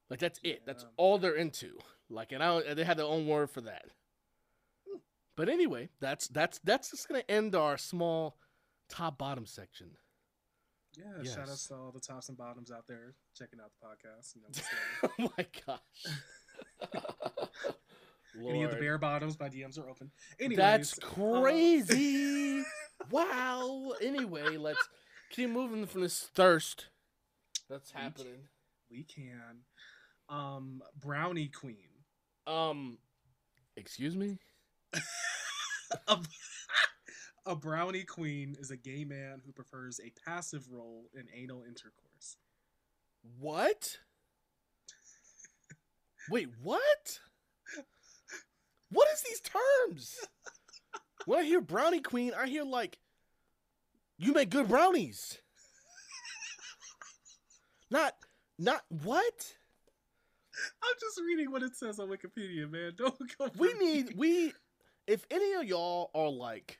Like 0.08 0.18
that's 0.18 0.40
it 0.42 0.62
that's 0.66 0.84
all 0.96 1.18
they're 1.18 1.36
into. 1.36 1.78
Like 2.08 2.32
and 2.32 2.42
i 2.42 2.74
they 2.74 2.84
had 2.84 2.96
their 2.96 3.06
own 3.06 3.26
word 3.26 3.50
for 3.50 3.60
that. 3.62 3.84
But 5.36 5.48
anyway 5.48 5.88
that's 6.00 6.28
that's 6.28 6.58
that's 6.64 6.90
just 6.90 7.08
gonna 7.08 7.22
end 7.28 7.54
our 7.54 7.78
small 7.78 8.36
top 8.88 9.18
bottom 9.18 9.46
section 9.46 9.92
Yeah, 10.96 11.04
Yes. 11.22 11.34
shout 11.34 11.48
out 11.48 11.56
to 11.58 11.74
all 11.74 11.92
the 11.92 12.00
tops 12.00 12.28
and 12.28 12.36
bottoms 12.38 12.70
out 12.70 12.86
there 12.88 13.14
checking 13.36 13.60
out 13.60 13.70
the 13.80 13.86
podcast. 13.86 14.34
You 14.34 14.42
know, 14.42 15.08
oh 15.28 15.32
my 15.38 15.46
gosh. 15.66 16.06
Any 18.48 18.62
of 18.62 18.70
the 18.70 18.76
bare 18.76 18.96
bottoms, 18.98 19.38
my 19.38 19.48
DMs 19.48 19.78
are 19.78 19.88
open. 19.88 20.10
Anyways, 20.38 20.56
That's 20.56 20.98
uh, 20.98 21.06
crazy. 21.06 22.62
wow. 23.10 23.92
Anyway, 24.00 24.56
let's 24.56 24.88
keep 25.30 25.50
moving 25.50 25.84
from 25.86 26.02
this 26.02 26.28
thirst 26.34 26.86
that's 27.68 27.92
We 27.94 28.00
happening. 28.00 28.48
we 28.90 29.02
can. 29.04 29.62
Um, 30.28 30.82
Brownie 31.00 31.48
Queen. 31.48 31.88
Um, 32.46 32.98
excuse 33.76 34.16
me. 34.16 34.38
A, 37.46 37.56
brownie 37.56 38.04
queen 38.04 38.56
is 38.58 38.70
a 38.70 38.76
gay 38.76 39.04
man 39.04 39.40
who 39.44 39.52
prefers 39.52 40.00
a 40.00 40.12
passive 40.28 40.66
role 40.70 41.06
in 41.14 41.26
anal 41.34 41.62
intercourse. 41.62 42.36
What? 43.38 43.98
Wait, 46.30 46.48
what? 46.62 47.18
What 48.90 49.08
is 49.12 49.22
these 49.22 49.40
terms? 49.40 50.18
When 51.26 51.38
I 51.38 51.44
hear 51.44 51.60
brownie 51.60 52.00
queen, 52.00 52.32
I 52.36 52.48
hear 52.48 52.64
like 52.64 52.98
you 54.18 54.32
make 54.32 54.50
good 54.50 54.68
brownies. 54.68 55.38
Not 57.90 58.14
not 58.58 58.82
what? 58.88 59.54
I'm 60.82 60.94
just 61.00 61.20
reading 61.20 61.50
what 61.50 61.62
it 61.62 61.76
says 61.76 61.98
on 61.98 62.08
Wikipedia, 62.08 62.70
man. 62.70 62.92
Don't 62.98 63.18
go. 63.38 63.48
We 63.56 63.72
for 63.72 63.78
me. 63.78 63.94
need 63.94 64.16
we 64.16 64.52
if 65.06 65.24
any 65.30 65.54
of 65.54 65.64
y'all 65.64 66.10
are 66.14 66.28
like 66.28 66.78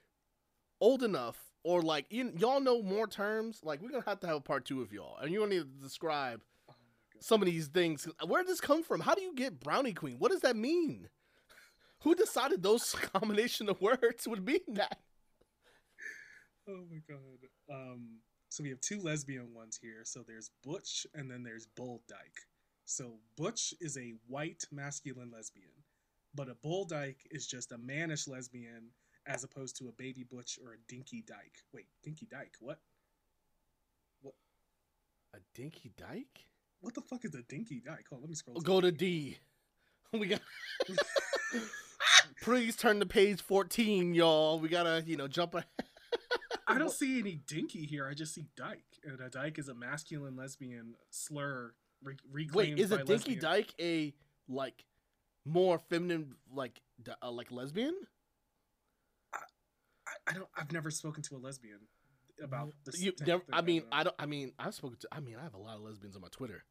old 0.81 1.03
enough 1.03 1.37
or 1.63 1.83
like 1.83 2.07
you, 2.11 2.33
y'all 2.37 2.61
know 2.61 2.83
more 2.83 3.07
terms, 3.07 3.61
like 3.63 3.83
we're 3.83 3.91
gonna 3.91 4.05
have 4.07 4.21
to 4.21 4.27
have 4.27 4.37
a 4.37 4.41
part 4.41 4.65
two 4.65 4.83
of 4.83 4.93
y'all, 4.93 5.19
and 5.19 5.31
you're 5.31 5.47
gonna 5.47 5.57
need 5.57 5.79
to 5.79 5.83
describe 5.83 6.41
Oh 6.69 6.75
some 7.21 7.43
of 7.43 7.47
these 7.47 7.69
things. 7.69 8.09
Where 8.27 8.43
did 8.43 8.51
this 8.51 8.61
come 8.61 8.83
from? 8.83 9.01
How 9.01 9.15
do 9.15 9.23
you 9.23 9.35
get 9.35 9.61
brownie 9.61 9.93
queen? 9.93 10.17
What 10.19 10.31
does 10.31 10.41
that 10.41 10.57
mean? 10.57 11.09
Who 12.01 12.15
decided 12.15 12.63
those 12.63 12.93
combination 13.13 13.69
of 13.69 13.81
words 13.81 14.27
would 14.27 14.45
mean 14.45 14.61
that? 14.69 14.99
Oh 16.69 16.85
my 16.91 17.01
god. 17.09 17.49
Um, 17.71 18.21
so 18.49 18.63
we 18.63 18.71
have 18.71 18.81
two 18.81 19.01
lesbian 19.01 19.53
ones 19.55 19.79
here. 19.81 20.03
So 20.05 20.25
there's 20.27 20.51
Butch 20.65 21.07
and 21.15 21.31
then 21.31 21.43
there's 21.43 21.67
Bull 21.77 22.03
Dyke. 22.09 22.41
So 22.85 23.19
Butch 23.37 23.75
is 23.81 23.97
a 23.97 24.15
white 24.27 24.65
masculine 24.73 25.31
lesbian, 25.31 25.71
but 26.35 26.49
a 26.49 26.55
Bull 26.55 26.85
Dyke 26.85 27.21
is 27.31 27.47
just 27.47 27.73
a 27.73 27.79
mannish 27.79 28.27
lesbian 28.27 28.91
as 29.31 29.45
opposed 29.45 29.77
to 29.79 29.89
a 29.89 29.93
baby 29.93 30.25
Butch 30.25 30.59
or 30.65 30.73
a 30.73 30.77
dinky 30.89 31.23
dyke. 31.23 31.63
Wait, 31.73 31.87
dinky 32.03 32.27
dyke? 32.31 32.55
What? 32.61 32.79
What? 34.23 34.35
A 35.35 35.39
dinky 35.55 35.93
dyke? 35.97 36.47
What 36.81 36.95
the 36.95 37.01
fuck 37.01 37.25
is 37.25 37.35
a 37.35 37.43
dinky 37.43 37.81
dyke? 37.81 38.07
Hold 38.09 38.19
on, 38.19 38.23
let 38.23 38.29
me 38.29 38.35
scroll. 38.35 38.61
Go 38.61 38.81
to 38.81 38.91
D. 38.93 39.39
We 40.13 40.27
got. 40.27 40.41
Please 42.43 42.75
turn 42.75 42.99
to 42.99 43.07
page 43.07 43.41
fourteen, 43.41 44.13
y'all. 44.13 44.59
We 44.59 44.69
gotta, 44.69 45.05
you 45.07 45.17
know, 45.17 45.29
jump. 45.29 45.55
ahead. 45.55 45.69
I 46.67 46.79
don't 46.79 46.91
see 47.03 47.21
any 47.21 47.41
dinky 47.47 47.87
here. 47.87 48.09
I 48.11 48.15
just 48.15 48.35
see 48.35 48.47
dyke, 48.57 48.83
and 49.05 49.21
a 49.21 49.29
dyke 49.31 49.61
is 49.61 49.69
a 49.69 49.75
masculine 49.75 50.35
lesbian 50.35 50.97
slur. 51.11 51.75
Re- 52.03 52.17
reclaimed 52.29 52.79
Wait, 52.79 52.85
is 52.85 52.91
a 52.91 52.97
dinky 53.05 53.13
lesbian. 53.37 53.41
dyke 53.41 53.75
a 53.81 54.13
like 54.49 54.85
more 55.45 55.79
feminine, 55.79 56.35
like 56.53 56.81
uh, 57.23 57.31
like 57.31 57.53
lesbian? 57.53 57.95
I, 60.27 60.35
don't. 60.35 60.49
I've 60.57 60.73
never 60.73 60.91
spoken 60.91 61.23
to 61.25 61.37
a 61.37 61.39
lesbian 61.39 61.81
about 62.43 62.73
this. 62.85 63.01
You 63.01 63.13
never. 63.27 63.43
I 63.53 63.63
mean, 63.63 63.83
I 63.93 64.05
don't. 64.05 64.17
I 64.19 64.27
mean, 64.27 64.53
I've 64.59 64.75
spoken 64.75 64.99
to. 65.01 65.09
I 65.13 65.21
mean, 65.21 65.37
I 65.39 65.43
have 65.43 65.55
a 65.55 65.59
lot 65.59 65.77
of 65.77 65.83
lesbians 65.83 66.17
on 66.17 66.23
my 66.23 66.29
Twitter. 66.31 66.65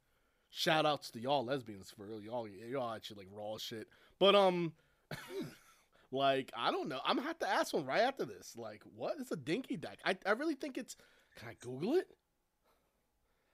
Shout 0.50 0.86
outs 0.86 1.12
to 1.12 1.20
y'all 1.20 1.46
lesbians 1.46 1.92
for 1.92 2.06
real. 2.06 2.22
Y'all, 2.22 2.48
y'all 2.48 2.94
actually 2.94 3.26
like 3.26 3.28
raw 3.32 3.58
shit. 3.58 3.88
But 4.20 4.36
um, 4.36 4.74
like 6.12 6.52
I 6.58 6.72
don't 6.72 6.90
know. 6.90 7.00
I'm 7.06 7.18
gonna 7.18 7.28
have 7.28 7.40
to 7.40 7.50
ask 7.50 7.74
one 7.74 7.86
right 7.86 8.02
after 8.02 8.26
this. 8.26 8.56
Like, 8.58 8.82
what 8.96 9.18
is 9.20 9.32
a 9.32 9.36
dinky 9.36 9.78
dyke? 9.78 10.00
I 10.06 10.18
I 10.26 10.32
really 10.32 10.56
think 10.56 10.78
it's. 10.78 10.96
Can 11.38 11.50
I 11.50 11.56
Google 11.62 11.96
it? 11.96 12.08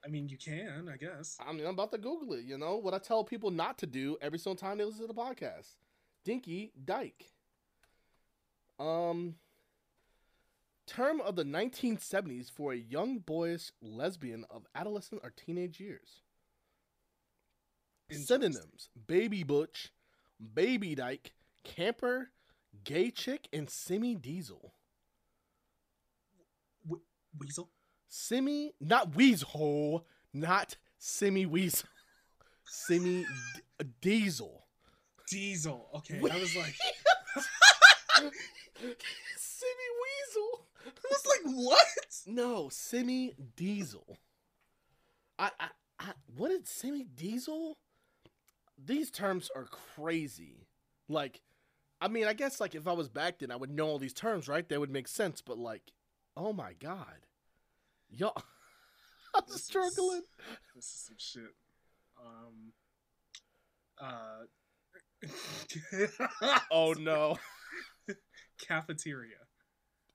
I 0.03 0.07
mean, 0.07 0.29
you 0.29 0.37
can, 0.37 0.87
I 0.91 0.97
guess. 0.97 1.37
I 1.45 1.51
mean, 1.51 1.65
I'm 1.65 1.73
about 1.73 1.91
to 1.91 1.97
Google 1.97 2.33
it. 2.33 2.45
You 2.45 2.57
know 2.57 2.77
what 2.77 2.93
I 2.93 2.99
tell 2.99 3.23
people 3.23 3.49
not 3.49 3.79
to 3.79 3.87
do 3.87 4.17
every 4.21 4.37
single 4.37 4.55
time 4.55 4.77
they 4.77 4.83
listen 4.83 5.01
to 5.01 5.07
the 5.07 5.13
podcast. 5.13 5.75
Dinky 6.23 6.71
dyke. 6.83 7.25
Um. 8.79 9.35
Term 10.87 11.19
of 11.21 11.35
the 11.35 11.43
1970s 11.43 12.51
for 12.51 12.71
a 12.73 12.77
young 12.77 13.17
boyish 13.19 13.71
lesbian 13.81 14.45
of 14.49 14.65
adolescent 14.75 15.21
or 15.23 15.31
teenage 15.35 15.79
years. 15.79 16.21
Synonyms: 18.11 18.89
baby 19.07 19.43
butch, 19.43 19.91
baby 20.53 20.93
dyke, 20.93 21.33
camper, 21.63 22.29
gay 22.83 23.09
chick, 23.09 23.47
and 23.51 23.69
semi 23.69 24.15
diesel. 24.15 24.73
Weasel. 27.37 27.69
Semi, 28.07 28.73
not 28.79 29.15
weasel, 29.15 30.05
not 30.33 30.77
semi 30.99 31.45
weasel, 31.45 31.89
semi 32.63 33.23
d- 33.23 33.85
diesel. 34.01 34.65
Diesel. 35.29 35.87
Okay, 35.95 36.17
I 36.31 36.39
was 36.39 36.55
like, 36.55 36.75
semi 39.35 39.89
weasel. 40.03 40.64
I 40.87 41.07
was 41.09 41.25
like, 41.25 41.53
what? 41.55 41.87
No, 42.27 42.69
semi 42.69 43.33
diesel. 43.55 44.17
I, 45.39 45.51
I, 45.59 45.67
I, 45.99 46.11
what 46.35 46.51
is 46.51 46.69
semi 46.69 47.03
diesel? 47.03 47.77
These 48.83 49.09
terms 49.11 49.49
are 49.55 49.65
crazy. 49.95 50.67
Like, 51.07 51.41
I 52.01 52.07
mean, 52.07 52.25
I 52.27 52.33
guess 52.33 52.59
like 52.59 52.75
if 52.75 52.87
I 52.87 52.91
was 52.93 53.09
back 53.09 53.39
then, 53.39 53.51
I 53.51 53.55
would 53.55 53.71
know 53.71 53.87
all 53.87 53.99
these 53.99 54.13
terms, 54.13 54.47
right? 54.47 54.67
They 54.67 54.77
would 54.77 54.91
make 54.91 55.07
sense. 55.07 55.41
But 55.41 55.57
like, 55.57 55.91
oh 56.35 56.53
my 56.53 56.73
god, 56.73 57.25
yo, 58.09 58.31
I'm 59.35 59.43
This 59.47 59.55
is- 59.57 59.63
struggling. 59.63 60.23
This 60.75 60.85
is 60.85 61.07
some 61.07 61.15
shit. 61.17 61.55
Um. 62.19 62.73
Uh. 64.01 64.45
Oh 66.71 66.93
no. 66.93 67.37
Cafeteria. 68.59 69.37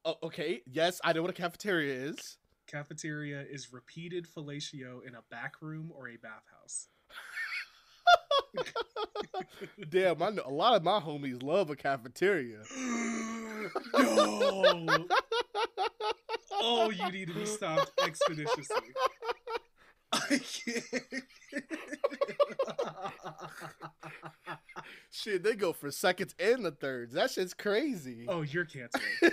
Oh, 0.04 0.16
okay. 0.22 0.62
Yes, 0.66 1.00
I 1.04 1.12
know 1.12 1.22
what 1.22 1.30
a 1.30 1.34
cafeteria 1.34 1.94
is. 1.94 2.38
Cafeteria 2.66 3.42
is 3.42 3.72
repeated 3.72 4.26
fellatio 4.26 5.06
in 5.06 5.14
a 5.14 5.22
back 5.30 5.56
room 5.60 5.92
or 5.94 6.08
a 6.08 6.16
bathhouse. 6.16 6.88
Damn, 9.90 10.22
I 10.22 10.30
know 10.30 10.42
a 10.44 10.50
lot 10.50 10.74
of 10.74 10.82
my 10.82 11.00
homies 11.00 11.42
love 11.42 11.70
a 11.70 11.76
cafeteria. 11.76 12.62
no. 13.94 15.06
Oh, 16.62 16.90
you 16.90 17.10
need 17.12 17.28
to 17.28 17.34
be 17.34 17.46
stopped 17.46 17.92
expeditiously. 18.04 18.94
I 20.12 20.38
can't. 20.38 20.84
Shit, 25.12 25.42
they 25.42 25.56
go 25.56 25.72
for 25.72 25.90
seconds 25.90 26.34
and 26.38 26.64
the 26.64 26.70
thirds. 26.70 27.14
That 27.14 27.30
shit's 27.30 27.52
crazy. 27.52 28.26
oh, 28.28 28.42
you're 28.42 28.64
canceled. 28.64 29.02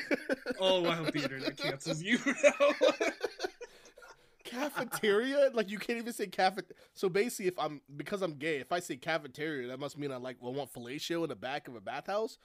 Oh, 0.59 0.87
I 0.87 0.95
hope 0.95 1.11
the 1.11 1.21
internet 1.21 1.55
cancels 1.57 2.01
you 2.01 2.17
now. 2.25 2.89
cafeteria? 4.43 5.51
Like 5.53 5.69
you 5.69 5.77
can't 5.77 5.99
even 5.99 6.13
say 6.13 6.27
cafe. 6.27 6.61
So 6.93 7.09
basically, 7.09 7.47
if 7.47 7.59
I'm 7.59 7.81
because 7.95 8.21
I'm 8.21 8.33
gay, 8.35 8.57
if 8.57 8.71
I 8.71 8.79
say 8.79 8.95
cafeteria, 8.95 9.67
that 9.67 9.79
must 9.79 9.97
mean 9.97 10.11
I 10.11 10.17
like 10.17 10.37
well, 10.39 10.53
want 10.53 10.73
fellatio 10.73 11.23
in 11.23 11.29
the 11.29 11.35
back 11.35 11.67
of 11.67 11.75
a 11.75 11.81
bathhouse 11.81 12.39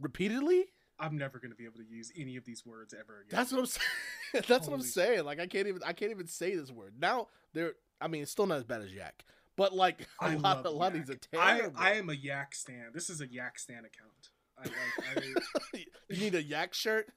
repeatedly. 0.00 0.66
I'm 0.98 1.16
never 1.18 1.38
gonna 1.38 1.54
be 1.54 1.64
able 1.64 1.78
to 1.78 1.84
use 1.84 2.10
any 2.16 2.36
of 2.36 2.44
these 2.44 2.64
words 2.64 2.94
ever 2.94 3.20
again. 3.20 3.38
That's 3.38 3.52
what 3.52 3.60
I'm 3.60 3.66
saying. 3.66 4.44
That's 4.48 4.66
what 4.66 4.74
I'm 4.74 4.82
saying. 4.82 5.24
Like 5.24 5.40
I 5.40 5.46
can't 5.46 5.66
even 5.68 5.82
I 5.84 5.92
can't 5.92 6.10
even 6.10 6.26
say 6.26 6.54
this 6.56 6.70
word 6.70 6.94
now. 6.98 7.28
They're 7.52 7.74
I 8.00 8.08
mean 8.08 8.22
it's 8.22 8.30
still 8.30 8.46
not 8.46 8.58
as 8.58 8.64
bad 8.64 8.82
as 8.82 8.92
yak, 8.92 9.24
but 9.58 9.74
like 9.74 10.00
a 10.22 10.24
I 10.24 10.34
lot 10.36 10.64
a 10.64 10.70
lot 10.70 10.94
of 10.94 11.06
these 11.06 11.10
are 11.10 11.18
I, 11.38 11.56
terrible. 11.58 11.78
I 11.78 11.92
am 11.94 12.08
a 12.08 12.14
yak 12.14 12.54
stan. 12.54 12.86
This 12.94 13.10
is 13.10 13.20
a 13.20 13.26
yak 13.30 13.58
stan 13.58 13.84
account. 13.84 14.30
I 14.56 14.62
like. 14.62 15.44
I, 15.76 15.84
you 16.08 16.16
need 16.20 16.34
a 16.34 16.42
yak 16.42 16.72
shirt. 16.72 17.08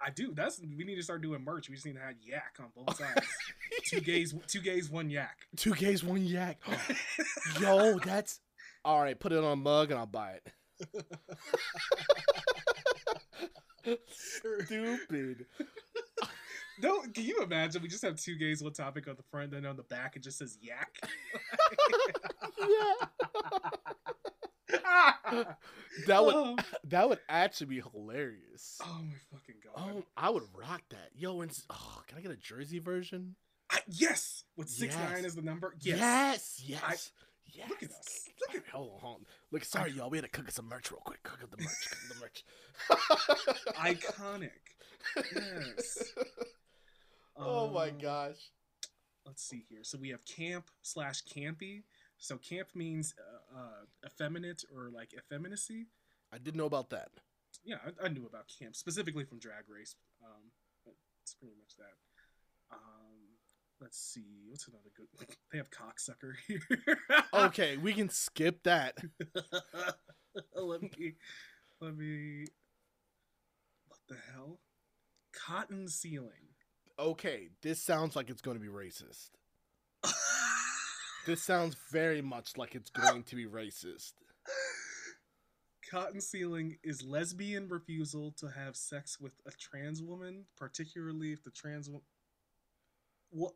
I 0.00 0.10
do. 0.10 0.32
That's 0.34 0.60
we 0.60 0.84
need 0.84 0.96
to 0.96 1.02
start 1.02 1.20
doing 1.22 1.44
merch. 1.44 1.68
We 1.68 1.74
just 1.76 1.86
need 1.86 1.94
to 1.94 2.00
have 2.00 2.14
yak 2.20 2.56
on 2.58 2.72
both 2.74 2.96
sides. 2.98 3.26
two 3.84 4.00
gays, 4.00 4.34
two 4.48 4.60
gays, 4.62 4.90
one 4.90 5.10
yak. 5.10 5.36
Two 5.56 5.74
gays, 5.74 6.02
one 6.02 6.24
yak. 6.24 6.58
Yo, 7.60 7.98
that's 7.98 8.40
all 8.84 9.00
right. 9.00 9.18
Put 9.20 9.32
it 9.32 9.38
on 9.44 9.52
a 9.52 9.56
mug 9.56 9.90
and 9.90 10.00
I'll 10.00 10.06
buy 10.06 10.38
it. 10.40 10.52
Stupid. 14.08 15.46
No, 16.82 17.00
can 17.02 17.24
you 17.24 17.42
imagine? 17.42 17.82
We 17.82 17.88
just 17.88 18.02
have 18.04 18.16
two 18.16 18.36
gays, 18.36 18.62
one 18.62 18.72
topic 18.72 19.08
on 19.08 19.16
the 19.16 19.22
front, 19.30 19.50
then 19.50 19.66
on 19.66 19.76
the 19.76 19.82
back 19.84 20.16
it 20.16 20.22
just 20.22 20.38
says 20.38 20.58
yak. 20.60 20.88
Yeah, 24.72 25.12
that 26.06 26.24
would 26.24 26.34
oh, 26.34 26.56
that 26.84 27.08
would 27.08 27.18
actually 27.28 27.66
be 27.66 27.82
hilarious. 27.92 28.78
oh 28.82 29.00
my 29.02 29.16
fucking 29.32 29.56
god! 29.64 29.74
Oh, 29.96 30.04
I 30.16 30.30
would 30.30 30.44
rock 30.56 30.82
that. 30.90 31.10
Yo, 31.14 31.40
and 31.40 31.50
oh, 31.70 32.02
can 32.06 32.18
I 32.18 32.20
get 32.20 32.30
a 32.30 32.36
jersey 32.36 32.78
version? 32.78 33.34
I, 33.70 33.80
yes, 33.88 34.44
with 34.56 34.68
six 34.68 34.94
Yes. 34.94 35.10
nine 35.10 35.24
is 35.24 35.34
the 35.34 35.42
number. 35.42 35.74
Yes. 35.80 35.98
Yes, 35.98 36.62
yes, 36.64 37.10
yes. 37.46 37.68
Look 37.68 37.82
at 37.82 37.90
us. 37.90 38.28
Look 38.40 38.62
at 38.62 38.68
Hold 38.72 38.92
on, 38.94 39.00
hold 39.00 39.14
on. 39.16 39.26
Look, 39.50 39.64
sorry, 39.64 39.92
y'all. 39.92 40.10
We 40.10 40.18
had 40.18 40.24
to 40.24 40.30
cook 40.30 40.48
us 40.48 40.54
some 40.54 40.68
merch 40.68 40.90
real 40.90 41.00
quick. 41.04 41.22
Cook 41.22 41.42
up 41.42 41.50
the 41.50 41.62
merch. 41.62 41.90
Cook 41.90 43.00
up 43.10 43.18
the 43.28 43.74
merch. 43.74 43.74
iconic. 43.76 44.50
Yes. 45.34 46.12
Oh 47.40 47.70
my 47.70 47.88
Um, 47.90 47.98
gosh. 47.98 48.50
Let's 49.26 49.42
see 49.42 49.64
here. 49.68 49.80
So 49.82 49.98
we 49.98 50.08
have 50.10 50.24
camp 50.24 50.70
slash 50.82 51.22
campy. 51.24 51.82
So 52.18 52.36
camp 52.38 52.68
means 52.74 53.14
uh, 53.18 53.58
uh, 53.58 54.06
effeminate 54.06 54.64
or 54.74 54.90
like 54.90 55.12
effeminacy. 55.14 55.86
I 56.32 56.38
didn't 56.38 56.56
know 56.56 56.66
about 56.66 56.90
that. 56.90 57.08
Yeah, 57.64 57.76
I, 57.84 58.06
I 58.06 58.08
knew 58.08 58.26
about 58.26 58.44
camp 58.58 58.76
specifically 58.76 59.24
from 59.24 59.38
Drag 59.38 59.64
Race. 59.68 59.94
Um, 60.24 60.50
but 60.84 60.94
it's 61.22 61.34
pretty 61.34 61.54
much 61.58 61.76
that. 61.78 61.94
Um, 62.72 63.36
let's 63.80 63.98
see. 63.98 64.46
What's 64.48 64.68
another 64.68 64.90
good? 64.96 65.08
They 65.52 65.58
have 65.58 65.70
cocksucker 65.70 66.34
here. 66.46 66.60
Okay, 67.34 67.76
we 67.76 67.92
can 67.92 68.08
skip 68.08 68.62
that. 68.64 68.96
let 70.54 70.82
me. 70.82 71.14
Let 71.80 71.96
me. 71.96 72.46
What 73.88 73.98
the 74.08 74.16
hell? 74.32 74.60
Cotton 75.32 75.88
ceiling. 75.88 76.49
Okay, 77.00 77.48
this 77.62 77.82
sounds 77.82 78.14
like 78.14 78.28
it's 78.28 78.42
going 78.42 78.58
to 78.58 78.62
be 78.62 78.68
racist. 78.68 79.30
This 81.26 81.42
sounds 81.42 81.74
very 81.90 82.20
much 82.20 82.58
like 82.58 82.74
it's 82.74 82.90
going 82.90 83.22
to 83.24 83.36
be 83.36 83.46
racist. 83.46 84.12
Cotton 85.90 86.20
ceiling 86.20 86.76
is 86.82 87.02
lesbian 87.02 87.68
refusal 87.68 88.32
to 88.38 88.48
have 88.48 88.76
sex 88.76 89.18
with 89.18 89.32
a 89.46 89.50
trans 89.50 90.02
woman, 90.02 90.44
particularly 90.58 91.32
if 91.32 91.42
the 91.42 91.50
trans 91.50 91.88
woman. 91.88 92.02
What? 93.30 93.54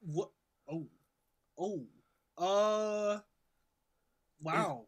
What? 0.00 0.30
Oh, 0.70 0.86
oh, 1.58 1.86
uh, 2.36 3.20
wow. 4.42 4.86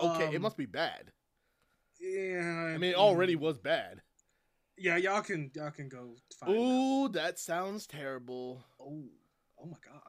Okay, 0.00 0.32
it 0.32 0.36
Um, 0.36 0.42
must 0.42 0.56
be 0.58 0.66
bad. 0.66 1.12
Yeah, 1.98 2.72
I 2.74 2.78
mean, 2.78 2.90
it 2.90 2.96
already 2.96 3.36
was 3.36 3.58
bad. 3.58 4.02
Yeah, 4.76 4.96
y'all 4.96 5.22
can 5.22 5.50
y'all 5.54 5.70
can 5.70 5.88
go 5.88 6.16
find. 6.38 6.52
that. 6.52 6.58
Ooh, 6.60 7.08
that 7.10 7.38
sounds 7.38 7.86
terrible. 7.86 8.64
Oh, 8.80 9.04
oh 9.60 9.66
my 9.66 9.76
god. 9.84 10.00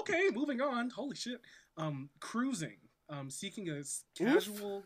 Okay, 0.00 0.30
moving 0.32 0.60
on. 0.60 0.90
Holy 0.90 1.14
shit. 1.16 1.40
Um, 1.76 2.08
cruising. 2.20 2.76
Um, 3.10 3.30
seeking 3.30 3.68
a 3.68 3.82
casual 4.16 4.82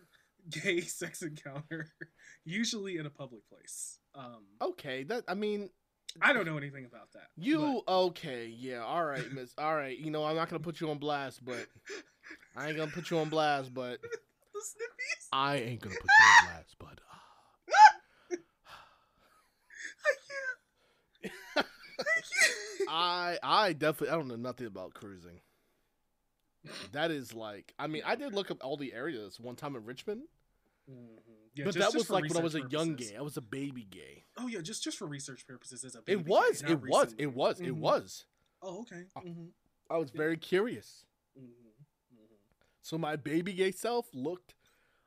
gay 0.50 0.80
sex 0.98 1.22
encounter, 1.22 1.88
usually 2.44 2.96
in 2.96 3.06
a 3.06 3.10
public 3.10 3.48
place. 3.48 3.98
Um, 4.14 4.44
Okay, 4.60 5.04
that 5.04 5.22
I 5.28 5.34
mean, 5.34 5.70
I 6.20 6.32
don't 6.32 6.44
know 6.46 6.58
anything 6.58 6.84
about 6.84 7.12
that. 7.12 7.28
you 7.36 7.82
okay? 7.86 8.46
Yeah, 8.46 8.82
all 8.82 9.04
right, 9.04 9.30
Miss. 9.32 9.54
All 9.56 9.76
right, 9.76 9.96
you 9.96 10.10
know 10.10 10.24
I'm 10.24 10.34
not 10.34 10.48
gonna 10.50 10.58
put 10.62 10.80
you 10.80 10.90
on 10.90 10.98
blast, 10.98 11.44
but 11.44 11.66
I 12.56 12.68
ain't 12.68 12.76
gonna 12.76 12.90
put 12.90 13.08
you 13.10 13.18
on 13.18 13.28
blast, 13.28 13.72
but 13.72 14.00
but. 14.02 14.10
I 15.32 15.56
ain't 15.58 15.80
gonna 15.80 15.94
put 15.94 16.02
you 16.04 16.26
on 16.26 16.46
blast, 16.54 16.74
but. 16.78 17.00
uh, 17.08 18.36
I 20.04 20.14
can't. 20.28 21.32
I 21.56 21.62
can't. 21.62 22.77
I 22.88 23.38
I 23.42 23.72
definitely 23.72 24.10
I 24.10 24.16
don't 24.16 24.28
know 24.28 24.36
nothing 24.36 24.66
about 24.66 24.94
cruising. 24.94 25.40
That 26.92 27.10
is 27.10 27.32
like 27.34 27.72
I 27.78 27.86
mean 27.86 28.02
I 28.04 28.14
did 28.16 28.34
look 28.34 28.50
up 28.50 28.58
all 28.64 28.76
the 28.76 28.92
areas 28.92 29.38
one 29.40 29.56
time 29.56 29.76
in 29.76 29.84
Richmond, 29.84 30.22
Mhm. 30.90 30.94
Yeah, 31.54 31.64
but 31.64 31.74
just- 31.74 31.78
that 31.78 31.84
just 31.86 31.96
was 31.96 32.10
like 32.10 32.28
when 32.28 32.36
I 32.38 32.42
was 32.42 32.54
a 32.54 32.58
research 32.58 32.72
young 32.72 32.94
gay. 32.96 33.16
I 33.16 33.20
was 33.22 33.36
a 33.36 33.40
baby 33.42 33.84
gay. 33.90 34.24
Oh 34.36 34.46
yeah, 34.48 34.60
just 34.60 34.82
just 34.82 34.98
for 34.98 35.06
research 35.06 35.46
purposes 35.46 35.84
as 35.84 35.94
a 35.94 35.98
It 36.00 36.04
baby 36.06 36.22
gay, 36.24 36.28
was, 36.30 36.62
not 36.62 36.70
it 36.70 36.80
was, 36.80 37.04
recently. 37.06 37.24
it 37.24 37.32
was, 37.34 37.60
it 37.60 37.66
Mhm. 37.74 37.78
was. 37.78 38.24
Oh 38.62 38.80
okay. 38.82 39.04
Uh, 39.16 39.20
hmm 39.20 39.46
I 39.90 39.96
was 39.98 40.10
very 40.10 40.36
curious. 40.36 41.04
hmm 41.36 41.46
So 42.82 42.98
my 42.98 43.16
baby 43.16 43.52
gay 43.52 43.70
self 43.72 44.06
looked 44.14 44.54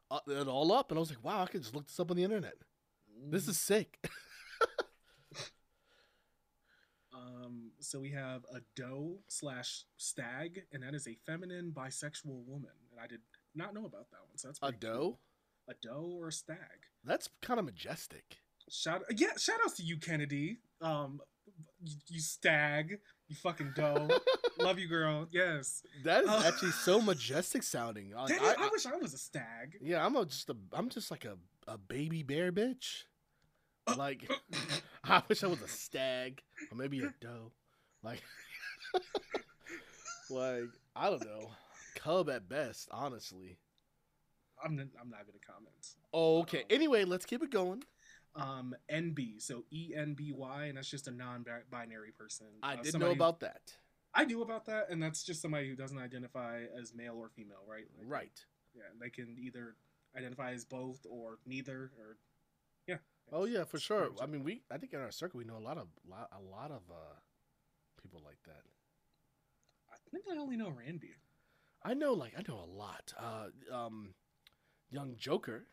uh, 0.09 0.19
it 0.27 0.47
all 0.47 0.71
up, 0.73 0.91
and 0.91 0.97
I 0.97 0.99
was 0.99 1.09
like, 1.09 1.23
wow, 1.23 1.41
I 1.43 1.45
could 1.47 1.61
just 1.61 1.73
look 1.75 1.87
this 1.87 1.99
up 1.99 2.11
on 2.11 2.17
the 2.17 2.23
internet. 2.23 2.55
This 3.29 3.47
is 3.47 3.57
sick. 3.59 3.99
Um, 7.51 7.71
so 7.79 7.99
we 7.99 8.11
have 8.11 8.41
a 8.53 8.59
doe 8.75 9.17
slash 9.27 9.83
stag, 9.97 10.63
and 10.71 10.83
that 10.83 10.93
is 10.93 11.07
a 11.07 11.15
feminine 11.25 11.71
bisexual 11.75 12.45
woman, 12.45 12.71
and 12.91 12.99
I 13.01 13.07
did 13.07 13.21
not 13.55 13.73
know 13.73 13.85
about 13.85 14.09
that 14.11 14.19
one. 14.27 14.37
So 14.37 14.47
that's 14.47 14.59
a 14.59 14.61
pretty 14.71 14.77
cool. 14.81 14.91
doe. 14.91 15.17
a 15.69 15.73
doe 15.81 16.17
or 16.19 16.27
a 16.29 16.31
stag. 16.31 16.57
That's 17.03 17.29
kind 17.41 17.59
of 17.59 17.65
majestic. 17.65 18.37
Shout 18.69 19.01
yeah, 19.15 19.35
shout 19.37 19.59
outs 19.65 19.75
to 19.77 19.83
you, 19.83 19.97
Kennedy. 19.97 20.59
Um, 20.81 21.19
you, 21.83 21.95
you 22.07 22.19
stag, 22.19 22.99
you 23.27 23.35
fucking 23.35 23.73
doe. 23.75 24.07
Love 24.59 24.79
you, 24.79 24.87
girl. 24.87 25.27
Yes. 25.31 25.83
That 26.05 26.23
is 26.23 26.29
Uh, 26.29 26.43
actually 26.45 26.71
so 26.71 27.01
majestic 27.01 27.63
sounding. 27.63 28.11
Like, 28.13 28.39
I, 28.41 28.55
I- 28.65 28.69
wish 28.71 28.85
I 28.85 28.95
was 28.95 29.13
a 29.13 29.17
stag. 29.17 29.77
yeah, 29.81 30.05
I'm 30.05 30.15
a, 30.15 30.25
just 30.25 30.49
a, 30.49 30.55
I'm 30.73 30.89
just 30.89 31.11
like 31.11 31.25
a, 31.25 31.37
a 31.67 31.77
baby 31.77 32.23
bear 32.23 32.51
bitch. 32.51 33.03
Like, 33.97 34.29
I 35.03 35.21
wish 35.27 35.43
I 35.43 35.47
was 35.47 35.61
a 35.61 35.67
stag 35.67 36.41
or 36.71 36.77
maybe 36.77 36.99
a 37.01 37.13
doe. 37.19 37.51
Like, 38.03 38.21
like 40.29 40.69
I 40.95 41.09
don't 41.09 41.25
know, 41.25 41.49
cub 41.95 42.29
at 42.29 42.47
best, 42.49 42.89
honestly. 42.91 43.57
I'm 44.63 44.79
n- 44.79 44.91
I'm 45.01 45.09
not 45.09 45.25
gonna 45.25 45.39
comment. 45.45 45.95
Oh, 46.13 46.39
okay. 46.41 46.59
Um, 46.59 46.65
Anyway, 46.69 47.03
let's 47.03 47.25
keep 47.25 47.41
it 47.43 47.49
going. 47.51 47.83
Um, 48.35 48.73
NB, 48.91 49.41
so 49.41 49.63
E 49.71 49.93
N 49.95 50.13
B 50.13 50.31
Y, 50.35 50.65
and 50.65 50.77
that's 50.77 50.89
just 50.89 51.07
a 51.07 51.11
non-binary 51.11 52.11
person. 52.17 52.47
I 52.63 52.73
Uh, 52.73 52.75
did 52.77 52.85
know 52.85 52.91
somebody 52.91 53.09
who- 53.15 53.17
about 53.19 53.39
that. 53.41 53.77
I 54.13 54.25
knew 54.25 54.41
about 54.41 54.65
that, 54.65 54.89
and 54.89 55.01
that's 55.01 55.23
just 55.23 55.41
somebody 55.41 55.69
who 55.69 55.75
doesn't 55.75 55.97
identify 55.97 56.63
as 56.77 56.93
male 56.93 57.15
or 57.15 57.29
female, 57.29 57.63
right? 57.65 57.85
Like, 57.97 58.07
Right. 58.07 58.45
Yeah, 58.73 58.83
they 58.99 59.09
can 59.09 59.37
either 59.39 59.75
identify 60.15 60.51
as 60.51 60.65
both 60.65 61.05
or 61.09 61.39
neither, 61.45 61.91
or. 61.97 62.17
Oh 63.31 63.45
yeah, 63.45 63.63
for 63.63 63.79
sure. 63.79 64.09
I 64.21 64.25
mean, 64.25 64.43
we 64.43 64.61
I 64.71 64.77
think 64.77 64.93
in 64.93 64.99
our 64.99 65.11
circle 65.11 65.37
we 65.37 65.45
know 65.45 65.57
a 65.57 65.63
lot 65.65 65.77
of 65.77 65.87
lot, 66.07 66.29
a 66.37 66.41
lot 66.41 66.71
of 66.71 66.81
uh 66.91 67.15
people 68.01 68.21
like 68.25 68.39
that. 68.45 68.63
I 69.91 69.95
think 70.11 70.25
I 70.31 70.37
only 70.37 70.57
know 70.57 70.69
Randy. 70.69 71.13
I 71.83 71.93
know 71.93 72.13
like 72.13 72.33
I 72.37 72.43
know 72.47 72.59
a 72.59 72.69
lot. 72.69 73.13
Uh 73.17 73.47
um 73.75 74.13
Young 74.89 75.15
Joker. 75.17 75.65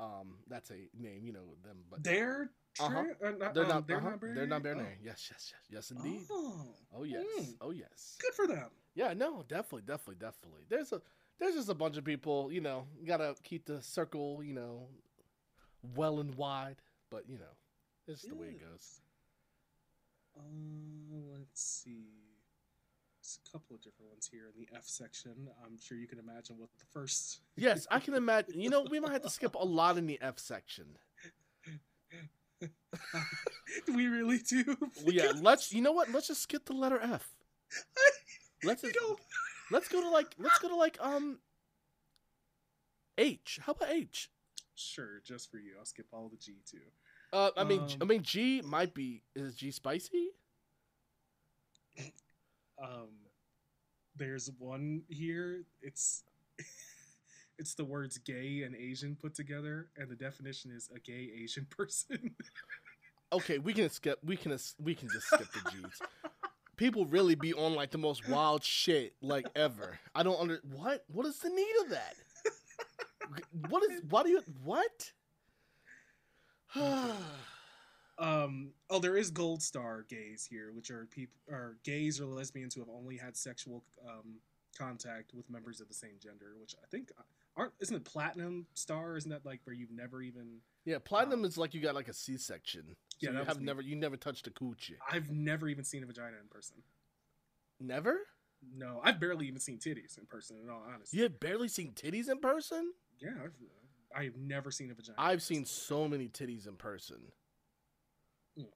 Um 0.00 0.38
that's 0.48 0.70
a 0.70 0.88
name, 0.98 1.24
you 1.24 1.32
know 1.32 1.56
them 1.64 1.84
but 1.90 2.02
They're 2.02 2.50
Uh-huh. 2.80 3.04
tra- 3.04 3.28
uh, 3.28 3.36
not, 3.36 3.54
they're 3.54 3.64
um, 3.64 3.68
not 3.68 3.86
they're 3.86 3.96
uh-huh, 3.98 4.10
not 4.10 4.20
binary. 4.20 4.34
they're 4.36 4.46
not 4.46 4.60
Oh. 4.60 4.62
binary. 4.62 4.98
Yes, 5.02 5.28
yes, 5.30 5.52
yes. 5.52 5.62
Yes 5.70 5.90
indeed. 5.90 6.26
Oh, 6.30 6.74
Oh 6.96 7.04
yes. 7.04 7.24
Mm. 7.40 7.54
Oh 7.60 7.70
yes. 7.70 8.16
good 8.20 8.34
for 8.34 8.46
them. 8.46 8.70
Yeah, 8.94 9.12
no, 9.14 9.42
definitely, 9.48 9.82
definitely, 9.86 10.16
definitely. 10.20 10.62
There's 10.68 10.92
a 10.92 11.00
there's 11.38 11.54
just 11.54 11.68
a 11.68 11.74
bunch 11.74 11.96
of 11.96 12.04
people, 12.04 12.50
you 12.52 12.60
know, 12.60 12.86
gotta 13.06 13.34
keep 13.42 13.64
the 13.66 13.82
circle, 13.82 14.42
you 14.42 14.54
know, 14.54 14.88
well 15.96 16.20
and 16.20 16.34
wide. 16.34 16.76
But 17.12 17.24
you 17.28 17.36
know, 17.36 17.44
it's 18.08 18.22
just 18.22 18.30
the 18.32 18.34
way 18.34 18.48
it 18.48 18.60
goes. 18.60 19.02
Um, 20.38 21.34
let's 21.38 21.62
see. 21.62 22.06
There's 23.20 23.38
a 23.46 23.52
couple 23.52 23.76
of 23.76 23.82
different 23.82 24.10
ones 24.10 24.28
here 24.32 24.44
in 24.46 24.58
the 24.58 24.66
F 24.74 24.84
section. 24.86 25.50
I'm 25.64 25.78
sure 25.78 25.98
you 25.98 26.08
can 26.08 26.18
imagine 26.18 26.56
what 26.58 26.70
the 26.78 26.86
first. 26.90 27.40
Yes, 27.56 27.86
I 27.90 28.00
can 28.00 28.14
imagine. 28.14 28.58
You 28.58 28.70
know, 28.70 28.86
we 28.90 28.98
might 28.98 29.12
have 29.12 29.22
to 29.22 29.30
skip 29.30 29.54
a 29.54 29.64
lot 29.64 29.98
in 29.98 30.06
the 30.06 30.18
F 30.22 30.38
section. 30.38 30.86
we 33.94 34.06
really 34.06 34.38
do. 34.38 34.64
Well, 35.04 35.14
yeah, 35.14 35.32
let's. 35.38 35.70
You 35.70 35.82
know 35.82 35.92
what? 35.92 36.10
Let's 36.10 36.28
just 36.28 36.42
skip 36.42 36.64
the 36.64 36.72
letter 36.72 36.98
F. 37.00 37.28
Let's 38.64 38.82
just, 38.82 38.96
let's 39.72 39.88
go 39.88 40.00
to 40.00 40.08
like 40.08 40.36
let's 40.38 40.60
go 40.60 40.68
to 40.68 40.76
like 40.76 40.96
um 41.00 41.40
H. 43.18 43.58
How 43.60 43.72
about 43.72 43.90
H? 43.90 44.30
sure, 44.74 45.20
just 45.24 45.50
for 45.50 45.58
you, 45.58 45.72
I'll 45.78 45.84
skip 45.84 46.06
all 46.12 46.28
the 46.28 46.36
G 46.36 46.54
too. 46.68 46.78
Uh, 47.32 47.50
I 47.56 47.64
mean, 47.64 47.88
G- 47.88 47.96
I 48.00 48.02
Um, 48.02 48.08
mean 48.08 48.22
G 48.22 48.60
might 48.62 48.92
be. 48.94 49.22
Is 49.34 49.54
G 49.54 49.70
spicy? 49.70 50.30
Um, 52.82 53.08
there's 54.16 54.50
one 54.58 55.02
here. 55.08 55.64
It's 55.80 56.24
it's 57.58 57.74
the 57.74 57.84
words 57.84 58.18
gay 58.18 58.62
and 58.62 58.74
Asian 58.74 59.16
put 59.16 59.34
together, 59.34 59.88
and 59.96 60.10
the 60.10 60.16
definition 60.16 60.70
is 60.70 60.90
a 60.94 60.98
gay 60.98 61.30
Asian 61.42 61.66
person. 61.70 62.34
Okay, 63.32 63.58
we 63.58 63.72
can 63.72 63.88
skip. 63.88 64.18
We 64.24 64.36
can 64.36 64.56
we 64.78 64.94
can 64.94 65.08
just 65.08 65.26
skip 65.26 65.46
the 65.52 65.70
G's. 65.70 66.00
People 66.76 67.06
really 67.06 67.34
be 67.34 67.54
on 67.54 67.74
like 67.74 67.90
the 67.90 67.98
most 67.98 68.28
wild 68.28 68.64
shit 68.64 69.14
like 69.22 69.46
ever. 69.54 69.98
I 70.14 70.22
don't 70.22 70.40
under 70.40 70.60
what. 70.74 71.04
What 71.08 71.26
is 71.26 71.38
the 71.38 71.48
need 71.50 71.74
of 71.84 71.90
that? 71.90 72.14
What 73.70 73.82
is? 73.90 74.02
Why 74.10 74.22
do 74.24 74.30
you? 74.30 74.42
What? 74.64 75.12
um, 78.18 78.70
oh, 78.90 78.98
there 78.98 79.16
is 79.16 79.30
gold 79.30 79.62
star 79.62 80.04
gays 80.08 80.46
here, 80.48 80.70
which 80.72 80.90
are 80.90 81.06
people 81.06 81.38
are 81.50 81.76
gays 81.84 82.20
or 82.20 82.26
lesbians 82.26 82.74
who 82.74 82.80
have 82.80 82.90
only 82.90 83.16
had 83.16 83.36
sexual 83.36 83.84
um 84.08 84.36
contact 84.78 85.34
with 85.34 85.48
members 85.50 85.80
of 85.80 85.88
the 85.88 85.94
same 85.94 86.14
gender, 86.20 86.54
which 86.60 86.74
I 86.82 86.86
think 86.86 87.10
aren't 87.56 87.72
isn't 87.80 87.94
it 87.96 88.04
platinum 88.04 88.66
star? 88.74 89.16
Isn't 89.16 89.30
that 89.30 89.44
like 89.44 89.60
where 89.64 89.74
you've 89.74 89.90
never 89.90 90.22
even 90.22 90.60
Yeah, 90.84 90.98
platinum 90.98 91.40
Um, 91.40 91.44
is 91.44 91.58
like 91.58 91.74
you 91.74 91.80
got 91.80 91.94
like 91.94 92.08
a 92.08 92.14
C 92.14 92.36
section. 92.36 92.94
Yeah, 93.20 93.30
So 93.30 93.32
that 93.34 93.38
you 93.40 93.44
have 93.46 93.60
never 93.60 93.82
you 93.82 93.96
never 93.96 94.16
touched 94.16 94.46
a 94.46 94.50
coochie. 94.50 94.96
I've 95.10 95.30
never 95.30 95.68
even 95.68 95.84
seen 95.84 96.02
a 96.02 96.06
vagina 96.06 96.36
in 96.40 96.48
person. 96.48 96.76
Never? 97.80 98.20
No, 98.76 99.00
I've 99.02 99.18
barely 99.18 99.48
even 99.48 99.60
seen 99.60 99.78
titties 99.78 100.16
in 100.18 100.26
person. 100.26 100.56
In 100.62 100.70
all 100.70 100.84
honesty, 100.86 101.16
You 101.16 101.24
have 101.24 101.40
barely 101.40 101.68
seen 101.68 101.92
titties 101.92 102.28
in 102.28 102.38
person? 102.38 102.92
yeah, 103.18 103.30
I've, 103.42 103.52
I've 104.16 104.36
never 104.36 104.70
seen 104.70 104.90
a 104.90 104.94
vagina. 104.94 105.16
I've 105.18 105.42
seen 105.42 105.64
so 105.64 106.08
many 106.08 106.28
titties 106.28 106.66
in 106.66 106.76
person. 106.76 107.18
Mm. 108.58 108.66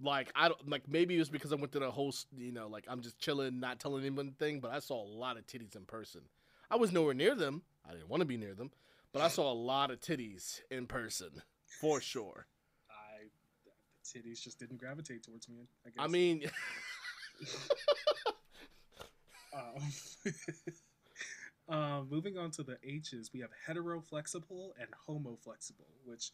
Like 0.00 0.32
I 0.34 0.48
don't 0.48 0.68
like 0.68 0.88
maybe 0.88 1.16
it 1.16 1.18
was 1.18 1.28
because 1.28 1.52
I 1.52 1.56
went 1.56 1.72
to 1.72 1.78
the 1.78 1.90
host, 1.90 2.26
you 2.36 2.52
know, 2.52 2.68
like 2.68 2.84
I'm 2.88 3.00
just 3.00 3.18
chilling, 3.18 3.60
not 3.60 3.80
telling 3.80 4.02
anyone 4.02 4.32
thing, 4.38 4.60
but 4.60 4.70
I 4.72 4.78
saw 4.78 5.02
a 5.02 5.08
lot 5.08 5.36
of 5.36 5.46
titties 5.46 5.76
in 5.76 5.84
person. 5.84 6.22
I 6.70 6.76
was 6.76 6.92
nowhere 6.92 7.14
near 7.14 7.34
them. 7.34 7.62
I 7.88 7.92
didn't 7.92 8.08
want 8.08 8.20
to 8.20 8.26
be 8.26 8.36
near 8.36 8.54
them, 8.54 8.70
but 9.12 9.22
I 9.22 9.28
saw 9.28 9.50
a 9.50 9.54
lot 9.54 9.90
of 9.90 10.00
titties 10.00 10.60
in 10.70 10.86
person 10.86 11.42
for 11.80 12.00
sure. 12.00 12.46
I 12.90 13.28
the 13.64 14.18
titties 14.18 14.40
just 14.42 14.58
didn't 14.58 14.78
gravitate 14.78 15.22
towards 15.22 15.48
me. 15.48 15.68
I 15.86 15.90
guess. 15.90 16.04
I 16.04 16.08
mean, 16.08 16.44
Um, 19.58 19.92
uh, 21.68 22.02
moving 22.08 22.38
on 22.38 22.50
to 22.52 22.62
the 22.62 22.78
H's, 22.82 23.30
we 23.32 23.40
have 23.40 23.50
hetero 23.66 24.00
flexible 24.00 24.74
and 24.80 24.88
homo 25.06 25.36
flexible, 25.42 25.86
which 26.04 26.30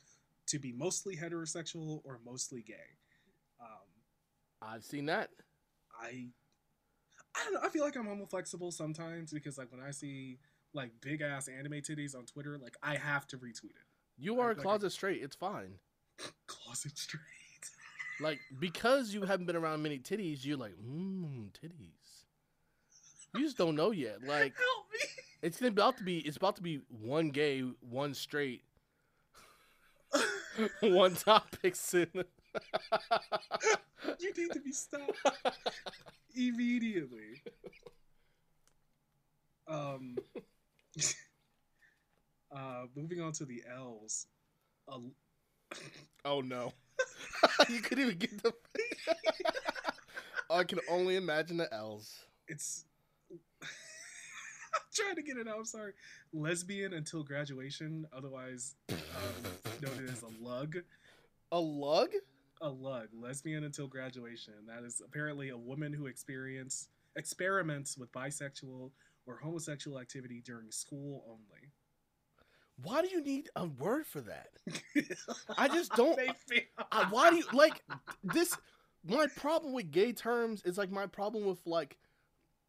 to 0.46 0.58
be 0.58 0.72
mostly 0.72 1.16
heterosexual 1.16 2.00
or 2.04 2.20
mostly 2.24 2.62
gay. 2.62 2.74
Um, 3.60 3.68
I've 4.62 4.84
seen 4.84 5.06
that. 5.06 5.30
I 6.00 6.26
I 7.36 7.44
don't 7.44 7.54
know. 7.54 7.60
I 7.64 7.68
feel 7.68 7.84
like 7.84 7.96
I'm 7.96 8.06
homo 8.06 8.26
flexible 8.26 8.70
sometimes 8.70 9.32
because 9.32 9.58
like 9.58 9.72
when 9.72 9.80
I 9.80 9.90
see 9.90 10.38
like 10.72 10.90
big 11.00 11.20
ass 11.22 11.48
anime 11.48 11.74
titties 11.80 12.16
on 12.16 12.26
Twitter, 12.26 12.58
like 12.58 12.76
I 12.82 12.96
have 12.96 13.26
to 13.28 13.38
retweet 13.38 13.70
it. 13.70 13.86
You 14.18 14.40
are 14.40 14.50
a 14.50 14.54
Like- 14.54 14.62
closet 14.62 14.90
straight. 14.90 15.22
It's 15.22 15.36
fine. 15.36 15.74
Closet 16.46 16.96
straight. 16.96 17.20
Like 18.20 18.38
because 18.60 19.12
you 19.12 19.22
haven't 19.22 19.46
been 19.46 19.56
around 19.56 19.82
many 19.82 19.98
titties, 19.98 20.44
you're 20.44 20.56
like, 20.56 20.74
mmm, 20.80 21.48
titties. 21.50 22.22
You 23.34 23.42
just 23.44 23.58
don't 23.58 23.74
know 23.74 23.90
yet. 23.90 24.22
Like 24.22 24.54
Help 24.56 24.86
me. 24.92 25.00
It's 25.44 25.60
about 25.60 25.98
to 25.98 26.04
be. 26.04 26.18
It's 26.20 26.38
about 26.38 26.56
to 26.56 26.62
be 26.62 26.80
one 26.88 27.28
gay, 27.28 27.60
one 27.80 28.14
straight, 28.14 28.62
one 30.80 31.14
topic 31.14 31.76
soon. 31.76 32.08
you 32.14 32.24
need 34.36 34.52
to 34.52 34.60
be 34.60 34.72
stopped 34.72 35.12
immediately. 36.34 37.42
Um. 39.68 40.16
uh, 42.56 42.84
moving 42.96 43.20
on 43.20 43.32
to 43.32 43.44
the 43.44 43.62
L's. 43.70 44.26
A, 44.88 44.98
oh 46.24 46.40
no, 46.40 46.72
you 47.68 47.80
couldn't 47.80 48.04
even 48.04 48.18
get 48.18 48.42
the. 48.42 48.54
I 50.48 50.64
can 50.64 50.80
only 50.88 51.16
imagine 51.16 51.58
the 51.58 51.72
L's. 51.72 52.24
it's. 52.48 52.86
Trying 54.94 55.16
to 55.16 55.22
get 55.22 55.36
it 55.36 55.48
out. 55.48 55.58
I'm 55.58 55.64
sorry. 55.64 55.92
Lesbian 56.32 56.92
until 56.92 57.22
graduation, 57.24 58.06
otherwise 58.16 58.76
um, 58.90 58.96
noted 59.82 60.08
as 60.08 60.22
a 60.22 60.44
lug. 60.44 60.76
A 61.52 61.58
lug? 61.58 62.10
A 62.62 62.68
lug, 62.68 63.08
lesbian 63.12 63.64
until 63.64 63.88
graduation. 63.88 64.54
That 64.66 64.84
is 64.84 65.02
apparently 65.04 65.50
a 65.50 65.56
woman 65.56 65.92
who 65.92 66.06
experience 66.06 66.88
experiments 67.16 67.98
with 67.98 68.12
bisexual 68.12 68.90
or 69.26 69.38
homosexual 69.42 69.98
activity 69.98 70.42
during 70.44 70.70
school 70.70 71.24
only. 71.26 71.72
Why 72.82 73.02
do 73.02 73.08
you 73.08 73.22
need 73.22 73.50
a 73.56 73.66
word 73.66 74.06
for 74.06 74.20
that? 74.22 74.48
I 75.56 75.68
just 75.68 75.92
don't. 75.96 76.18
I, 76.92 77.06
why 77.10 77.30
do 77.30 77.36
you 77.36 77.44
like 77.52 77.82
this? 78.22 78.56
My 79.06 79.26
problem 79.36 79.72
with 79.72 79.90
gay 79.90 80.12
terms 80.12 80.62
is 80.64 80.78
like 80.78 80.90
my 80.90 81.06
problem 81.06 81.44
with 81.44 81.60
like. 81.66 81.98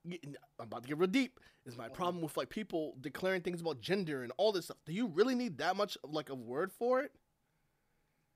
I'm 0.06 0.36
about 0.60 0.84
to 0.84 0.88
get 0.88 0.98
real 0.98 1.08
deep. 1.10 1.40
Is 1.66 1.78
my 1.78 1.90
problem 1.90 2.22
with 2.22 2.38
like 2.38 2.50
people 2.50 2.96
declaring 3.02 3.42
things 3.42 3.62
about 3.62 3.82
gender 3.82 4.24
and 4.24 4.32
all 4.38 4.52
this 4.52 4.66
stuff? 4.66 4.78
Do 4.86 4.94
you 4.94 5.08
really 5.08 5.36
need 5.36 5.58
that 5.58 5.76
much 5.76 5.98
of 6.04 6.12
like 6.12 6.30
a 6.30 6.36
word 6.36 6.72
for 6.72 7.02
it? 7.02 7.12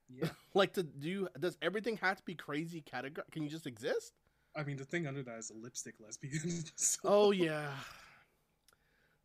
Yeah, 0.08 0.28
Like, 0.54 0.72
to 0.72 0.82
do 0.82 1.08
you, 1.08 1.28
does 1.38 1.56
everything 1.62 1.96
have 1.98 2.16
to 2.16 2.22
be 2.24 2.34
crazy 2.34 2.80
category? 2.80 3.24
Can 3.30 3.44
you 3.44 3.48
just 3.48 3.66
exist? 3.66 4.12
I 4.56 4.64
mean 4.64 4.76
the 4.76 4.84
thing 4.84 5.06
under 5.06 5.22
that 5.22 5.38
is 5.38 5.50
a 5.50 5.54
lipstick 5.54 5.94
lesbian. 6.00 6.64
so- 6.74 6.98
Oh 7.04 7.30
yeah, 7.30 7.68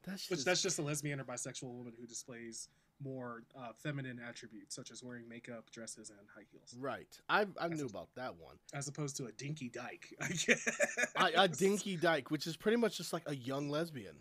that's 0.05 0.29
which 0.29 0.37
just, 0.37 0.45
that's 0.45 0.61
just 0.61 0.77
a 0.77 0.83
lesbian 0.83 1.19
or 1.19 1.23
bisexual 1.23 1.73
woman 1.73 1.93
who 1.99 2.05
displays 2.05 2.69
more 3.03 3.43
uh, 3.59 3.69
feminine 3.83 4.19
attributes 4.25 4.75
such 4.75 4.89
as 4.91 5.03
wearing 5.03 5.27
makeup, 5.27 5.69
dresses, 5.71 6.09
and 6.09 6.19
high 6.35 6.45
heels, 6.51 6.75
right. 6.79 7.07
I 7.27 7.45
I 7.59 7.67
knew 7.67 7.85
about 7.85 8.09
that 8.15 8.35
one. 8.37 8.55
as 8.73 8.87
opposed 8.87 9.17
to 9.17 9.25
a 9.25 9.31
dinky 9.33 9.69
dyke. 9.69 10.15
I 10.21 10.27
guess. 10.45 10.67
I, 11.15 11.31
a 11.35 11.47
dinky 11.47 11.97
dyke, 11.97 12.31
which 12.31 12.47
is 12.47 12.55
pretty 12.55 12.77
much 12.77 12.97
just 12.97 13.11
like 13.13 13.23
a 13.27 13.35
young 13.35 13.69
lesbian. 13.69 14.15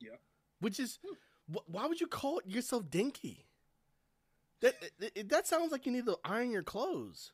Yeah. 0.00 0.16
Which 0.60 0.78
is, 0.78 0.98
wh- 1.52 1.66
why 1.68 1.86
would 1.86 2.00
you 2.00 2.06
call 2.08 2.40
yourself 2.44 2.90
dinky? 2.90 3.46
That 4.60 4.74
it- 5.14 5.28
that 5.30 5.46
sounds 5.46 5.72
like 5.72 5.86
you 5.86 5.92
need 5.92 6.06
to 6.06 6.18
iron 6.24 6.50
your 6.50 6.62
clothes. 6.64 7.32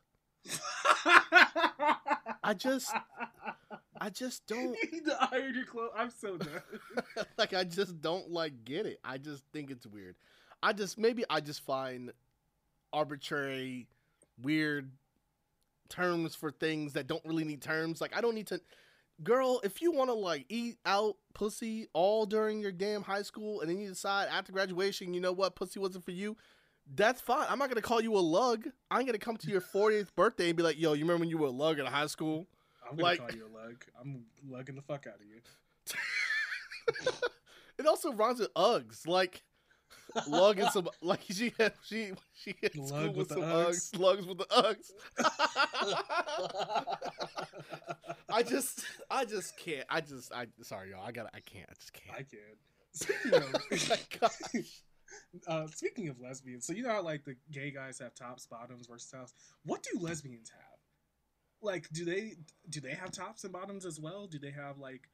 I 2.43 2.53
just, 2.55 2.93
I 3.99 4.09
just 4.09 4.45
don't 4.47 4.75
you 4.83 4.91
need 4.91 5.05
to 5.05 5.29
iron 5.31 5.55
your 5.55 5.65
clothes. 5.65 5.91
I'm 5.97 6.11
so 6.11 6.37
done. 6.37 6.61
like. 7.37 7.53
I 7.53 7.63
just 7.63 8.01
don't 8.01 8.29
like 8.31 8.63
get 8.65 8.85
it. 8.85 8.99
I 9.03 9.17
just 9.17 9.43
think 9.51 9.71
it's 9.71 9.85
weird. 9.87 10.15
I 10.63 10.73
just 10.73 10.97
maybe 10.97 11.23
I 11.29 11.39
just 11.41 11.61
find 11.65 12.11
arbitrary, 12.93 13.87
weird 14.41 14.91
terms 15.89 16.33
for 16.35 16.51
things 16.51 16.93
that 16.93 17.07
don't 17.07 17.23
really 17.25 17.43
need 17.43 17.61
terms. 17.61 18.01
Like 18.01 18.15
I 18.15 18.21
don't 18.21 18.35
need 18.35 18.47
to. 18.47 18.59
Girl, 19.23 19.61
if 19.63 19.81
you 19.81 19.91
want 19.93 20.09
to 20.09 20.13
like 20.13 20.45
eat 20.49 20.77
out 20.85 21.15
pussy 21.33 21.87
all 21.93 22.25
during 22.25 22.59
your 22.59 22.71
damn 22.71 23.01
high 23.01 23.21
school, 23.21 23.61
and 23.61 23.69
then 23.69 23.77
you 23.79 23.87
decide 23.89 24.27
after 24.29 24.51
graduation, 24.51 25.13
you 25.13 25.21
know 25.21 25.31
what, 25.31 25.55
pussy 25.55 25.79
wasn't 25.79 26.03
for 26.03 26.11
you, 26.11 26.35
that's 26.95 27.21
fine. 27.21 27.45
I'm 27.49 27.57
not 27.59 27.69
gonna 27.69 27.81
call 27.81 28.01
you 28.01 28.13
a 28.15 28.19
lug. 28.19 28.67
I'm 28.91 29.05
gonna 29.05 29.17
come 29.17 29.37
to 29.37 29.49
your 29.49 29.61
40th 29.73 30.13
birthday 30.15 30.47
and 30.49 30.57
be 30.57 30.63
like, 30.63 30.77
"Yo, 30.79 30.93
you 30.93 31.03
remember 31.05 31.21
when 31.21 31.29
you 31.29 31.37
were 31.37 31.47
a 31.47 31.51
lug 31.51 31.79
in 31.79 31.85
high 31.85 32.07
school?" 32.07 32.47
I'm 32.83 32.97
gonna 32.97 33.03
Like- 33.03 33.19
call 33.19 33.31
you 33.31 33.47
a 33.47 33.53
lug. 33.57 33.85
I'm 33.99 34.25
lugging 34.47 34.75
the 34.75 34.81
fuck 34.81 35.07
out 35.07 35.15
of 35.15 35.25
you. 35.25 35.41
It 37.77 37.85
also 37.85 38.13
rhymes 38.13 38.39
with 38.39 38.53
Uggs, 38.53 39.05
like 39.05 39.43
lug 40.27 40.59
and 40.59 40.69
some 40.71 40.89
like 41.01 41.21
she 41.29 41.53
had 41.57 41.73
she 41.83 42.11
she 42.33 42.55
had 42.61 42.75
Lug 42.75 43.07
with 43.07 43.17
with 43.17 43.29
the 43.29 43.35
some 43.35 43.43
Uggs. 43.43 43.91
Uggs, 43.91 43.99
lugs 43.99 44.25
with 44.25 44.37
the 44.37 44.45
Uggs. 44.45 44.91
I 48.29 48.43
just 48.43 48.85
I 49.09 49.25
just 49.25 49.57
can't. 49.57 49.85
I 49.89 50.01
just 50.01 50.31
I 50.33 50.47
sorry 50.61 50.91
y'all. 50.91 51.03
I 51.05 51.11
got 51.11 51.27
I 51.33 51.39
can't. 51.39 51.69
I 51.69 51.73
just 51.73 51.93
can't. 51.93 52.17
I 52.17 52.23
can. 52.23 52.39
Speaking 52.91 53.33
of, 53.33 53.55
Oh 53.55 53.77
my 53.89 53.99
gosh. 54.19 54.81
uh, 55.47 55.67
speaking 55.67 56.07
of 56.09 56.19
lesbians, 56.19 56.65
so 56.65 56.73
you 56.73 56.83
know 56.83 56.91
how 56.91 57.01
like 57.01 57.23
the 57.25 57.35
gay 57.51 57.71
guys 57.71 57.99
have 57.99 58.15
tops, 58.15 58.45
bottoms, 58.45 58.87
versatiles. 58.87 59.33
What 59.65 59.83
do 59.83 59.99
lesbians 59.99 60.49
have? 60.49 60.61
Like, 61.61 61.89
do 61.91 62.05
they 62.05 62.33
do 62.69 62.79
they 62.79 62.93
have 62.93 63.11
tops 63.11 63.43
and 63.43 63.51
bottoms 63.51 63.85
as 63.85 63.99
well? 63.99 64.27
Do 64.27 64.39
they 64.39 64.51
have 64.51 64.77
like 64.77 65.09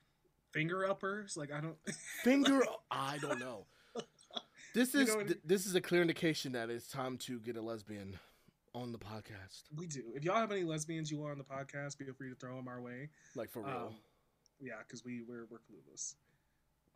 finger 0.52 0.88
uppers? 0.88 1.38
Like, 1.38 1.52
I 1.52 1.62
don't. 1.62 1.78
Finger 2.24 2.64
I 2.92 3.18
don't 3.20 3.40
know. 3.40 3.66
This 4.74 4.94
You 4.94 5.02
is 5.02 5.08
know 5.10 5.24
th- 5.24 5.40
this 5.44 5.66
is 5.66 5.76
a 5.76 5.82
clear 5.82 6.02
indication 6.02 6.54
that 6.54 6.70
it's 6.70 6.88
time 6.88 7.18
to 7.20 7.40
get 7.40 7.58
a 7.58 7.62
lesbian 7.62 8.18
on 8.74 8.92
the 8.92 8.98
podcast. 8.98 9.64
we 9.76 9.86
do. 9.88 10.02
If 10.16 10.24
y'all 10.24 10.36
have 10.38 10.52
any 10.52 10.64
lesbians 10.64 11.12
you 11.12 11.18
want 11.18 11.32
on 11.34 11.38
the 11.38 11.44
podcast, 11.44 11.98
feel 11.98 12.14
free 12.14 12.30
to 12.30 12.36
throw 12.36 12.56
them 12.56 12.68
our 12.68 12.82
way. 12.82 13.10
Like 13.36 13.50
for 13.50 13.62
real. 13.62 13.88
Um, 13.90 13.96
yeah, 14.62 14.76
because 14.88 15.04
we 15.04 15.24
we're 15.28 15.46
we're 15.50 15.58
clueless. 15.60 16.16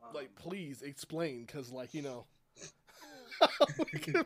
Um, 0.04 0.14
like 0.14 0.34
please 0.36 0.82
explain 0.82 1.46
cuz 1.48 1.72
like, 1.72 1.94
you 1.94 2.02
know, 2.02 2.26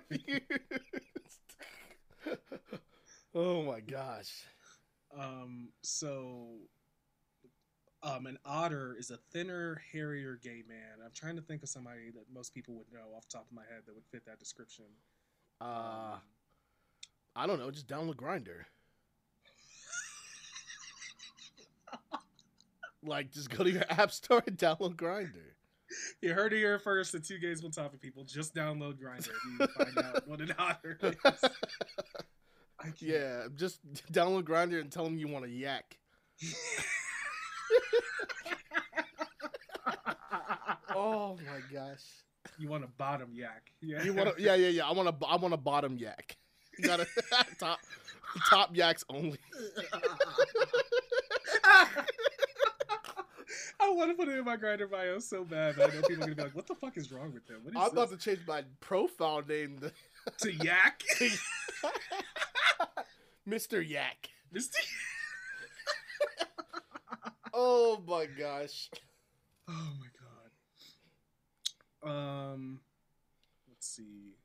oh 3.35 3.63
my 3.63 3.79
gosh. 3.79 4.43
Um, 5.17 5.69
so, 5.81 6.45
um, 8.03 8.25
an 8.27 8.37
otter 8.45 8.95
is 8.97 9.11
a 9.11 9.17
thinner, 9.31 9.81
hairier 9.91 10.39
gay 10.41 10.63
man. 10.67 10.99
I'm 11.03 11.11
trying 11.13 11.35
to 11.35 11.41
think 11.41 11.63
of 11.63 11.69
somebody 11.69 12.11
that 12.11 12.25
most 12.33 12.53
people 12.53 12.75
would 12.75 12.91
know 12.93 13.13
off 13.15 13.27
the 13.27 13.33
top 13.37 13.45
of 13.49 13.55
my 13.55 13.63
head 13.63 13.81
that 13.85 13.93
would 13.95 14.05
fit 14.11 14.25
that 14.25 14.39
description. 14.39 14.85
Uh 15.61 16.13
Um, 16.13 16.19
I 17.35 17.47
don't 17.47 17.59
know, 17.59 17.71
just 17.71 17.87
download 17.87 18.15
Grindr. 18.15 18.63
like 23.03 23.31
just 23.31 23.49
go 23.49 23.63
to 23.63 23.69
your 23.71 23.83
app 23.89 24.11
store 24.11 24.43
and 24.47 24.57
download 24.57 24.95
Grindr. 24.95 25.53
you 26.21 26.33
heard 26.33 26.53
it 26.53 26.57
here 26.57 26.79
first. 26.79 27.11
The 27.11 27.19
two 27.19 27.37
gays, 27.39 27.61
one 27.63 27.71
topic 27.71 28.01
people. 28.01 28.23
Just 28.23 28.53
download 28.55 28.95
Grindr 28.95 29.29
and 29.43 29.59
you 29.59 29.67
find 29.77 29.97
out 29.97 30.27
what 30.27 30.41
an 30.41 30.53
otter 30.57 30.97
is. 31.03 31.15
Yeah, 32.99 33.47
just 33.55 33.79
download 34.11 34.43
Grindr 34.43 34.79
and 34.79 34.91
tell 34.91 35.03
them 35.03 35.17
you 35.17 35.27
want 35.27 35.45
a 35.45 35.49
yak. 35.49 35.97
Oh 41.29 41.37
gosh. 41.71 42.01
You 42.57 42.69
want 42.69 42.83
a 42.83 42.87
bottom 42.87 43.29
yak? 43.33 43.71
Yeah. 43.81 44.03
You 44.03 44.13
want 44.13 44.35
to? 44.35 44.41
Yeah, 44.41 44.55
yeah, 44.55 44.69
yeah. 44.69 44.87
I 44.87 44.91
want 44.93 45.19
to. 45.19 45.27
I 45.27 45.35
want 45.35 45.53
a 45.53 45.57
bottom 45.57 45.97
yak. 45.97 46.35
You 46.77 46.85
got 46.85 46.97
to 46.97 47.07
top 47.59 47.79
top 48.49 48.75
yaks 48.75 49.03
only. 49.09 49.37
I 53.81 53.89
want 53.91 54.11
to 54.11 54.15
put 54.15 54.27
it 54.27 54.37
in 54.37 54.45
my 54.45 54.57
Grindr 54.57 54.89
bio 54.89 55.19
so 55.19 55.43
bad. 55.43 55.75
But 55.77 55.91
I 55.91 55.95
know 55.95 56.01
people 56.01 56.15
are 56.23 56.27
gonna 56.27 56.35
be 56.35 56.43
like, 56.43 56.55
"What 56.55 56.67
the 56.67 56.75
fuck 56.75 56.97
is 56.97 57.11
wrong 57.11 57.33
with 57.33 57.47
them?" 57.47 57.61
What 57.63 57.73
is 57.75 57.79
I'm 57.79 57.91
about 57.91 58.09
to 58.11 58.17
change 58.17 58.39
my 58.47 58.63
profile 58.79 59.41
name 59.47 59.79
to 59.79 59.91
to 60.39 60.51
yak, 60.51 61.03
Mr. 63.47 63.87
Yak. 63.87 64.29
Mister. 64.51 64.79
Oh 67.53 68.01
my 68.07 68.25
gosh. 68.25 68.89
Oh 69.67 69.73
my 69.99 70.05
god. 70.05 70.08
Um, 72.03 72.79
let's 73.67 73.87
see. 73.87 74.35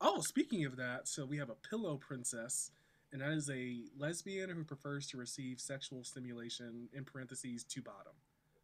Oh, 0.00 0.20
speaking 0.20 0.64
of 0.64 0.76
that, 0.76 1.06
so 1.06 1.26
we 1.26 1.36
have 1.36 1.50
a 1.50 1.54
pillow 1.54 1.96
princess, 1.96 2.70
and 3.12 3.20
that 3.20 3.30
is 3.32 3.50
a 3.50 3.82
lesbian 3.98 4.48
who 4.50 4.64
prefers 4.64 5.06
to 5.08 5.18
receive 5.18 5.60
sexual 5.60 6.04
stimulation 6.04 6.88
in 6.94 7.04
parentheses 7.04 7.64
to 7.64 7.82
bottom. 7.82 8.12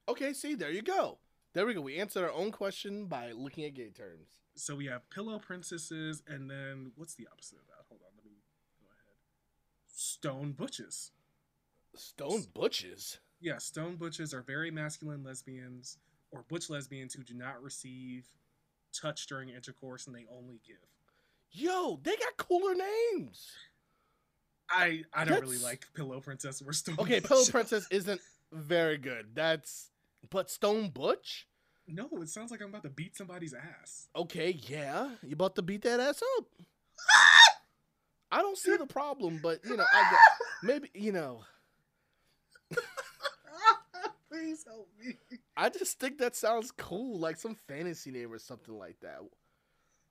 Okay, 0.09 0.33
see, 0.33 0.55
there 0.55 0.71
you 0.71 0.83
go. 0.83 1.19
There 1.53 1.67
we 1.67 1.75
go. 1.75 1.81
We 1.81 1.99
answered 1.99 2.25
our 2.25 2.33
own 2.33 2.53
question 2.53 3.07
by 3.07 3.33
looking 3.33 3.65
at 3.65 3.75
gay 3.75 3.91
terms. 3.91 4.29
So 4.55 4.75
we 4.75 4.87
have 4.87 5.09
pillow 5.11 5.39
princesses, 5.39 6.23
and 6.27 6.51
then 6.51 6.93
what's 6.97 7.15
the 7.15 7.29
opposite 7.31 7.59
of 7.59 7.67
that? 7.67 7.85
Hold 7.89 8.01
on, 8.03 8.13
let 8.17 8.25
me 8.25 8.39
go 8.81 8.87
ahead. 8.87 9.17
Stone 9.87 10.53
butches. 10.53 11.13
Stone 11.95 12.47
butches. 12.55 13.19
Yeah, 13.41 13.59
stone 13.59 13.97
butches 13.97 14.33
are 14.33 14.43
very 14.43 14.71
masculine 14.71 15.23
lesbians 15.23 15.99
or 16.33 16.45
butch 16.49 16.71
lesbians 16.71 17.15
who 17.15 17.23
do 17.23 17.35
not 17.35 17.63
receive 17.63 18.27
touch 18.93 19.27
during 19.27 19.51
intercourse 19.51 20.07
and 20.07 20.15
they 20.15 20.27
only 20.31 20.61
give. 20.67 20.77
Yo, 21.51 22.01
they 22.03 22.17
got 22.17 22.37
cooler 22.37 22.75
names. 22.75 23.51
I 24.69 25.05
I 25.13 25.25
don't 25.25 25.41
really 25.41 25.59
like 25.59 25.87
Pillow 25.95 26.21
Princess 26.21 26.63
or 26.65 26.73
Stone. 26.73 26.97
Okay. 26.99 27.21
Pillow 27.21 27.45
Princess 27.51 27.87
isn't 27.91 28.21
very 28.53 28.99
good. 28.99 29.29
That's 29.35 29.91
but 30.31 30.51
Stone 30.51 30.91
Butch. 30.91 31.47
No, 31.89 32.09
it 32.21 32.29
sounds 32.29 32.51
like 32.51 32.61
I'm 32.61 32.69
about 32.71 32.83
to 32.83 32.91
beat 32.91 33.17
somebody's 33.17 33.55
ass. 33.55 34.09
Okay, 34.17 34.59
yeah, 34.67 35.11
you 35.23 35.35
about 35.35 35.55
to 35.55 35.63
beat 35.63 35.83
that 35.83 36.01
ass 36.01 36.21
up. 36.37 36.45
I 38.33 38.43
don't 38.43 38.59
see 38.59 38.77
the 38.77 38.87
problem, 38.87 39.39
but 39.41 39.61
you 39.65 39.77
know, 39.77 39.85
I 39.93 40.19
maybe 40.65 40.91
you 40.95 41.13
know, 41.13 41.43
Please 44.37 44.65
help 44.67 44.89
me. 45.03 45.15
I 45.57 45.69
just 45.69 45.99
think 45.99 46.19
that 46.19 46.37
sounds 46.37 46.71
cool, 46.71 47.19
like 47.19 47.37
some 47.37 47.55
fantasy 47.55 48.11
name 48.11 48.33
or 48.33 48.39
something 48.39 48.77
like 48.79 49.01
that. 49.01 49.21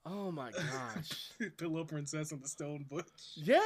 Oh 0.06 0.32
my 0.32 0.52
gosh. 0.52 1.32
Pillow 1.58 1.84
Princess 1.84 2.32
and 2.32 2.44
the 2.44 2.48
Stone 2.48 2.86
Butch. 2.90 3.06
Yeah, 3.36 3.60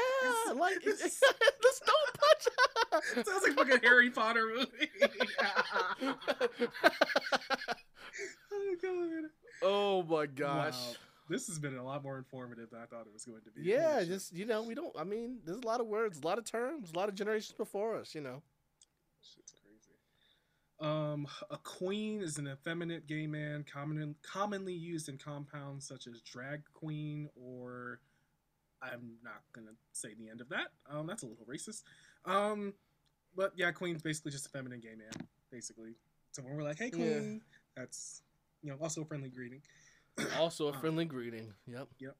like 0.56 0.78
it's, 0.84 1.20
the 1.62 1.72
Stone 1.72 1.96
Butch. 2.14 3.26
Sounds 3.26 3.44
like 3.44 3.54
fucking 3.54 3.80
Harry 3.84 4.10
Potter 4.10 4.48
movie. 4.54 4.90
oh 8.52 8.76
god. 8.82 9.30
oh 9.62 10.04
my 10.04 10.26
gosh. 10.26 10.74
Wow. 10.74 10.94
This 11.30 11.48
has 11.48 11.60
been 11.60 11.78
a 11.78 11.84
lot 11.84 12.04
more 12.04 12.18
informative 12.18 12.72
than 12.72 12.82
I 12.82 12.86
thought 12.86 13.06
it 13.06 13.14
was 13.14 13.24
going 13.24 13.42
to 13.44 13.52
be. 13.52 13.62
Yeah, 13.62 14.04
just 14.04 14.34
you 14.34 14.46
know, 14.46 14.64
we 14.64 14.76
don't. 14.76 14.94
I 14.98 15.04
mean, 15.04 15.40
there's 15.46 15.60
a 15.60 15.68
lot 15.68 15.80
of 15.80 15.88
words, 15.88 16.20
a 16.22 16.26
lot 16.26 16.38
of 16.38 16.46
terms, 16.46 16.92
a 16.94 16.98
lot 16.98 17.08
of 17.08 17.16
generations 17.16 17.54
before 17.58 17.96
us. 17.98 18.16
You 18.16 18.22
know. 18.22 18.42
Shit's. 19.22 19.59
Um, 20.80 21.28
a 21.50 21.58
queen 21.58 22.22
is 22.22 22.38
an 22.38 22.48
effeminate 22.48 23.06
gay 23.06 23.28
man 23.28 23.66
common, 23.72 24.16
commonly 24.22 24.74
used 24.74 25.10
in 25.10 25.18
compounds 25.18 25.86
such 25.88 26.08
as 26.08 26.22
drag 26.22 26.62
queen 26.74 27.30
or 27.36 28.00
I'm 28.82 29.18
not 29.22 29.42
gonna 29.52 29.76
say 29.92 30.14
the 30.18 30.30
end 30.30 30.40
of 30.40 30.48
that. 30.50 30.68
Um, 30.90 31.06
that's 31.06 31.24
a 31.24 31.26
little 31.26 31.46
racist. 31.46 31.84
Um, 32.26 32.74
but 33.36 33.52
yeah, 33.58 33.72
queen's 33.72 34.02
basically 34.02 34.32
just 34.32 34.46
a 34.46 34.50
feminine 34.50 34.80
gay 34.80 34.96
man, 34.96 35.12
basically. 35.52 35.96
So 36.32 36.44
when 36.44 36.56
we're 36.56 36.64
like, 36.64 36.78
"Hey, 36.78 36.86
Yeah. 36.86 36.92
queen," 36.96 37.42
that's 37.76 38.22
you 38.62 38.72
know 38.72 38.78
also 38.82 39.02
a 39.02 39.06
friendly 39.06 39.30
greeting. 39.30 39.62
Also 40.38 40.68
a 40.68 40.74
Um, 40.74 40.80
friendly 40.80 41.06
greeting. 41.06 41.54
Yep. 41.66 41.90
Yep. 42.00 42.18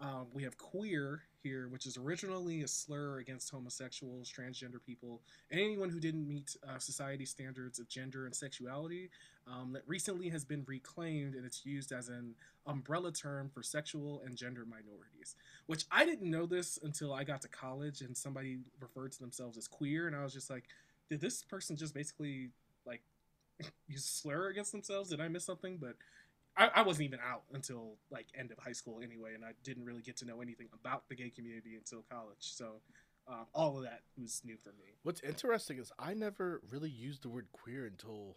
Um, 0.00 0.26
we 0.32 0.42
have 0.42 0.58
queer 0.58 1.22
here, 1.42 1.68
which 1.68 1.86
is 1.86 1.96
originally 1.96 2.62
a 2.62 2.68
slur 2.68 3.18
against 3.18 3.50
homosexuals, 3.50 4.32
transgender 4.32 4.82
people, 4.84 5.22
and 5.50 5.60
anyone 5.60 5.88
who 5.88 6.00
didn't 6.00 6.26
meet 6.26 6.56
uh, 6.68 6.78
society 6.78 7.24
standards 7.24 7.78
of 7.78 7.88
gender 7.88 8.26
and 8.26 8.34
sexuality. 8.34 9.10
Um, 9.46 9.72
that 9.74 9.82
recently 9.86 10.30
has 10.30 10.42
been 10.42 10.64
reclaimed 10.66 11.34
and 11.34 11.44
it's 11.44 11.66
used 11.66 11.92
as 11.92 12.08
an 12.08 12.34
umbrella 12.66 13.12
term 13.12 13.50
for 13.52 13.62
sexual 13.62 14.22
and 14.24 14.36
gender 14.36 14.64
minorities. 14.64 15.36
Which 15.66 15.84
I 15.92 16.06
didn't 16.06 16.30
know 16.30 16.46
this 16.46 16.78
until 16.82 17.12
I 17.12 17.24
got 17.24 17.42
to 17.42 17.48
college 17.48 18.00
and 18.00 18.16
somebody 18.16 18.60
referred 18.80 19.12
to 19.12 19.20
themselves 19.20 19.58
as 19.58 19.68
queer, 19.68 20.06
and 20.06 20.16
I 20.16 20.24
was 20.24 20.32
just 20.32 20.48
like, 20.48 20.64
did 21.10 21.20
this 21.20 21.42
person 21.42 21.76
just 21.76 21.94
basically 21.94 22.48
like 22.86 23.02
use 23.86 24.04
slur 24.04 24.48
against 24.48 24.72
themselves? 24.72 25.10
Did 25.10 25.20
I 25.20 25.28
miss 25.28 25.44
something? 25.44 25.76
But 25.76 25.96
I, 26.56 26.70
I 26.76 26.82
wasn't 26.82 27.06
even 27.06 27.18
out 27.20 27.42
until 27.52 27.96
like 28.10 28.26
end 28.38 28.52
of 28.52 28.58
high 28.58 28.72
school 28.72 29.00
anyway, 29.02 29.34
and 29.34 29.44
I 29.44 29.52
didn't 29.64 29.84
really 29.84 30.02
get 30.02 30.16
to 30.18 30.24
know 30.24 30.40
anything 30.40 30.68
about 30.72 31.08
the 31.08 31.14
gay 31.16 31.30
community 31.30 31.74
until 31.76 32.04
college. 32.10 32.36
So 32.40 32.80
um, 33.26 33.46
all 33.54 33.76
of 33.78 33.84
that 33.84 34.02
was 34.20 34.42
new 34.44 34.56
for 34.56 34.70
me. 34.70 34.94
What's 35.02 35.20
interesting 35.22 35.78
is 35.78 35.90
I 35.98 36.14
never 36.14 36.60
really 36.70 36.90
used 36.90 37.22
the 37.22 37.28
word 37.28 37.46
queer 37.52 37.86
until. 37.86 38.36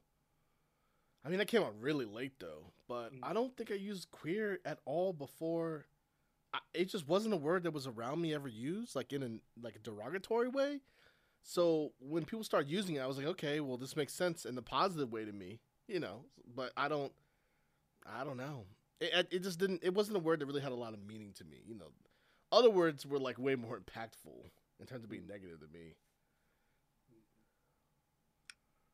I 1.26 1.30
mean, 1.30 1.40
that 1.40 1.48
came 1.48 1.62
out 1.62 1.74
really 1.80 2.06
late 2.06 2.40
though, 2.40 2.72
but 2.88 3.14
Mm. 3.14 3.20
I 3.24 3.34
don't 3.34 3.56
think 3.58 3.72
I 3.72 3.76
used 3.76 4.12
queer 4.12 4.60
at 4.66 4.80
all 4.86 5.14
before. 5.14 5.86
I, 6.54 6.60
it 6.74 6.86
just 6.90 7.08
wasn't 7.08 7.34
a 7.34 7.38
word 7.38 7.64
that 7.64 7.72
was 7.74 7.86
around 7.88 8.22
me 8.22 8.34
ever 8.34 8.48
used, 8.48 8.96
like 8.96 9.12
in 9.14 9.24
a 9.24 9.62
like 9.62 9.76
a 9.76 9.80
derogatory 9.80 10.48
way. 10.48 10.82
So 11.44 11.94
when 12.00 12.26
people 12.26 12.44
start 12.44 12.68
using 12.68 12.96
it, 12.96 13.00
I 13.02 13.08
was 13.08 13.18
like, 13.18 13.26
okay, 13.28 13.60
well, 13.60 13.78
this 13.78 13.96
makes 13.96 14.14
sense 14.14 14.46
in 14.46 14.56
the 14.56 14.62
positive 14.62 15.12
way 15.12 15.26
to 15.26 15.32
me, 15.32 15.60
you 15.88 16.00
know. 16.00 16.26
But 16.56 16.72
I 16.76 16.88
don't, 16.90 17.14
I 18.16 18.24
don't 18.24 18.38
know. 18.38 18.66
It, 19.00 19.28
it- 19.32 19.44
just 19.44 19.60
didn't. 19.60 19.84
It 19.84 19.94
wasn't 19.94 20.18
a 20.18 20.20
word 20.20 20.40
that 20.40 20.46
really 20.46 20.62
had 20.62 20.72
a 20.72 20.76
lot 20.76 20.94
of 20.94 21.06
meaning 21.06 21.34
to 21.38 21.44
me, 21.44 21.58
you 21.68 21.76
know. 21.76 21.92
Other 22.52 22.70
words 22.70 23.06
were 23.06 23.20
like 23.20 23.38
way 23.38 23.56
more 23.56 23.78
impactful 23.80 24.50
in 24.80 24.86
terms 24.86 25.04
of 25.04 25.10
being 25.10 25.28
negative 25.28 25.60
to 25.60 25.68
me. 25.68 25.96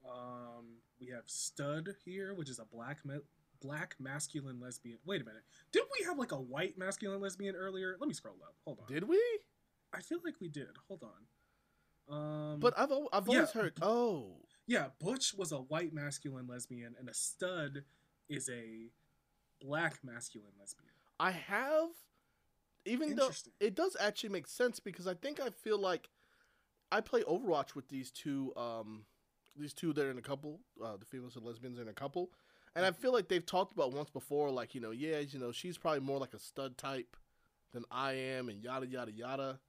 Um, 0.06 0.78
we 1.00 1.08
have 1.08 1.24
stud 1.28 1.90
here, 2.04 2.34
which 2.34 2.50
is 2.50 2.60
a 2.60 2.66
black 2.66 3.00
ma- 3.06 3.20
black 3.62 3.96
masculine 4.00 4.60
lesbian. 4.60 4.98
Wait 5.06 5.22
a 5.22 5.26
minute, 5.26 5.44
did 5.72 5.84
we 5.98 6.06
have 6.06 6.18
like 6.18 6.32
a 6.32 6.40
white 6.40 6.78
masculine 6.78 7.22
lesbian 7.22 7.56
earlier? 7.56 7.96
Let 8.00 8.08
me 8.08 8.14
scroll 8.14 8.36
up. 8.44 8.56
Hold 8.66 8.80
on. 8.82 8.94
Did 8.94 9.08
we? 9.08 9.22
I 9.94 10.02
feel 10.02 10.20
like 10.26 10.36
we 10.42 10.50
did. 10.50 10.68
Hold 10.88 11.04
on. 11.04 11.10
Um, 12.54 12.60
But 12.60 12.74
I've 12.78 12.92
al- 12.92 13.08
I've 13.14 13.28
yeah. 13.28 13.36
always 13.36 13.52
heard. 13.52 13.74
Oh, 13.82 14.38
yeah, 14.68 14.88
Butch 15.00 15.34
was 15.36 15.52
a 15.52 15.58
white 15.60 15.94
masculine 15.94 16.48
lesbian, 16.48 16.96
and 17.00 17.08
a 17.08 17.14
stud 17.14 17.84
is 18.28 18.50
a 18.50 18.90
black 19.64 20.00
masculine 20.04 20.52
lesbian. 20.60 20.92
I 21.20 21.32
have. 21.32 21.90
Even 22.86 23.16
though 23.16 23.32
it 23.62 23.76
does 23.76 23.96
actually 23.98 24.30
make 24.30 24.46
sense 24.46 24.80
because 24.80 25.08
I 25.08 25.14
think 25.14 25.40
I 25.40 25.50
feel 25.50 25.80
like 25.80 26.10
I 26.92 27.00
play 27.00 27.24
Overwatch 27.24 27.76
with 27.76 27.88
these 27.88 28.12
two 28.12 28.54
um 28.58 29.06
these 29.58 29.74
two 29.74 29.94
that 29.94 30.06
are 30.06 30.12
in 30.12 30.18
a 30.18 30.22
couple, 30.22 30.60
uh, 30.84 30.98
the 30.98 31.06
females 31.06 31.36
and 31.36 31.46
lesbians 31.46 31.78
are 31.78 31.84
in 31.84 31.88
a 31.88 31.94
couple, 31.94 32.32
and 32.76 32.86
I 32.86 32.92
feel 32.92 33.14
like 33.14 33.28
they've 33.28 33.46
talked 33.46 33.72
about 33.72 33.94
once 33.94 34.10
before, 34.10 34.50
like 34.50 34.76
you 34.76 34.82
know, 34.82 34.92
yeah, 34.92 35.20
you 35.20 35.40
know, 35.40 35.52
she's 35.52 35.78
probably 35.78 36.02
more 36.02 36.18
like 36.20 36.34
a 36.34 36.40
stud 36.40 36.78
type 36.78 37.16
than 37.72 37.86
I 37.90 38.14
am, 38.14 38.50
and 38.50 38.62
yada 38.62 38.88
yada 38.88 39.12
yada, 39.12 39.60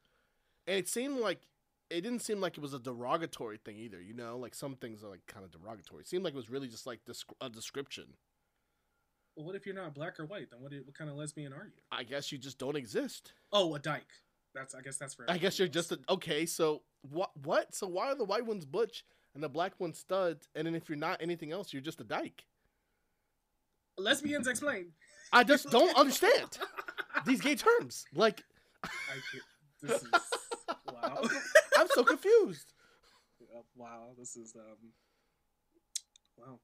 and 0.66 0.76
it 0.76 0.88
seemed 0.88 1.20
like 1.20 1.42
it 1.90 2.00
didn't 2.00 2.22
seem 2.22 2.40
like 2.40 2.56
it 2.56 2.60
was 2.62 2.74
a 2.74 2.78
derogatory 2.78 3.58
thing 3.58 3.76
either, 3.76 4.00
you 4.00 4.14
know, 4.14 4.38
like 4.38 4.54
some 4.54 4.74
things 4.74 5.04
are 5.04 5.08
like 5.08 5.26
kind 5.26 5.44
of 5.44 5.52
derogatory. 5.52 6.00
It 6.00 6.08
seemed 6.08 6.24
like 6.24 6.32
it 6.32 6.36
was 6.36 6.50
really 6.50 6.68
just 6.68 6.86
like 6.86 7.00
a 7.40 7.48
description. 7.48 8.14
Well, 9.36 9.46
what 9.46 9.56
if 9.56 9.66
you're 9.66 9.74
not 9.74 9.94
black 9.94 10.20
or 10.20 10.26
white? 10.26 10.50
Then 10.50 10.60
what? 10.60 10.72
What 10.72 10.96
kind 10.96 11.10
of 11.10 11.16
lesbian 11.16 11.52
are 11.52 11.64
you? 11.64 11.72
I 11.90 12.04
guess 12.04 12.30
you 12.30 12.38
just 12.38 12.58
don't 12.58 12.76
exist. 12.76 13.32
Oh, 13.52 13.74
a 13.74 13.78
dyke. 13.78 14.02
That's. 14.54 14.74
I 14.74 14.80
guess 14.80 14.96
that's 14.96 15.14
for. 15.14 15.24
I 15.28 15.38
guess 15.38 15.58
you're 15.58 15.66
everyone 15.66 15.72
just 15.72 15.92
a, 15.92 15.98
okay. 16.08 16.46
So 16.46 16.82
what? 17.02 17.30
What? 17.42 17.74
So 17.74 17.88
why 17.88 18.06
are 18.06 18.14
the 18.14 18.24
white 18.24 18.46
ones 18.46 18.64
butch 18.64 19.04
and 19.34 19.42
the 19.42 19.48
black 19.48 19.78
ones 19.80 19.98
studs? 19.98 20.48
And 20.54 20.66
then 20.66 20.74
if 20.74 20.88
you're 20.88 20.98
not 20.98 21.20
anything 21.20 21.50
else, 21.50 21.72
you're 21.72 21.82
just 21.82 22.00
a 22.00 22.04
dyke. 22.04 22.44
else. 23.98 24.04
lesbians 24.04 24.46
explain. 24.46 24.92
I 25.32 25.42
just 25.42 25.68
don't 25.70 25.96
understand 25.98 26.58
these 27.26 27.40
gay 27.40 27.56
terms. 27.56 28.04
Like 28.14 28.42
I 28.84 28.88
this 29.82 30.02
is 30.02 30.08
wow. 30.92 31.22
I'm 31.76 31.88
so 31.90 32.04
confused. 32.04 32.72
Uh, 33.42 33.62
wow, 33.74 34.10
this 34.16 34.36
is 34.36 34.54
um. 34.54 34.92
Wow. 36.36 36.60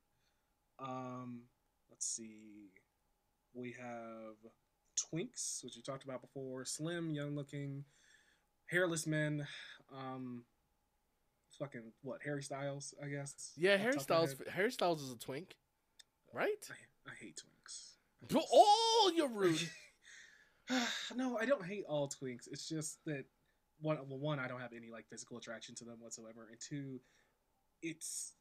Um, 0.78 1.42
let's 1.90 2.06
see. 2.06 2.70
We 3.54 3.72
have 3.80 4.36
twinks, 4.96 5.64
which 5.64 5.76
we 5.76 5.82
talked 5.82 6.04
about 6.04 6.22
before. 6.22 6.64
Slim, 6.64 7.14
young-looking, 7.14 7.84
hairless 8.66 9.06
men. 9.06 9.46
Um, 9.92 10.44
fucking 11.58 11.92
what? 12.02 12.20
Harry 12.24 12.42
Styles, 12.42 12.94
I 13.02 13.08
guess. 13.08 13.52
Yeah, 13.56 13.76
Harry 13.76 13.92
top 13.94 14.02
of 14.02 14.08
my 14.08 14.26
Styles. 14.26 14.34
Harry 14.52 14.72
Styles 14.72 15.02
is 15.02 15.12
a 15.12 15.18
twink. 15.18 15.56
right? 16.32 16.48
I, 16.70 17.10
I 17.10 17.14
hate 17.20 17.40
Twinks. 17.40 18.40
Oh, 18.52 19.12
you're 19.14 19.28
rude. 19.28 19.60
no, 21.16 21.36
I 21.38 21.46
don't 21.46 21.64
hate 21.64 21.84
all 21.88 22.08
twinks. 22.08 22.46
It's 22.50 22.68
just 22.68 22.98
that 23.06 23.24
one, 23.80 23.98
well, 24.08 24.18
one, 24.18 24.38
I 24.38 24.46
don't 24.46 24.60
have 24.60 24.72
any 24.76 24.90
like 24.90 25.08
physical 25.08 25.38
attraction 25.38 25.74
to 25.76 25.84
them 25.84 25.96
whatsoever, 26.00 26.48
and 26.50 26.60
two, 26.60 27.00
it's 27.82 28.34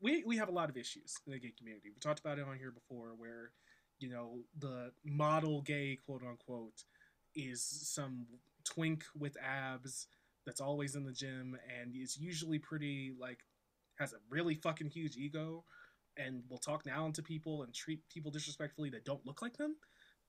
we 0.00 0.24
we 0.24 0.36
have 0.36 0.48
a 0.48 0.52
lot 0.52 0.70
of 0.70 0.76
issues 0.76 1.18
in 1.26 1.32
the 1.32 1.38
gay 1.38 1.52
community. 1.56 1.90
We 1.90 2.00
talked 2.00 2.20
about 2.20 2.38
it 2.38 2.46
on 2.48 2.56
here 2.56 2.70
before, 2.70 3.14
where 3.16 3.52
you 3.98 4.08
know 4.08 4.40
the 4.58 4.92
model 5.04 5.62
gay 5.62 5.98
quote 6.04 6.22
unquote 6.22 6.84
is 7.34 7.62
some 7.62 8.26
twink 8.64 9.04
with 9.18 9.36
abs 9.42 10.06
that's 10.46 10.60
always 10.60 10.96
in 10.96 11.04
the 11.04 11.12
gym 11.12 11.56
and 11.80 11.94
is 11.94 12.16
usually 12.18 12.58
pretty 12.58 13.12
like 13.18 13.38
has 13.98 14.12
a 14.12 14.16
really 14.30 14.54
fucking 14.54 14.88
huge 14.88 15.16
ego 15.16 15.64
and 16.16 16.42
will 16.48 16.58
talk 16.58 16.82
down 16.82 17.12
to 17.12 17.22
people 17.22 17.62
and 17.62 17.74
treat 17.74 18.00
people 18.08 18.30
disrespectfully 18.30 18.90
that 18.90 19.04
don't 19.04 19.24
look 19.26 19.42
like 19.42 19.56
them. 19.56 19.76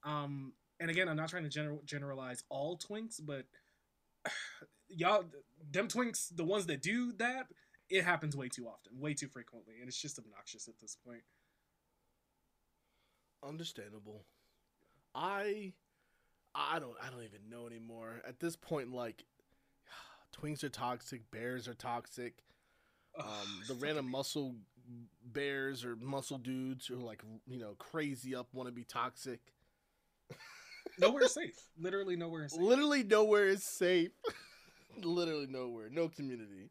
Um, 0.03 0.53
and 0.79 0.89
again, 0.89 1.07
I'm 1.07 1.15
not 1.15 1.29
trying 1.29 1.43
to 1.43 1.49
general, 1.49 1.81
generalize 1.85 2.43
all 2.49 2.77
twinks, 2.77 3.19
but 3.23 3.45
y'all, 4.89 5.25
them 5.71 5.87
twinks, 5.87 6.35
the 6.35 6.43
ones 6.43 6.65
that 6.67 6.81
do 6.81 7.13
that, 7.13 7.47
it 7.91 8.05
happens 8.05 8.35
way 8.35 8.47
too 8.47 8.67
often, 8.67 8.99
way 8.99 9.13
too 9.13 9.27
frequently, 9.27 9.75
and 9.79 9.87
it's 9.87 10.01
just 10.01 10.17
obnoxious 10.17 10.67
at 10.69 10.79
this 10.79 10.95
point. 11.05 11.21
Understandable. 13.43 14.25
I, 15.13 15.73
I 16.55 16.79
don't, 16.79 16.95
I 17.05 17.09
don't 17.09 17.23
even 17.23 17.49
know 17.49 17.67
anymore. 17.67 18.21
At 18.25 18.39
this 18.39 18.55
point, 18.55 18.93
like, 18.93 19.25
twinks 20.41 20.63
are 20.63 20.69
toxic, 20.69 21.29
bears 21.31 21.67
are 21.67 21.73
toxic. 21.73 22.35
Um, 23.19 23.63
the 23.67 23.73
random 23.73 24.09
muscle 24.09 24.55
bears 25.25 25.83
or 25.83 25.97
muscle 25.97 26.37
dudes 26.37 26.87
who 26.87 26.95
are 26.95 27.03
like, 27.03 27.21
you 27.45 27.59
know, 27.59 27.75
crazy 27.77 28.33
up, 28.33 28.47
want 28.53 28.69
to 28.69 28.73
be 28.73 28.85
toxic. 28.85 29.41
nowhere 30.97 31.23
is 31.23 31.33
safe. 31.33 31.67
Literally 31.77 32.15
nowhere 32.15 32.45
is 32.45 32.53
safe. 32.53 32.61
Literally 32.61 33.03
nowhere 33.03 33.47
is 33.49 33.65
safe. 33.65 34.11
Literally 35.03 35.47
nowhere. 35.47 35.89
No 35.89 36.07
community. 36.07 36.69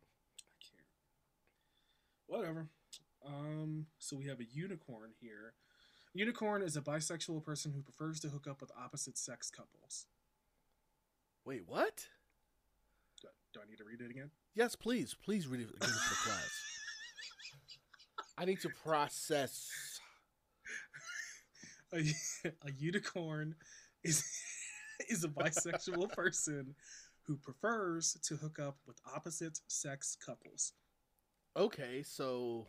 Whatever. 2.31 2.69
Um, 3.27 3.87
so 3.99 4.17
we 4.17 4.27
have 4.27 4.39
a 4.39 4.45
unicorn 4.45 5.11
here. 5.21 5.55
Unicorn 6.15 6.63
is 6.63 6.77
a 6.77 6.81
bisexual 6.81 7.45
person 7.45 7.73
who 7.73 7.83
prefers 7.83 8.21
to 8.21 8.29
hook 8.29 8.47
up 8.49 8.61
with 8.61 8.71
opposite 8.81 9.19
sex 9.19 9.51
couples. 9.51 10.07
Wait, 11.45 11.63
what? 11.67 12.07
Do, 13.21 13.29
do 13.53 13.61
I 13.61 13.69
need 13.69 13.79
to 13.79 13.85
read 13.85 14.01
it 14.01 14.13
again? 14.13 14.31
Yes, 14.55 14.77
please. 14.77 15.17
Please 15.25 15.49
read 15.49 15.63
it 15.63 15.71
again 15.75 15.89
for 15.89 16.15
the 16.15 16.21
class. 16.31 16.63
I 18.39 18.45
need 18.45 18.61
to 18.61 18.69
process. 18.69 19.69
a, 21.93 21.99
a 22.69 22.73
unicorn 22.79 23.57
is 24.05 24.25
is 25.09 25.25
a 25.25 25.29
bisexual 25.29 26.13
person 26.13 26.77
who 27.27 27.37
prefers 27.39 28.17
to 28.23 28.37
hook 28.37 28.61
up 28.61 28.77
with 28.87 29.01
opposite 29.13 29.59
sex 29.67 30.17
couples. 30.25 30.75
Okay, 31.57 32.03
so 32.03 32.69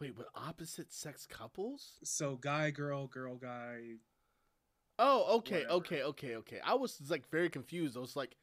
wait, 0.00 0.16
with 0.16 0.26
opposite 0.34 0.92
sex 0.92 1.26
couples? 1.26 1.98
So 2.04 2.36
guy, 2.36 2.70
girl, 2.70 3.06
girl, 3.06 3.36
guy. 3.36 3.96
Oh, 4.98 5.36
okay, 5.38 5.62
Whatever. 5.62 5.72
okay, 5.74 6.02
okay, 6.02 6.36
okay. 6.36 6.58
I 6.64 6.74
was 6.74 7.00
like 7.08 7.28
very 7.30 7.48
confused. 7.48 7.96
I 7.96 8.00
was 8.00 8.16
like, 8.16 8.36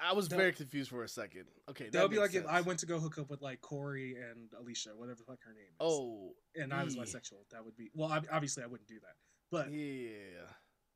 I 0.00 0.14
was 0.14 0.28
That- 0.28 0.36
very 0.36 0.52
confused 0.52 0.88
for 0.90 1.02
a 1.04 1.08
second. 1.08 1.44
Okay, 1.68 1.84
that 1.84 1.92
That 1.92 2.02
would 2.02 2.10
be 2.12 2.18
like 2.18 2.32
makes 2.32 2.44
if 2.44 2.50
I 2.50 2.60
went 2.62 2.78
to 2.78 2.86
go 2.86 2.98
hook 2.98 3.18
up 3.18 3.28
with 3.28 3.42
like 3.42 3.60
Corey 3.60 4.14
and 4.16 4.48
Alicia, 4.58 4.90
whatever 4.96 5.18
the 5.18 5.24
fuck 5.24 5.38
her 5.44 5.52
name 5.52 5.64
is. 5.64 5.76
Oh, 5.80 6.32
and 6.54 6.72
I 6.72 6.84
was 6.84 6.94
yeah. 6.96 7.02
bisexual. 7.02 7.44
That 7.50 7.64
would 7.64 7.76
be 7.76 7.90
well. 7.94 8.10
ob- 8.12 8.26
Obviously, 8.32 8.62
I 8.62 8.66
wouldn't 8.66 8.88
do 8.88 9.00
that. 9.00 9.16
But 9.50 9.70
yeah, 9.72 9.82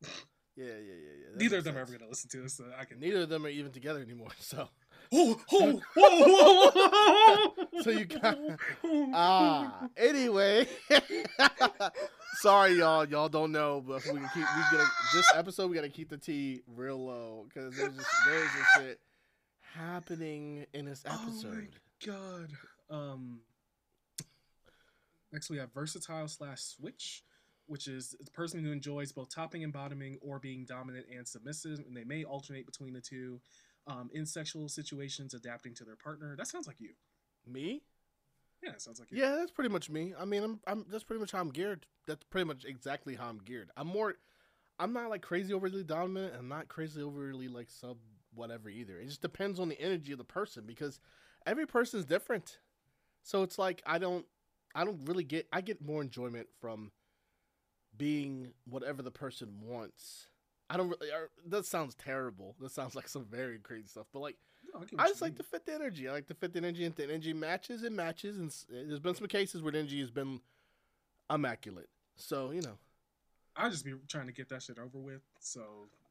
yeah, 0.01 0.07
yeah, 0.55 0.65
yeah, 0.65 0.71
yeah. 0.79 1.35
neither 1.35 1.57
of 1.57 1.63
them 1.65 1.75
are 1.77 1.81
ever 1.81 1.91
gonna 1.91 2.09
listen 2.09 2.29
to 2.31 2.41
this. 2.41 2.55
So 2.57 2.65
I 2.79 2.85
can. 2.85 2.99
Neither 2.99 3.21
of 3.23 3.29
them 3.29 3.45
are 3.45 3.49
even 3.49 3.71
together 3.71 3.99
anymore. 4.01 4.29
So, 4.39 4.67
Oh, 5.11 5.39
oh. 5.97 7.53
So 7.81 7.89
you 7.91 8.05
got- 8.05 8.37
ah. 9.13 9.87
Anyway, 9.97 10.67
sorry 12.41 12.73
y'all. 12.77 13.05
Y'all 13.05 13.29
don't 13.29 13.51
know, 13.51 13.83
but 13.85 14.03
we 14.05 14.19
can 14.19 14.29
keep. 14.33 14.45
We 14.55 14.61
gotta 14.77 14.87
this 15.13 15.31
episode. 15.35 15.69
We 15.69 15.75
gotta 15.75 15.89
keep 15.89 16.09
the 16.09 16.17
tea 16.17 16.61
real 16.75 17.03
low 17.05 17.45
because 17.47 17.75
there's 17.75 17.95
just 17.95 18.09
there's 18.27 18.43
just 18.51 18.69
shit 18.77 18.99
happening 19.73 20.65
in 20.73 20.85
this 20.85 21.03
episode. 21.05 21.21
Oh 21.21 21.27
my 21.27 21.57
episode. 21.57 21.69
God. 22.05 22.51
Um. 22.89 23.39
Next, 25.31 25.49
we 25.49 25.57
have 25.57 25.73
versatile 25.73 26.27
slash 26.29 26.61
switch, 26.61 27.23
which 27.67 27.87
is 27.87 28.15
the 28.23 28.31
person 28.31 28.63
who 28.63 28.71
enjoys 28.71 29.11
both 29.11 29.33
topping 29.33 29.63
and 29.63 29.73
bottoming, 29.73 30.17
or 30.21 30.39
being 30.39 30.65
dominant 30.65 31.07
and 31.13 31.27
submissive, 31.27 31.79
and 31.85 31.95
they 31.95 32.05
may 32.05 32.23
alternate 32.23 32.65
between 32.65 32.93
the 32.93 33.01
two. 33.01 33.39
Um, 33.87 34.09
in 34.13 34.25
sexual 34.25 34.67
situations, 34.67 35.35
adapting 35.35 35.75
to 35.75 35.83
their 35.83 35.95
partner. 35.95 36.35
That 36.35 36.47
sounds 36.47 36.65
like 36.65 36.81
you. 36.81 36.93
Me? 37.45 37.83
Yeah, 38.63 38.71
it 38.71 38.81
sounds 38.81 38.99
like 38.99 39.11
you. 39.11 39.21
Yeah, 39.21 39.35
that's 39.35 39.51
pretty 39.51 39.69
much 39.69 39.89
me. 39.91 40.13
I 40.19 40.25
mean, 40.25 40.43
I'm, 40.43 40.59
I'm 40.65 40.85
that's 40.89 41.03
pretty 41.03 41.19
much 41.19 41.31
how 41.31 41.39
I'm 41.39 41.51
geared. 41.51 41.85
That's 42.07 42.23
pretty 42.23 42.45
much 42.45 42.65
exactly 42.65 43.15
how 43.15 43.27
I'm 43.29 43.37
geared. 43.37 43.69
I'm 43.77 43.87
more, 43.87 44.15
I'm 44.79 44.91
not 44.91 45.09
like 45.09 45.21
crazy 45.21 45.53
overly 45.53 45.83
dominant. 45.83 46.33
and 46.33 46.41
I'm 46.41 46.47
not 46.47 46.67
crazy 46.67 47.01
overly 47.01 47.47
like 47.47 47.69
sub 47.69 47.97
whatever 48.33 48.69
either. 48.69 48.97
It 48.97 49.07
just 49.07 49.21
depends 49.21 49.59
on 49.59 49.69
the 49.69 49.79
energy 49.79 50.11
of 50.11 50.17
the 50.17 50.23
person 50.23 50.63
because 50.65 50.99
every 51.45 51.67
person's 51.67 52.05
different. 52.05 52.57
So 53.21 53.43
it's 53.43 53.59
like 53.59 53.83
I 53.85 53.99
don't, 53.99 54.25
I 54.73 54.83
don't 54.83 55.05
really 55.05 55.23
get. 55.23 55.47
I 55.53 55.61
get 55.61 55.85
more 55.85 56.01
enjoyment 56.01 56.47
from 56.59 56.91
being 57.95 58.53
whatever 58.67 59.01
the 59.01 59.11
person 59.11 59.59
wants. 59.61 60.27
I 60.69 60.77
don't 60.77 60.89
really. 60.89 61.11
Or, 61.11 61.29
that 61.47 61.65
sounds 61.65 61.95
terrible. 61.95 62.55
That 62.59 62.71
sounds 62.71 62.95
like 62.95 63.07
some 63.07 63.25
very 63.25 63.59
crazy 63.59 63.87
stuff. 63.87 64.07
But 64.13 64.19
like. 64.19 64.37
No, 64.73 64.83
I, 64.97 65.03
I 65.03 65.07
just 65.07 65.21
like 65.21 65.33
mean. 65.33 65.37
to 65.37 65.43
fit 65.43 65.65
the 65.65 65.73
energy. 65.75 66.09
I 66.09 66.11
like 66.11 66.27
to 66.27 66.33
fit 66.33 66.51
the 66.53 66.57
energy, 66.59 66.85
into 66.85 66.97
the 66.97 67.03
energy 67.13 67.33
matches 67.33 67.83
and 67.83 67.95
matches. 67.95 68.37
And 68.37 68.51
there's 68.89 68.99
been 68.99 69.13
some 69.15 69.27
cases 69.27 69.61
where 69.61 69.71
the 69.71 69.77
energy 69.79 69.99
has 70.01 70.09
been 70.11 70.41
immaculate. 71.29 71.89
So 72.15 72.51
you 72.51 72.61
know. 72.61 72.77
I 73.57 73.69
just 73.69 73.85
be 73.85 73.93
trying 74.09 74.27
to 74.27 74.33
get 74.33 74.49
that 74.49 74.63
shit 74.63 74.77
over 74.79 74.97
with. 74.97 75.21
So 75.39 75.61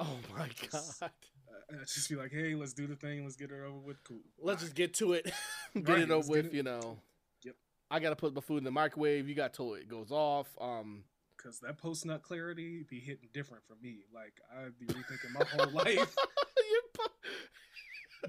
Oh 0.01 0.17
my 0.35 0.49
Yes. 0.63 0.99
god. 1.01 1.11
uh, 1.51 1.75
I 1.75 1.85
just 1.85 2.09
be 2.09 2.17
like, 2.17 2.33
hey, 2.33 2.55
let's 2.55 2.73
do 2.73 2.87
the 2.87 2.97
thing. 2.97 3.23
Let's 3.23 3.37
get 3.37 3.51
it 3.51 3.61
over 3.63 3.77
with. 3.79 4.03
Cool. 4.05 4.21
Let's 4.41 4.63
just 4.63 4.75
get 4.75 4.95
to 4.95 5.13
it. 5.13 5.25
get 5.75 5.89
Right, 5.89 5.99
it 6.01 6.11
over 6.11 6.27
with. 6.27 6.47
it- 6.47 6.55
You 6.55 6.63
know. 6.63 6.97
Yep. 7.43 7.55
I 7.91 7.99
gotta 8.01 8.17
put 8.17 8.35
my 8.35 8.41
food 8.41 8.59
in 8.59 8.65
the 8.65 8.71
microwave. 8.71 9.29
You 9.29 9.35
got 9.35 9.53
till 9.53 9.75
it 9.75 9.89
goes 9.89 10.11
off. 10.11 10.47
Um. 10.61 11.05
Because 11.45 11.61
that 11.61 11.79
post 11.79 12.07
nut 12.07 12.23
clarity 12.23 12.85
be 12.89 13.01
hitting 13.01 13.29
different 13.33 13.65
for 13.67 13.77
me. 13.83 14.05
Like 14.15 14.41
I'd 14.57 14.79
be 14.79 14.87
rethinking 14.87 15.33
my 15.39 15.45
whole 15.45 15.71
life. 15.73 16.15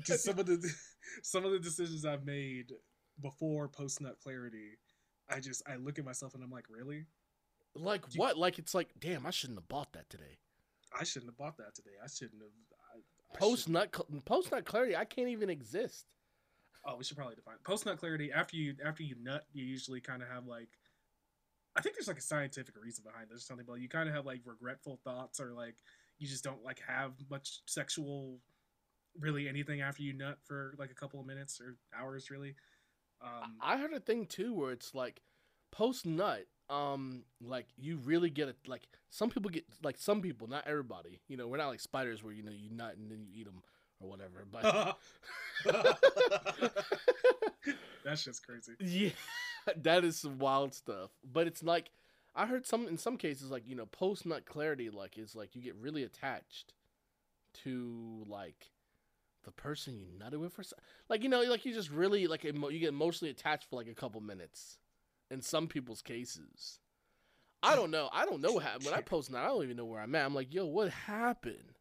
Just 0.04 0.24
some 0.26 0.40
of 0.40 0.46
the 0.46 0.74
some 1.24 1.46
of 1.46 1.52
the 1.52 1.60
decisions 1.60 2.06
I've 2.06 2.26
made 2.26 2.74
before 3.22 3.68
post 3.70 4.02
nut 4.02 4.18
clarity. 4.22 4.78
I 5.30 5.40
just 5.40 5.64
I 5.68 5.78
look 5.78 5.98
at 5.98 6.06
myself 6.06 6.36
and 6.36 6.44
I'm 6.44 6.52
like, 6.52 6.66
really? 6.70 7.06
like 7.76 8.02
You- 8.12 8.20
what? 8.20 8.38
Like 8.38 8.60
it's 8.60 8.76
like, 8.76 8.90
damn, 9.00 9.26
I 9.26 9.32
shouldn't 9.32 9.60
have 9.60 9.68
bought 9.70 9.94
that 9.94 10.10
today. 10.10 10.38
I 10.98 11.04
shouldn't 11.04 11.32
have 11.32 11.38
bought 11.38 11.58
that 11.58 11.74
today. 11.76 11.96
I 12.04 12.08
shouldn't 12.08 12.42
have. 12.42 12.52
I, 12.94 13.36
I 13.36 13.40
Post 13.40 13.70
nut, 13.70 13.96
post 14.26 14.52
nut 14.52 14.66
clarity. 14.66 14.96
I 14.96 15.06
can't 15.06 15.30
even 15.30 15.50
exist. 15.50 16.06
Oh, 16.88 16.96
we 16.98 17.04
should 17.04 17.18
probably 17.18 17.36
define 17.36 17.56
post 17.64 17.86
nut 17.86 17.98
clarity. 17.98 18.32
After 18.32 18.58
you 18.58 18.76
after 18.86 19.04
you 19.04 19.16
nut, 19.22 19.46
you 19.54 19.66
usually 19.66 20.02
kind 20.02 20.22
of 20.22 20.28
have 20.30 20.46
like. 20.46 20.70
I 21.76 21.82
think 21.82 21.96
there's 21.96 22.08
like 22.08 22.18
a 22.18 22.22
scientific 22.22 22.76
reason 22.82 23.04
behind 23.04 23.30
this. 23.30 23.40
Or 23.40 23.46
something 23.46 23.66
but 23.68 23.82
you 23.82 23.90
kind 23.90 24.08
of 24.08 24.16
have 24.16 24.26
like 24.26 24.42
regretful 24.46 25.00
thoughts, 25.04 25.40
or 25.40 25.52
like 25.54 25.76
you 26.20 26.28
just 26.28 26.44
don't 26.44 26.64
like 26.64 26.82
have 26.88 27.14
much 27.30 27.62
sexual, 27.66 28.40
really 29.20 29.48
anything 29.50 29.82
after 29.82 30.04
you 30.04 30.14
nut 30.14 30.38
for 30.44 30.74
like 30.78 30.92
a 30.92 30.96
couple 30.96 31.20
of 31.20 31.26
minutes 31.26 31.60
or 31.60 31.78
hours, 31.98 32.30
really. 32.32 32.56
Um, 33.22 33.56
I 33.62 33.78
heard 33.78 33.94
a 33.94 34.00
thing 34.00 34.26
too 34.26 34.54
where 34.54 34.72
it's 34.72 34.94
like 34.94 35.22
post 35.72 36.06
nut, 36.06 36.46
um, 36.70 37.24
like 37.42 37.68
you 37.78 37.98
really 37.98 38.30
get 38.30 38.48
it. 38.48 38.58
Like 38.68 38.88
some 39.10 39.30
people 39.30 39.50
get 39.50 39.66
like 39.84 39.98
some 39.98 40.22
people, 40.22 40.48
not 40.48 40.68
everybody. 40.68 41.22
You 41.28 41.38
know, 41.38 41.48
we're 41.48 41.58
not 41.58 41.70
like 41.70 41.80
spiders 41.80 42.24
where 42.24 42.34
you 42.34 42.44
know 42.44 42.52
you 42.52 42.70
nut 42.70 42.96
and 42.98 43.10
then 43.10 43.22
you 43.22 43.42
eat 43.42 43.46
them 43.46 43.62
or 44.00 44.10
whatever. 44.10 44.46
But 44.52 44.98
that's 48.04 48.24
just 48.24 48.46
crazy. 48.46 48.74
yeah, 48.80 49.10
that 49.78 50.04
is 50.04 50.18
some 50.18 50.40
wild 50.40 50.74
stuff. 50.74 51.12
But 51.24 51.48
it's 51.48 51.64
like 51.64 51.92
I 52.36 52.46
heard 52.46 52.66
some 52.66 52.88
in 52.88 52.98
some 52.98 53.18
cases 53.18 53.50
like 53.52 53.68
you 53.68 53.76
know 53.76 53.86
post 53.86 54.26
nut 54.26 54.46
clarity 54.46 54.90
like 54.90 55.18
is 55.18 55.36
like 55.36 55.56
you 55.56 55.62
get 55.62 55.76
really 55.76 56.04
attached 56.04 56.74
to 57.64 58.24
like 58.28 58.72
the 59.46 59.52
person 59.52 59.98
you 60.00 60.08
nutted 60.20 60.40
with 60.40 60.54
for 60.54 60.64
like 61.08 61.24
you 61.24 61.30
know 61.30 61.42
like 61.44 61.66
you 61.66 61.74
just 61.74 61.92
really 61.92 62.28
like 62.28 62.44
emo- 62.44 62.70
you 62.70 62.80
get 62.80 62.90
emotionally 62.90 63.32
attached 63.32 63.70
for 63.70 63.76
like 63.78 63.88
a 63.88 63.94
couple 63.94 64.20
minutes 64.20 64.78
in 65.32 65.42
some 65.42 65.68
people's 65.68 66.02
cases 66.02 66.80
i 67.62 67.76
don't 67.76 67.92
know 67.92 68.10
i 68.12 68.26
don't 68.26 68.42
know 68.42 68.52
what 68.54 68.64
happened 68.64 68.86
when 68.86 68.94
i 68.96 69.02
post 69.02 69.32
nut 69.32 69.44
i 69.44 69.48
don't 69.48 69.64
even 69.64 69.78
know 69.78 69.86
where 69.86 70.02
i'm 70.02 70.16
at 70.16 70.26
i'm 70.26 70.34
like 70.34 70.54
yo 70.54 70.66
what 70.66 70.90
happened 70.90 71.75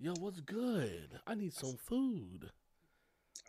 yo 0.00 0.14
what's 0.18 0.40
good 0.40 1.20
i 1.26 1.34
need 1.34 1.52
some 1.52 1.76
food 1.76 2.50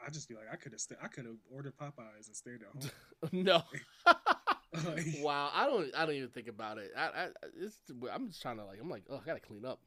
I 0.04 0.10
just 0.10 0.28
be 0.28 0.34
like, 0.34 0.46
I 0.52 0.56
could 0.56 0.72
have, 0.72 0.82
st- 0.82 1.00
I 1.04 1.08
could 1.08 1.26
have 1.26 1.36
ordered 1.54 1.78
Popeyes 1.78 2.26
and 2.26 2.36
stayed 2.36 2.62
at 2.64 2.82
home. 2.82 2.90
no 3.32 3.62
Wow, 5.22 5.52
I 5.54 5.66
don't, 5.66 5.92
I 5.96 6.06
don't 6.06 6.16
even 6.16 6.30
think 6.30 6.48
about 6.48 6.78
it. 6.78 6.92
I, 6.98 7.02
I, 7.02 7.28
it's, 7.60 7.78
I'm 8.12 8.28
just 8.30 8.42
trying 8.42 8.58
to 8.58 8.66
like, 8.66 8.80
I'm 8.82 8.90
like, 8.90 9.04
oh, 9.10 9.18
I 9.18 9.26
gotta 9.26 9.40
clean 9.42 9.66
up. 9.66 9.82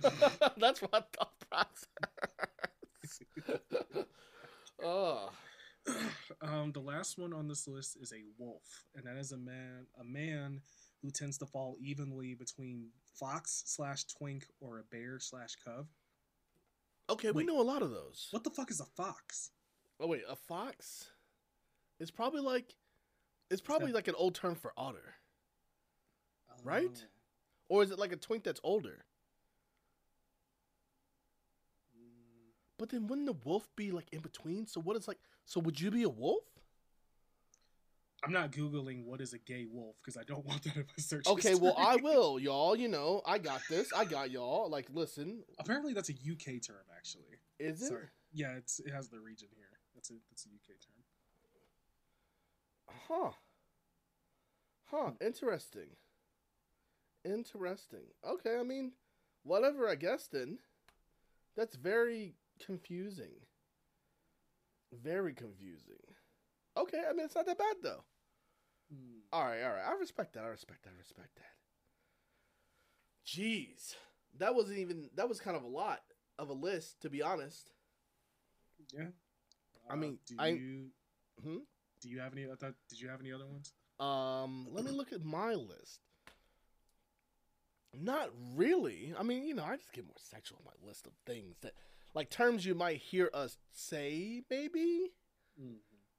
That's 0.58 0.82
my 0.82 1.02
thought 1.16 1.32
process. 1.48 1.86
oh, 4.82 5.30
um, 6.42 6.72
the 6.72 6.80
last 6.80 7.16
one 7.16 7.32
on 7.32 7.46
this 7.46 7.68
list 7.68 7.96
is 8.00 8.12
a 8.12 8.22
wolf, 8.38 8.84
and 8.96 9.06
that 9.06 9.16
is 9.16 9.30
a 9.32 9.38
man, 9.38 9.86
a 10.00 10.04
man 10.04 10.60
who 11.02 11.10
tends 11.10 11.38
to 11.38 11.46
fall 11.46 11.76
evenly 11.80 12.34
between 12.34 12.88
fox 13.18 13.62
slash 13.66 14.04
twink 14.04 14.46
or 14.60 14.78
a 14.78 14.82
bear 14.84 15.18
slash 15.18 15.56
cub. 15.64 15.86
okay, 17.10 17.30
we 17.30 17.44
know 17.44 17.60
a 17.60 17.62
lot 17.62 17.82
of 17.82 17.90
those. 17.90 18.28
What 18.30 18.44
the 18.44 18.50
fuck 18.50 18.70
is 18.70 18.80
a 18.80 18.84
fox? 18.84 19.50
Oh 20.00 20.06
wait, 20.08 20.22
a 20.28 20.36
fox? 20.36 21.10
It's 22.00 22.10
probably 22.10 22.40
like, 22.40 22.74
it's 23.50 23.60
probably 23.60 23.92
like 23.92 24.08
an 24.08 24.14
old 24.16 24.34
term 24.34 24.54
for 24.56 24.72
otter, 24.76 25.14
Right? 26.64 26.90
Oh. 27.70 27.76
or 27.76 27.82
is 27.82 27.90
it 27.90 27.98
like 27.98 28.12
a 28.12 28.16
twink 28.16 28.42
that's 28.42 28.60
older? 28.64 29.04
Mm, 31.96 32.50
But 32.78 32.88
then 32.88 33.06
wouldn't 33.06 33.26
the 33.26 33.48
wolf 33.48 33.68
be 33.76 33.90
like 33.90 34.06
in 34.12 34.20
between? 34.20 34.66
So 34.66 34.80
what 34.80 34.96
is 34.96 35.06
like? 35.06 35.18
So 35.44 35.60
would 35.60 35.80
you 35.80 35.90
be 35.90 36.02
a 36.02 36.08
wolf? 36.08 36.44
I'm 38.24 38.32
not 38.32 38.52
googling 38.52 39.04
what 39.04 39.20
is 39.20 39.32
a 39.32 39.38
gay 39.38 39.66
wolf 39.70 39.96
because 40.00 40.16
I 40.16 40.22
don't 40.24 40.44
want 40.46 40.62
that 40.64 40.76
in 40.76 40.82
my 40.82 40.94
search. 41.02 41.26
Okay, 41.26 41.54
well 41.54 41.74
I 41.78 41.96
will, 41.96 42.38
y'all. 42.38 42.76
You 42.76 42.88
know, 42.88 43.22
I 43.26 43.38
got 43.38 43.60
this. 43.68 43.92
I 43.92 44.04
got 44.04 44.30
y'all. 44.30 44.70
Like, 44.70 44.86
listen, 44.92 45.42
Apparently, 45.58 45.92
that's 45.92 46.10
a 46.10 46.12
UK 46.12 46.62
term. 46.62 46.84
Actually, 46.96 47.38
is 47.58 47.82
it? 47.82 47.88
sorry. 47.88 48.06
Yeah, 48.32 48.52
it's 48.56 48.80
it 48.80 48.92
has 48.92 49.08
the 49.08 49.20
region 49.20 49.48
here. 49.56 49.66
That's 49.94 50.10
a 50.10 50.14
that's 50.30 50.46
a 50.46 50.48
UK 50.48 50.80
term. 50.80 50.94
Huh. 53.08 53.30
Huh. 54.86 55.10
Interesting. 55.20 55.88
Interesting. 57.24 58.06
Okay, 58.26 58.56
I 58.58 58.62
mean, 58.62 58.92
whatever. 59.42 59.88
I 59.88 59.94
guess 59.94 60.26
then. 60.26 60.58
That's 61.56 61.76
very 61.76 62.34
confusing. 62.64 63.30
Very 64.92 65.34
confusing. 65.34 66.02
Okay, 66.76 67.02
I 67.08 67.12
mean 67.12 67.26
it's 67.26 67.34
not 67.34 67.46
that 67.46 67.58
bad 67.58 67.76
though. 67.82 68.04
Hmm. 68.94 69.18
All 69.32 69.44
right, 69.44 69.62
all 69.62 69.70
right. 69.72 69.84
I 69.86 69.92
respect 69.94 70.34
that. 70.34 70.44
I 70.44 70.48
respect 70.48 70.84
that. 70.84 70.90
I 70.94 70.98
respect 70.98 71.34
that. 71.36 71.44
Jeez, 73.26 73.94
that 74.38 74.54
wasn't 74.54 74.78
even. 74.78 75.10
That 75.16 75.28
was 75.28 75.40
kind 75.40 75.56
of 75.56 75.62
a 75.64 75.68
lot 75.68 76.02
of 76.38 76.50
a 76.50 76.52
list, 76.52 77.00
to 77.02 77.10
be 77.10 77.22
honest. 77.22 77.70
Yeah. 78.92 79.08
I 79.88 79.94
Uh, 79.94 79.96
mean, 79.96 80.18
do 80.26 80.36
I- 80.38 80.48
you 80.48 80.90
Hmm? 81.42 81.58
do 82.00 82.08
you 82.10 82.20
have 82.20 82.32
any? 82.32 82.44
I 82.50 82.54
thought, 82.54 82.74
did 82.88 83.00
you 83.00 83.08
have 83.08 83.20
any 83.20 83.32
other 83.32 83.46
ones? 83.46 83.72
Um, 83.98 84.68
let 84.72 84.84
me 84.84 84.90
look 84.90 85.12
at 85.12 85.24
my 85.24 85.54
list. 85.54 86.00
Not 87.94 88.30
really. 88.54 89.14
I 89.16 89.22
mean, 89.22 89.44
you 89.44 89.54
know, 89.54 89.64
I 89.64 89.76
just 89.76 89.92
get 89.92 90.04
more 90.04 90.16
sexual 90.18 90.58
on 90.58 90.64
my 90.64 90.86
list 90.86 91.06
of 91.06 91.12
things 91.26 91.56
that, 91.60 91.74
like, 92.12 92.28
terms 92.28 92.66
you 92.66 92.74
might 92.74 92.98
hear 92.98 93.30
us 93.32 93.56
say. 93.70 94.42
Maybe 94.50 95.12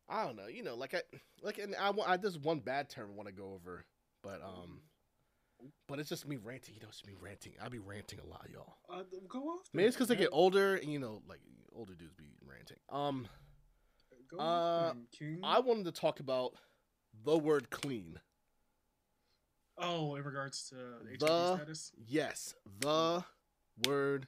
I 0.10 0.26
don't 0.26 0.36
know. 0.36 0.48
You 0.48 0.64
know, 0.64 0.76
like 0.76 0.94
I, 0.94 1.02
like, 1.42 1.58
and 1.58 1.76
I, 1.80 1.90
wa- 1.90 2.06
I 2.08 2.18
there's 2.18 2.38
one 2.38 2.60
bad 2.60 2.90
term 2.90 3.10
I 3.12 3.16
want 3.16 3.28
to 3.28 3.34
go 3.34 3.54
over, 3.54 3.86
but 4.24 4.42
um, 4.44 4.82
but 5.88 6.00
it's 6.00 6.10
just 6.10 6.28
me 6.28 6.38
ranting. 6.38 6.76
You 6.76 6.82
know, 6.82 6.88
it's 6.90 7.06
me 7.06 7.14
ranting. 7.20 7.54
I 7.64 7.70
be 7.70 7.80
ranting 7.80 8.20
a 8.20 8.26
lot, 8.30 8.48
y'all. 8.54 8.78
Uh, 8.90 9.04
go 9.28 9.40
off. 9.50 9.68
Maybe 9.74 9.88
it's 9.88 9.96
because 9.96 10.12
I 10.12 10.16
get 10.16 10.30
older, 10.32 10.76
and 10.76 10.92
you 10.92 11.00
know, 11.00 11.22
like 11.28 11.40
older 11.76 11.94
dudes 11.96 12.14
be 12.14 12.26
ranting. 12.46 12.78
Um. 12.90 13.28
Go 14.30 14.38
uh, 14.40 14.94
King. 15.18 15.40
I 15.44 15.60
wanted 15.60 15.86
to 15.86 15.92
talk 15.92 16.20
about 16.20 16.54
the 17.24 17.38
word 17.38 17.70
clean. 17.70 18.20
Oh, 19.78 20.16
in 20.16 20.24
regards 20.24 20.70
to 20.70 20.76
HIV 21.10 21.20
The- 21.20 21.56
status. 21.58 21.92
Yes, 22.08 22.56
the 22.80 23.24
word 23.86 24.28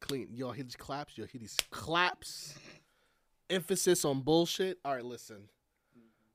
clean. 0.00 0.28
Y'all 0.32 0.52
hear 0.52 0.64
these 0.64 0.74
claps? 0.76 1.16
Y'all 1.18 1.26
hear 1.26 1.38
these 1.40 1.56
claps? 1.70 2.54
Emphasis 3.48 4.04
on 4.04 4.20
bullshit. 4.20 4.78
All 4.84 4.94
right, 4.94 5.04
listen. 5.04 5.48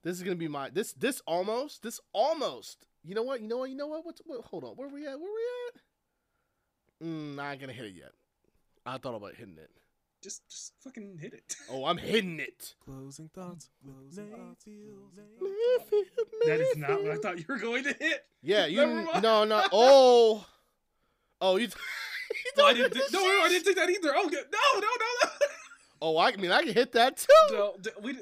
This 0.03 0.18
is 0.18 0.24
gonna 0.24 0.36
be 0.36 0.47
my 0.47 0.70
this 0.70 0.93
this 0.93 1.22
almost 1.28 1.84
this 1.84 1.99
almost. 2.14 2.88
You 3.03 3.16
know 3.16 3.24
what? 3.24 3.41
You 3.41 3.47
know 3.47 3.57
what? 3.57 3.70
You 3.70 3.76
know 3.76 3.88
what? 3.88 4.05
What's 4.05 4.22
what, 4.26 4.41
hold 4.45 4.64
on? 4.64 4.72
Where 4.72 4.88
we 4.88 5.05
at? 5.05 5.20
Where 5.20 5.32
we 5.32 5.41
at? 5.68 7.07
Mm, 7.07 7.36
not 7.36 7.59
gonna 7.59 7.74
hit 7.74 7.86
it 7.86 7.95
yet. 7.95 8.12
I 8.86 8.97
thought 8.97 9.16
about 9.16 9.36
hitting 9.36 9.57
it. 9.57 9.70
Just, 10.22 10.47
just 10.49 10.74
fucking 10.84 11.18
hit 11.20 11.34
it. 11.34 11.55
Oh, 11.72 11.86
I'm 11.86 11.97
hitting 11.97 12.39
it. 12.39 12.76
Closing 12.86 13.30
thoughts. 13.34 13.70
Closing 13.84 14.30
thoughts. 14.30 14.66
that 16.45 16.59
is 16.59 16.78
not 16.78 17.01
what 17.01 17.12
I 17.12 17.16
thought 17.16 17.39
you 17.39 17.45
were 17.47 17.57
going 17.57 17.84
to 17.86 17.93
hit. 17.93 18.26
Yeah, 18.41 18.66
you 18.66 18.86
no 19.22 19.45
no. 19.45 19.64
Oh, 19.72 20.45
oh 21.41 21.55
you. 21.55 21.68
you 21.68 22.51
No, 22.57 22.66
I 22.66 22.74
didn't. 22.74 22.93
this 22.93 23.09
Think, 23.09 23.24
no, 23.24 23.30
no, 23.30 23.45
I 23.45 23.49
didn't 23.49 23.64
think 23.64 23.78
that 23.78 23.89
either. 23.89 24.14
Oh, 24.16 24.24
no 24.24 24.30
no, 24.30 24.80
no, 24.80 24.88
no, 25.24 25.30
Oh, 26.02 26.18
I 26.18 26.36
mean 26.36 26.52
I 26.52 26.64
can 26.64 26.74
hit 26.74 26.93
that 26.93 27.18
too. 27.18 27.28
no. 27.52 27.76
we, 28.02 28.18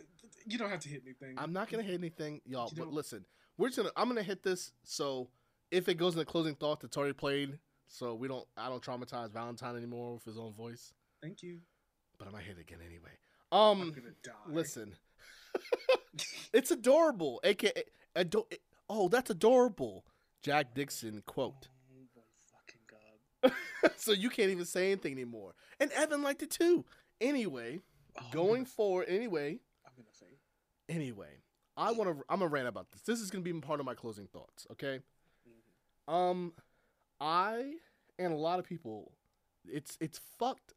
you 0.45 0.57
don't 0.57 0.69
have 0.69 0.82
to 0.82 0.89
hit 0.89 1.03
anything. 1.05 1.36
I'm 1.38 1.53
not 1.53 1.69
gonna 1.69 1.84
hit 1.84 1.93
anything, 1.93 2.41
y'all. 2.45 2.69
You 2.75 2.84
But 2.84 2.91
listen, 2.93 3.25
we're 3.57 3.67
just 3.67 3.77
gonna. 3.77 3.91
I'm 3.95 4.07
gonna 4.07 4.23
hit 4.23 4.43
this. 4.43 4.71
So 4.84 5.30
if 5.71 5.88
it 5.88 5.95
goes 5.95 6.13
in 6.13 6.19
the 6.19 6.25
closing 6.25 6.55
thought, 6.55 6.84
it's 6.84 6.97
already 6.97 7.13
played. 7.13 7.57
So 7.88 8.15
we 8.15 8.27
don't. 8.27 8.45
I 8.57 8.69
don't 8.69 8.84
traumatize 8.84 9.32
Valentine 9.32 9.75
anymore 9.75 10.15
with 10.15 10.25
his 10.25 10.38
own 10.38 10.53
voice. 10.53 10.93
Thank 11.21 11.43
you. 11.43 11.59
But 12.17 12.27
I 12.27 12.32
might 12.32 12.43
hit 12.43 12.57
it 12.57 12.61
again 12.61 12.80
anyway. 12.86 13.11
I'm 13.51 13.82
Um, 13.82 13.95
listen, 14.47 14.95
it's 16.53 16.71
adorable. 16.71 17.39
AKA, 17.43 17.84
ado- 18.15 18.47
oh, 18.89 19.07
that's 19.07 19.30
adorable. 19.30 20.05
Jack 20.43 20.73
Dixon 20.75 21.23
quote. 21.25 21.67
Oh 21.91 22.05
my 22.15 23.51
fucking 23.51 23.51
god. 23.82 23.91
so 23.97 24.11
you 24.11 24.30
can't 24.30 24.51
even 24.51 24.65
say 24.65 24.91
anything 24.91 25.13
anymore. 25.13 25.53
And 25.80 25.91
Evan 25.91 26.21
liked 26.23 26.43
it 26.43 26.51
too. 26.51 26.86
Anyway, 27.22 27.82
Oh, 28.17 28.30
going 28.32 28.63
gonna- 28.63 28.65
forward. 28.65 29.05
Anyway, 29.07 29.59
I'm 29.86 29.91
gonna 29.95 30.07
faint. 30.11 30.39
anyway, 30.88 31.41
I 31.78 31.91
want 31.91 32.09
to. 32.17 32.26
I'm 32.30 32.39
gonna 32.39 32.47
rant 32.47 32.67
about 32.67 32.91
this. 32.91 33.01
This 33.01 33.20
is 33.22 33.30
gonna 33.32 33.43
be 33.43 33.53
part 33.61 33.80
of 33.80 33.86
my 33.86 33.93
closing 33.95 34.28
thoughts. 34.28 34.65
Okay. 34.72 35.01
Mhm. 35.47 36.13
Um, 36.13 36.53
I 37.20 37.80
and 38.17 38.34
a 38.34 38.38
lot 38.38 38.59
of 38.59 38.65
people, 38.65 39.13
it's 39.65 39.97
it's 40.01 40.17
fucked. 40.17 40.74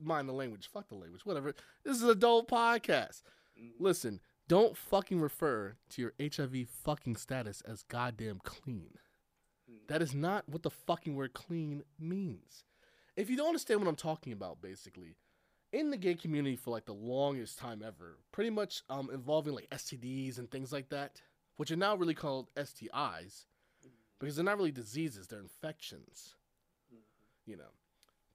Mind 0.00 0.28
the 0.28 0.32
language. 0.32 0.68
Fuck 0.68 0.88
the 0.88 0.94
language. 0.94 1.26
Whatever. 1.26 1.54
This 1.82 1.96
is 1.96 2.02
a 2.02 2.10
adult 2.10 2.48
podcast. 2.48 3.22
Mhm. 3.58 3.74
Listen, 3.78 4.20
don't 4.48 4.76
fucking 4.76 5.20
refer 5.20 5.76
to 5.90 6.00
your 6.02 6.14
HIV 6.18 6.64
fucking 6.66 7.16
status 7.16 7.60
as 7.62 7.82
goddamn 7.82 8.38
clean. 8.40 8.98
Mhm. 9.70 9.86
That 9.88 10.00
is 10.02 10.14
not 10.14 10.48
what 10.48 10.62
the 10.62 10.70
fucking 10.70 11.14
word 11.16 11.34
clean 11.34 11.84
means. 11.98 12.64
If 13.16 13.28
you 13.30 13.36
don't 13.36 13.48
understand 13.48 13.80
what 13.80 13.88
I'm 13.88 13.96
talking 13.96 14.32
about, 14.32 14.60
basically, 14.62 15.16
in 15.74 15.90
the 15.90 15.96
gay 15.96 16.14
community 16.14 16.56
for 16.56 16.70
like 16.70 16.84
the 16.86 16.94
longest 16.94 17.58
time 17.58 17.82
ever, 17.84 18.18
pretty 18.32 18.50
much 18.50 18.82
um, 18.88 19.10
involving 19.12 19.54
like 19.54 19.68
STDs 19.70 20.38
and 20.38 20.50
things 20.50 20.72
like 20.72 20.88
that, 20.90 21.20
which 21.56 21.70
are 21.70 21.76
now 21.76 21.96
really 21.96 22.14
called 22.14 22.48
STIs 22.54 23.46
because 24.20 24.36
they're 24.36 24.44
not 24.44 24.56
really 24.56 24.70
diseases, 24.72 25.26
they're 25.26 25.40
infections, 25.40 26.36
Mhm. 26.94 26.98
you 27.46 27.56
know. 27.56 27.72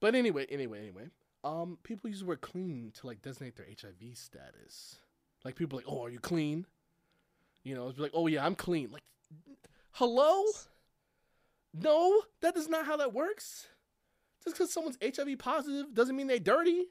But 0.02 0.16
anyway, 0.16 0.46
anyway, 0.50 0.80
anyway, 0.80 1.10
um, 1.44 1.78
people 1.84 2.10
use 2.10 2.20
the 2.20 2.26
word 2.26 2.42
clean 2.42 2.92
to 3.00 3.08
like 3.08 3.22
designate 3.22 3.56
their 3.56 3.66
HIV 3.66 4.16
status. 4.18 4.98
Like 5.46 5.56
people 5.56 5.80
are 5.80 5.82
like, 5.82 5.92
oh, 5.92 6.04
are 6.06 6.10
you 6.10 6.20
clean? 6.20 6.66
You 7.64 7.76
know, 7.76 7.88
it's 7.88 8.00
like, 8.00 8.12
oh 8.14 8.28
yeah, 8.28 8.46
I'm 8.46 8.56
clean. 8.56 8.92
Like, 8.92 9.04
hello? 9.92 10.44
No, 11.74 12.24
that 12.42 12.58
is 12.58 12.68
not 12.68 12.86
how 12.86 12.98
that 12.98 13.14
works. 13.14 13.68
Just 14.44 14.56
because 14.56 14.74
someone's 14.74 14.98
HIV 15.02 15.38
positive 15.40 15.94
doesn't 15.94 16.16
mean 16.16 16.28
they're 16.28 16.40
dirty. 16.40 16.88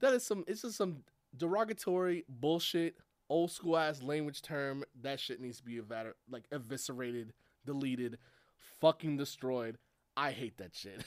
That 0.00 0.12
is 0.12 0.24
some. 0.24 0.44
It's 0.46 0.62
just 0.62 0.76
some 0.76 1.02
derogatory 1.36 2.24
bullshit, 2.28 2.96
old 3.28 3.50
school 3.50 3.76
ass 3.76 4.02
language 4.02 4.42
term. 4.42 4.84
That 5.02 5.20
shit 5.20 5.40
needs 5.40 5.58
to 5.58 5.64
be 5.64 5.78
evader- 5.78 6.14
like 6.30 6.44
eviscerated, 6.52 7.32
deleted, 7.64 8.18
fucking 8.80 9.16
destroyed. 9.16 9.78
I 10.16 10.30
hate 10.30 10.58
that 10.58 10.74
shit. 10.74 11.04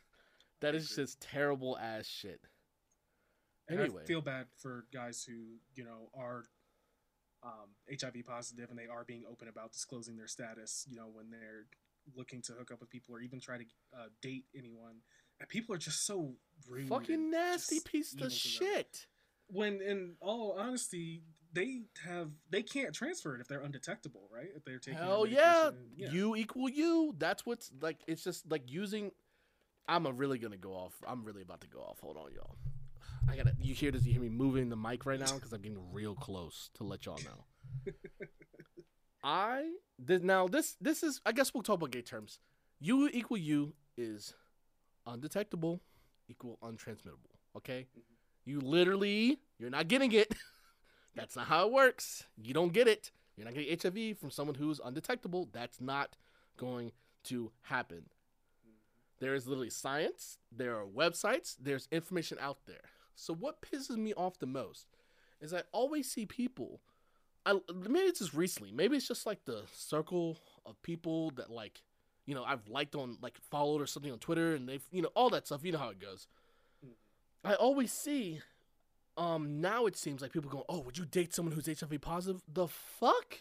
that 0.60 0.74
is 0.74 0.90
just 0.90 1.20
terrible 1.20 1.76
ass 1.78 2.06
shit. 2.06 2.40
And 3.68 3.80
Anyway. 3.80 4.02
I 4.02 4.06
feel 4.06 4.20
bad 4.22 4.46
for 4.56 4.86
guys 4.92 5.24
who 5.28 5.58
you 5.74 5.84
know 5.84 6.10
are 6.16 6.44
um, 7.42 7.70
HIV 7.90 8.24
positive 8.26 8.70
and 8.70 8.78
they 8.78 8.86
are 8.86 9.04
being 9.04 9.24
open 9.30 9.48
about 9.48 9.72
disclosing 9.72 10.16
their 10.16 10.28
status. 10.28 10.86
You 10.88 10.96
know, 10.96 11.08
when 11.12 11.30
they're 11.30 11.66
looking 12.14 12.42
to 12.42 12.52
hook 12.52 12.70
up 12.72 12.80
with 12.80 12.90
people 12.90 13.14
or 13.14 13.20
even 13.20 13.40
try 13.40 13.58
to 13.58 13.64
uh, 13.94 14.06
date 14.22 14.44
anyone, 14.56 14.96
and 15.40 15.48
people 15.48 15.74
are 15.74 15.78
just 15.78 16.06
so 16.06 16.34
rude. 16.68 16.88
Fucking 16.88 17.30
nasty 17.30 17.80
piece 17.80 18.12
of 18.12 18.18
to 18.18 18.24
them. 18.24 18.32
shit. 18.32 19.06
When, 19.48 19.80
in 19.80 20.14
all 20.20 20.56
honesty, 20.58 21.22
they 21.52 21.82
have 22.04 22.30
they 22.50 22.62
can't 22.62 22.94
transfer 22.94 23.34
it 23.34 23.40
if 23.40 23.48
they're 23.48 23.62
undetectable, 23.62 24.28
right? 24.32 24.48
If 24.54 24.64
they're 24.64 24.78
taking 24.78 24.98
Hell 24.98 25.24
their 25.24 25.32
yeah. 25.32 26.10
You 26.10 26.36
equal 26.36 26.68
you. 26.68 27.14
That's 27.18 27.46
what's 27.46 27.70
like. 27.80 27.98
It's 28.06 28.22
just 28.22 28.50
like 28.50 28.70
using. 28.70 29.10
I'm 29.88 30.06
a 30.06 30.12
really 30.12 30.38
gonna 30.38 30.56
go 30.56 30.72
off. 30.72 30.94
I'm 31.06 31.24
really 31.24 31.42
about 31.42 31.60
to 31.62 31.68
go 31.68 31.78
off. 31.80 32.00
Hold 32.00 32.16
on, 32.16 32.32
y'all. 32.34 32.56
I 33.28 33.36
gotta. 33.36 33.52
You 33.60 33.74
hear 33.74 33.90
this? 33.90 34.04
You 34.04 34.12
hear 34.12 34.22
me 34.22 34.28
moving 34.28 34.68
the 34.68 34.76
mic 34.76 35.06
right 35.06 35.18
now 35.18 35.32
because 35.34 35.52
I'm 35.52 35.62
getting 35.62 35.92
real 35.92 36.14
close 36.14 36.70
to 36.74 36.84
let 36.84 37.06
y'all 37.06 37.18
know. 37.24 37.92
I 39.26 39.72
did 40.02 40.24
now 40.24 40.46
this 40.46 40.76
this 40.80 41.02
is 41.02 41.20
I 41.26 41.32
guess 41.32 41.52
we'll 41.52 41.64
talk 41.64 41.76
about 41.76 41.90
gay 41.90 42.00
terms. 42.00 42.38
U 42.78 43.10
equal 43.12 43.38
U 43.38 43.72
is 43.96 44.34
undetectable 45.04 45.80
equal 46.28 46.58
untransmittable. 46.62 47.34
Okay? 47.56 47.88
Mm-hmm. 47.90 48.50
You 48.50 48.60
literally 48.60 49.40
you're 49.58 49.70
not 49.70 49.88
getting 49.88 50.12
it. 50.12 50.32
That's 51.16 51.34
not 51.34 51.48
how 51.48 51.66
it 51.66 51.72
works. 51.72 52.24
You 52.40 52.54
don't 52.54 52.72
get 52.72 52.86
it. 52.86 53.10
You're 53.36 53.46
not 53.46 53.54
getting 53.54 53.76
HIV 53.82 54.18
from 54.18 54.30
someone 54.30 54.54
who's 54.54 54.80
undetectable. 54.82 55.48
That's 55.52 55.80
not 55.80 56.16
going 56.56 56.92
to 57.24 57.50
happen. 57.62 58.04
Mm-hmm. 58.04 59.18
There 59.18 59.34
is 59.34 59.48
literally 59.48 59.70
science, 59.70 60.38
there 60.52 60.76
are 60.76 60.86
websites, 60.86 61.56
there's 61.60 61.88
information 61.90 62.38
out 62.40 62.58
there. 62.66 62.90
So 63.16 63.34
what 63.34 63.60
pisses 63.60 63.96
me 63.96 64.14
off 64.14 64.38
the 64.38 64.46
most 64.46 64.86
is 65.40 65.52
I 65.52 65.62
always 65.72 66.08
see 66.08 66.26
people 66.26 66.80
I 67.46 67.54
maybe 67.72 68.00
it's 68.00 68.18
just 68.18 68.34
recently, 68.34 68.72
maybe 68.72 68.96
it's 68.96 69.06
just 69.06 69.24
like 69.24 69.44
the 69.44 69.62
circle 69.72 70.36
of 70.66 70.80
people 70.82 71.30
that 71.36 71.48
like, 71.48 71.80
you 72.26 72.34
know, 72.34 72.42
I've 72.42 72.66
liked 72.68 72.96
on 72.96 73.18
like 73.22 73.38
followed 73.50 73.80
or 73.80 73.86
something 73.86 74.10
on 74.10 74.18
Twitter 74.18 74.54
and 74.54 74.68
they've 74.68 74.84
you 74.90 75.00
know, 75.00 75.10
all 75.14 75.30
that 75.30 75.46
stuff, 75.46 75.64
you 75.64 75.72
know 75.72 75.78
how 75.78 75.90
it 75.90 76.00
goes. 76.00 76.26
I 77.44 77.54
always 77.54 77.92
see 77.92 78.40
um 79.16 79.60
now 79.60 79.86
it 79.86 79.96
seems 79.96 80.20
like 80.20 80.32
people 80.32 80.50
go, 80.50 80.64
"Oh, 80.68 80.80
would 80.80 80.98
you 80.98 81.06
date 81.06 81.32
someone 81.32 81.54
who's 81.54 81.66
HIV 81.66 82.00
positive?" 82.00 82.42
The 82.52 82.66
fuck? 82.66 83.40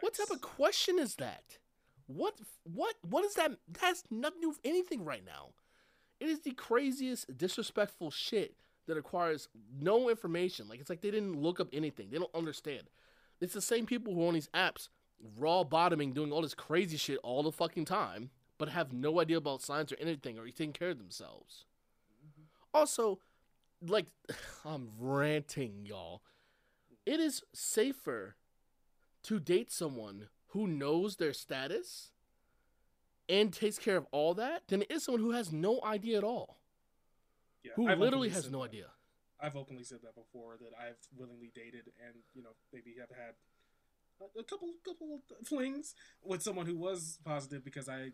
What 0.00 0.14
type 0.14 0.30
of 0.30 0.40
question 0.42 0.98
is 0.98 1.14
that? 1.14 1.58
What 2.06 2.34
what 2.64 2.96
what 3.02 3.24
is 3.24 3.34
that? 3.34 3.52
That's 3.68 4.02
nothing 4.10 4.48
with 4.48 4.58
anything 4.64 5.04
right 5.04 5.24
now. 5.24 5.50
It 6.18 6.28
is 6.28 6.40
the 6.40 6.52
craziest 6.52 7.38
disrespectful 7.38 8.10
shit 8.10 8.56
that 8.86 8.96
requires 8.96 9.48
no 9.80 10.08
information. 10.08 10.68
Like 10.68 10.80
it's 10.80 10.90
like 10.90 11.00
they 11.00 11.10
didn't 11.10 11.40
look 11.40 11.60
up 11.60 11.68
anything. 11.72 12.10
They 12.10 12.18
don't 12.18 12.34
understand. 12.34 12.84
It's 13.40 13.54
the 13.54 13.60
same 13.60 13.86
people 13.86 14.14
who 14.14 14.24
are 14.24 14.28
on 14.28 14.34
these 14.34 14.48
apps 14.54 14.88
raw 15.38 15.64
bottoming, 15.64 16.12
doing 16.12 16.32
all 16.32 16.42
this 16.42 16.54
crazy 16.54 16.96
shit 16.96 17.18
all 17.22 17.42
the 17.42 17.52
fucking 17.52 17.84
time, 17.84 18.30
but 18.58 18.68
have 18.68 18.92
no 18.92 19.20
idea 19.20 19.36
about 19.36 19.62
science 19.62 19.92
or 19.92 19.96
anything 20.00 20.38
or 20.38 20.44
taking 20.46 20.72
care 20.72 20.90
of 20.90 20.98
themselves. 20.98 21.64
Mm-hmm. 22.24 22.42
Also, 22.74 23.18
like 23.86 24.06
I'm 24.64 24.90
ranting, 24.98 25.84
y'all. 25.84 26.22
It 27.04 27.20
is 27.20 27.42
safer 27.52 28.36
to 29.24 29.38
date 29.38 29.70
someone 29.70 30.28
who 30.48 30.66
knows 30.66 31.16
their 31.16 31.32
status 31.32 32.10
and 33.28 33.52
takes 33.52 33.78
care 33.78 33.96
of 33.96 34.06
all 34.10 34.34
that 34.34 34.62
than 34.68 34.82
it 34.82 34.90
is 34.90 35.04
someone 35.04 35.22
who 35.22 35.32
has 35.32 35.52
no 35.52 35.80
idea 35.84 36.18
at 36.18 36.24
all. 36.24 36.58
Yeah, 37.66 37.72
Who 37.76 37.88
I've 37.88 37.98
literally 37.98 38.28
has 38.28 38.50
no 38.50 38.60
that. 38.60 38.68
idea. 38.68 38.86
I've 39.40 39.56
openly 39.56 39.82
said 39.82 39.98
that 40.02 40.14
before 40.14 40.56
that 40.60 40.72
I've 40.80 40.96
willingly 41.16 41.50
dated 41.54 41.92
and 42.04 42.14
you 42.34 42.42
know 42.42 42.50
maybe 42.72 42.94
have 43.00 43.10
had 43.10 43.34
a, 44.38 44.44
couple 44.44 44.68
couple 44.84 45.20
flings 45.44 45.94
with 46.24 46.42
someone 46.42 46.66
who 46.66 46.76
was 46.76 47.18
positive 47.24 47.64
because 47.64 47.88
I 47.88 48.12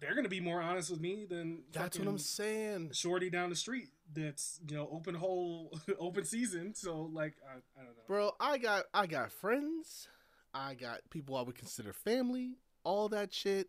they're 0.00 0.14
gonna 0.14 0.28
be 0.28 0.40
more 0.40 0.60
honest 0.60 0.90
with 0.90 1.00
me 1.00 1.26
than 1.28 1.62
That's 1.72 1.98
what 1.98 2.08
I'm 2.08 2.18
saying. 2.18 2.90
Shorty 2.92 3.30
down 3.30 3.50
the 3.50 3.56
street 3.56 3.88
that's 4.12 4.60
you 4.68 4.76
know 4.76 4.88
open 4.92 5.14
whole 5.14 5.76
open 5.98 6.24
season. 6.24 6.74
So 6.74 7.10
like 7.12 7.34
I, 7.48 7.56
I 7.80 7.84
don't 7.84 7.96
know. 7.96 8.02
Bro, 8.06 8.32
I 8.40 8.58
got 8.58 8.84
I 8.92 9.06
got 9.06 9.32
friends. 9.32 10.08
I 10.52 10.74
got 10.74 11.00
people 11.10 11.36
I 11.36 11.42
would 11.42 11.56
consider 11.56 11.92
family, 11.92 12.58
all 12.84 13.08
that 13.08 13.34
shit, 13.34 13.68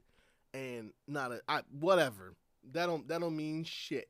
and 0.54 0.92
not 1.08 1.32
a 1.32 1.42
I 1.48 1.62
whatever. 1.72 2.36
That 2.72 2.88
don't 2.88 3.08
that 3.08 3.22
don't 3.22 3.36
mean 3.36 3.64
shit. 3.64 4.08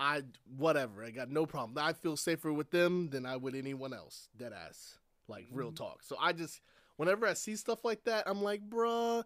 I 0.00 0.22
whatever. 0.56 1.04
I 1.04 1.10
got 1.10 1.30
no 1.30 1.44
problem. 1.46 1.76
I 1.78 1.92
feel 1.92 2.16
safer 2.16 2.52
with 2.52 2.70
them 2.70 3.10
than 3.10 3.26
I 3.26 3.36
would 3.36 3.54
anyone 3.54 3.92
else. 3.92 4.28
Dead 4.36 4.52
ass. 4.52 4.98
Like 5.28 5.46
real 5.52 5.70
Mhm. 5.70 5.76
talk. 5.76 6.02
So 6.02 6.16
I 6.18 6.32
just 6.32 6.60
whenever 6.96 7.26
I 7.26 7.34
see 7.34 7.54
stuff 7.54 7.84
like 7.84 8.04
that, 8.04 8.26
I'm 8.26 8.42
like, 8.42 8.68
bruh, 8.68 9.24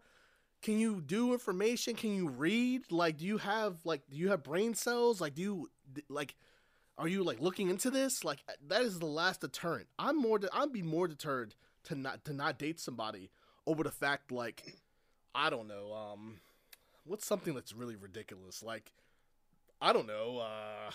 can 0.63 0.79
you 0.79 1.01
do 1.01 1.33
information? 1.33 1.95
Can 1.95 2.15
you 2.15 2.29
read? 2.29 2.91
Like, 2.91 3.19
do 3.19 3.25
you 3.25 3.39
have 3.39 3.87
like 3.87 4.03
do 4.11 4.17
you 4.17 4.31
have 4.31 4.43
brain 4.43 4.75
cells? 4.75 5.21
Like, 5.21 5.35
do 5.35 5.43
you 5.43 5.71
like 6.09 6.35
are 6.99 7.09
you 7.09 7.23
like 7.23 7.41
looking 7.41 7.71
into 7.71 7.91
this? 7.91 8.25
Like 8.25 8.41
that 8.69 8.83
is 8.83 8.99
the 8.99 9.07
last 9.07 9.43
deterrent. 9.43 9.89
I'm 9.99 10.17
more 10.17 10.39
de- 10.41 10.55
I'd 10.55 10.73
be 10.73 10.83
more 10.83 11.07
deterred 11.09 11.55
to 11.85 11.95
not 11.95 12.25
to 12.25 12.33
not 12.33 12.59
date 12.59 12.81
somebody 12.81 13.31
over 13.67 13.85
the 13.85 13.91
fact 13.93 14.33
like 14.33 14.75
I 15.35 15.51
don't 15.51 15.69
know, 15.69 15.93
um 15.93 16.41
what's 17.05 17.27
something 17.27 17.55
that's 17.55 17.73
really 17.73 17.97
ridiculous? 17.97 18.63
Like 18.63 18.93
I 19.85 19.93
don't 19.93 20.07
know, 20.07 20.39
uh 20.39 20.91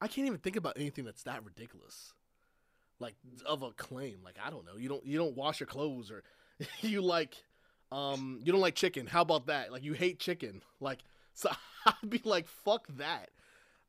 I 0.00 0.08
can't 0.08 0.26
even 0.26 0.38
think 0.38 0.56
about 0.56 0.76
anything 0.76 1.04
that's 1.04 1.22
that 1.22 1.44
ridiculous. 1.44 2.12
Like 2.98 3.14
of 3.46 3.62
a 3.62 3.70
claim. 3.72 4.18
Like 4.24 4.36
I 4.44 4.50
don't 4.50 4.66
know. 4.66 4.76
You 4.76 4.88
don't 4.88 5.04
you 5.06 5.18
don't 5.18 5.36
wash 5.36 5.60
your 5.60 5.66
clothes 5.66 6.10
or 6.10 6.22
you 6.80 7.02
like 7.02 7.36
um 7.92 8.40
you 8.42 8.52
don't 8.52 8.60
like 8.60 8.74
chicken. 8.74 9.06
How 9.06 9.22
about 9.22 9.46
that? 9.46 9.72
Like 9.72 9.84
you 9.84 9.92
hate 9.92 10.18
chicken. 10.18 10.62
Like 10.80 11.00
so 11.34 11.50
I'd 11.84 12.10
be 12.10 12.20
like 12.24 12.48
fuck 12.48 12.86
that. 12.96 13.30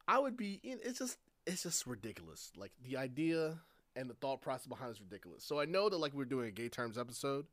I 0.07 0.19
would 0.19 0.37
be. 0.37 0.59
It's 0.63 0.99
just, 0.99 1.17
it's 1.45 1.63
just 1.63 1.85
ridiculous. 1.85 2.51
Like 2.55 2.71
the 2.83 2.97
idea 2.97 3.57
and 3.95 4.09
the 4.09 4.13
thought 4.13 4.41
process 4.41 4.67
behind 4.67 4.91
is 4.91 5.01
ridiculous. 5.01 5.43
So 5.43 5.59
I 5.59 5.65
know 5.65 5.89
that 5.89 5.97
like 5.97 6.13
we're 6.13 6.25
doing 6.25 6.47
a 6.47 6.51
gay 6.51 6.69
terms 6.69 6.97
episode, 6.97 7.45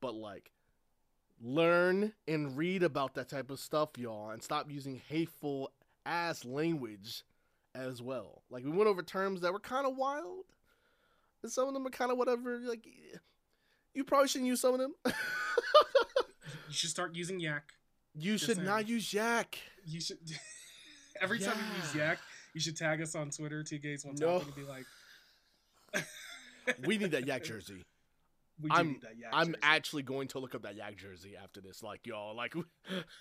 but 0.00 0.14
like, 0.14 0.50
learn 1.42 2.12
and 2.26 2.56
read 2.56 2.82
about 2.82 3.14
that 3.14 3.28
type 3.28 3.50
of 3.50 3.58
stuff, 3.60 3.90
y'all, 3.96 4.30
and 4.30 4.42
stop 4.42 4.70
using 4.70 5.00
hateful 5.08 5.70
ass 6.06 6.44
language 6.44 7.22
as 7.74 8.00
well. 8.02 8.42
Like 8.50 8.64
we 8.64 8.70
went 8.70 8.88
over 8.88 9.02
terms 9.02 9.40
that 9.42 9.52
were 9.52 9.60
kind 9.60 9.86
of 9.86 9.96
wild, 9.96 10.44
and 11.42 11.52
some 11.52 11.68
of 11.68 11.74
them 11.74 11.86
are 11.86 11.90
kind 11.90 12.10
of 12.10 12.18
whatever. 12.18 12.58
Like, 12.58 12.86
you 13.94 14.04
probably 14.04 14.28
shouldn't 14.28 14.48
use 14.48 14.60
some 14.60 14.74
of 14.74 14.80
them. 14.80 14.94
You 15.06 16.74
should 16.74 16.90
start 16.90 17.14
using 17.14 17.40
yak. 17.40 17.72
you 18.14 18.32
Just 18.34 18.46
should 18.46 18.56
saying. 18.56 18.66
not 18.66 18.88
use 18.88 19.12
yak. 19.12 19.58
You 19.86 20.00
should 20.00 20.18
every 21.20 21.38
time 21.38 21.56
you 21.56 21.76
use 21.82 21.94
Yeah. 21.94 22.08
yak, 22.10 22.18
you 22.54 22.60
should 22.60 22.76
tag 22.76 23.00
us 23.00 23.14
on 23.14 23.30
Twitter, 23.30 23.62
two 23.62 23.78
gays 23.78 24.04
one 24.04 24.14
No. 24.16 24.38
topic, 24.38 24.54
and 24.56 24.66
be 24.66 24.70
like, 24.70 26.04
We 26.86 26.98
need 26.98 27.10
that 27.12 27.26
yak 27.26 27.44
jersey. 27.44 27.84
We 28.60 28.70
I'm- 28.70 28.88
need 28.88 29.02
that 29.02 29.16
yak. 29.18 29.30
I'm 29.32 29.48
jersey. 29.48 29.58
actually 29.62 30.02
going 30.02 30.28
to 30.28 30.38
look 30.40 30.54
up 30.54 30.62
that 30.62 30.74
Yak 30.76 30.96
jersey 30.96 31.36
after 31.36 31.60
this. 31.60 31.82
Like 31.82 32.06
y'all, 32.06 32.34
like. 32.34 32.54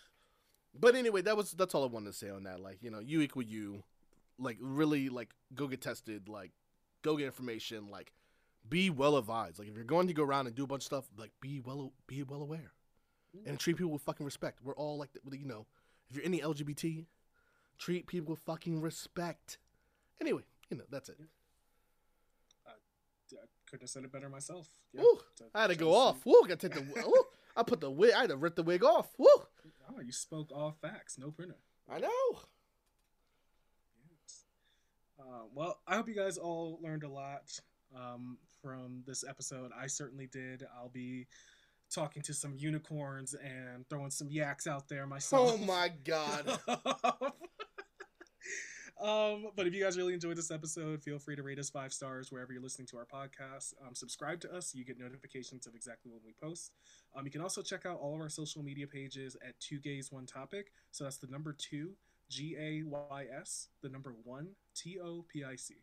but 0.79 0.95
anyway, 0.95 1.21
that 1.21 1.37
was 1.37 1.51
that's 1.51 1.75
all 1.75 1.83
I 1.83 1.87
wanted 1.87 2.07
to 2.07 2.13
say 2.17 2.29
on 2.29 2.43
that. 2.43 2.59
Like 2.59 2.81
you 2.81 2.89
know, 2.91 2.99
U 2.99 3.21
equal 3.21 3.43
U, 3.43 3.83
like 4.39 4.57
really 4.59 5.09
like 5.09 5.29
go 5.53 5.67
get 5.67 5.81
tested, 5.81 6.27
like 6.27 6.51
go 7.03 7.17
get 7.17 7.25
information, 7.25 7.89
like 7.89 8.13
be 8.67 8.89
well 8.89 9.17
advised. 9.17 9.59
Like 9.59 9.67
if 9.67 9.75
you're 9.75 9.83
going 9.85 10.07
to 10.07 10.13
go 10.13 10.23
around 10.23 10.47
and 10.47 10.55
do 10.55 10.63
a 10.63 10.67
bunch 10.67 10.81
of 10.83 10.85
stuff, 10.87 11.05
like 11.17 11.31
be 11.41 11.59
well 11.59 11.93
be 12.07 12.23
well 12.23 12.41
aware, 12.41 12.71
and 13.45 13.59
treat 13.59 13.77
people 13.77 13.91
with 13.91 14.01
fucking 14.01 14.25
respect. 14.25 14.59
We're 14.63 14.75
all 14.75 14.97
like 14.97 15.09
you 15.31 15.45
know, 15.45 15.65
if 16.09 16.15
you're 16.15 16.25
any 16.25 16.39
LGBT, 16.41 17.05
treat 17.77 18.07
people 18.07 18.31
with 18.31 18.39
fucking 18.39 18.81
respect. 18.81 19.57
Anyway, 20.19 20.43
you 20.69 20.77
know 20.77 20.83
that's 20.89 21.09
it. 21.09 21.17
I 23.67 23.69
couldn't 23.69 23.83
have 23.83 23.89
said 23.89 24.03
it 24.05 24.11
better 24.11 24.29
myself. 24.29 24.69
Yeah, 24.93 25.01
to- 25.37 25.45
I 25.53 25.61
had 25.61 25.67
to 25.71 25.75
go 25.75 25.93
off. 25.93 26.25
Woo, 26.25 26.41
got 26.47 26.59
to 26.59 26.69
take 26.69 26.77
the. 26.77 27.23
I 27.57 27.63
put 27.63 27.81
the 27.81 27.89
wig. 27.91 28.13
I 28.15 28.21
had 28.21 28.29
to 28.29 28.37
rip 28.37 28.55
the 28.55 28.63
wig 28.63 28.83
off. 28.83 29.07
Woo, 29.17 29.27
Oh, 29.89 29.99
you 30.01 30.11
spoke 30.11 30.51
all 30.53 30.75
facts, 30.81 31.17
no 31.17 31.31
printer. 31.31 31.57
I 31.89 31.99
know. 31.99 32.09
Uh, 35.19 35.43
well, 35.53 35.79
I 35.87 35.95
hope 35.95 36.07
you 36.07 36.15
guys 36.15 36.37
all 36.37 36.79
learned 36.81 37.03
a 37.03 37.09
lot 37.09 37.59
um, 37.95 38.37
from 38.61 39.03
this 39.05 39.23
episode. 39.27 39.71
I 39.77 39.87
certainly 39.87 40.27
did. 40.27 40.63
I'll 40.77 40.89
be 40.89 41.27
talking 41.89 42.21
to 42.23 42.33
some 42.33 42.53
unicorns 42.55 43.33
and 43.33 43.87
throwing 43.89 44.11
some 44.11 44.29
yaks 44.29 44.67
out 44.67 44.87
there 44.87 45.07
myself. 45.07 45.53
Oh 45.53 45.57
my 45.57 45.89
god. 46.05 46.59
Um, 48.99 49.49
but 49.55 49.67
if 49.67 49.75
you 49.75 49.83
guys 49.83 49.95
really 49.95 50.13
enjoyed 50.13 50.37
this 50.37 50.49
episode, 50.49 51.03
feel 51.03 51.19
free 51.19 51.35
to 51.35 51.43
rate 51.43 51.59
us 51.59 51.69
five 51.69 51.93
stars 51.93 52.31
wherever 52.31 52.51
you're 52.51 52.61
listening 52.61 52.87
to 52.87 52.97
our 52.97 53.05
podcast. 53.05 53.73
Um, 53.85 53.93
subscribe 53.93 54.39
to 54.41 54.53
us 54.55 54.71
so 54.71 54.79
you 54.79 54.85
get 54.85 54.99
notifications 54.99 55.67
of 55.67 55.75
exactly 55.75 56.11
when 56.11 56.21
we 56.25 56.33
post. 56.41 56.71
Um, 57.15 57.25
you 57.25 57.31
can 57.31 57.41
also 57.41 57.61
check 57.61 57.85
out 57.85 57.99
all 57.99 58.15
of 58.15 58.21
our 58.21 58.29
social 58.29 58.63
media 58.63 58.87
pages 58.87 59.37
at 59.47 59.59
Two 59.59 59.79
Gays 59.79 60.11
One 60.11 60.25
Topic. 60.25 60.71
So 60.91 61.03
that's 61.03 61.17
the 61.17 61.27
number 61.27 61.53
two 61.53 61.91
G 62.29 62.55
A 62.59 62.83
Y 62.83 63.25
S, 63.39 63.67
the 63.81 63.89
number 63.89 64.15
one 64.23 64.49
T 64.75 64.99
O 64.99 65.25
P 65.31 65.43
I 65.43 65.55
C. 65.55 65.75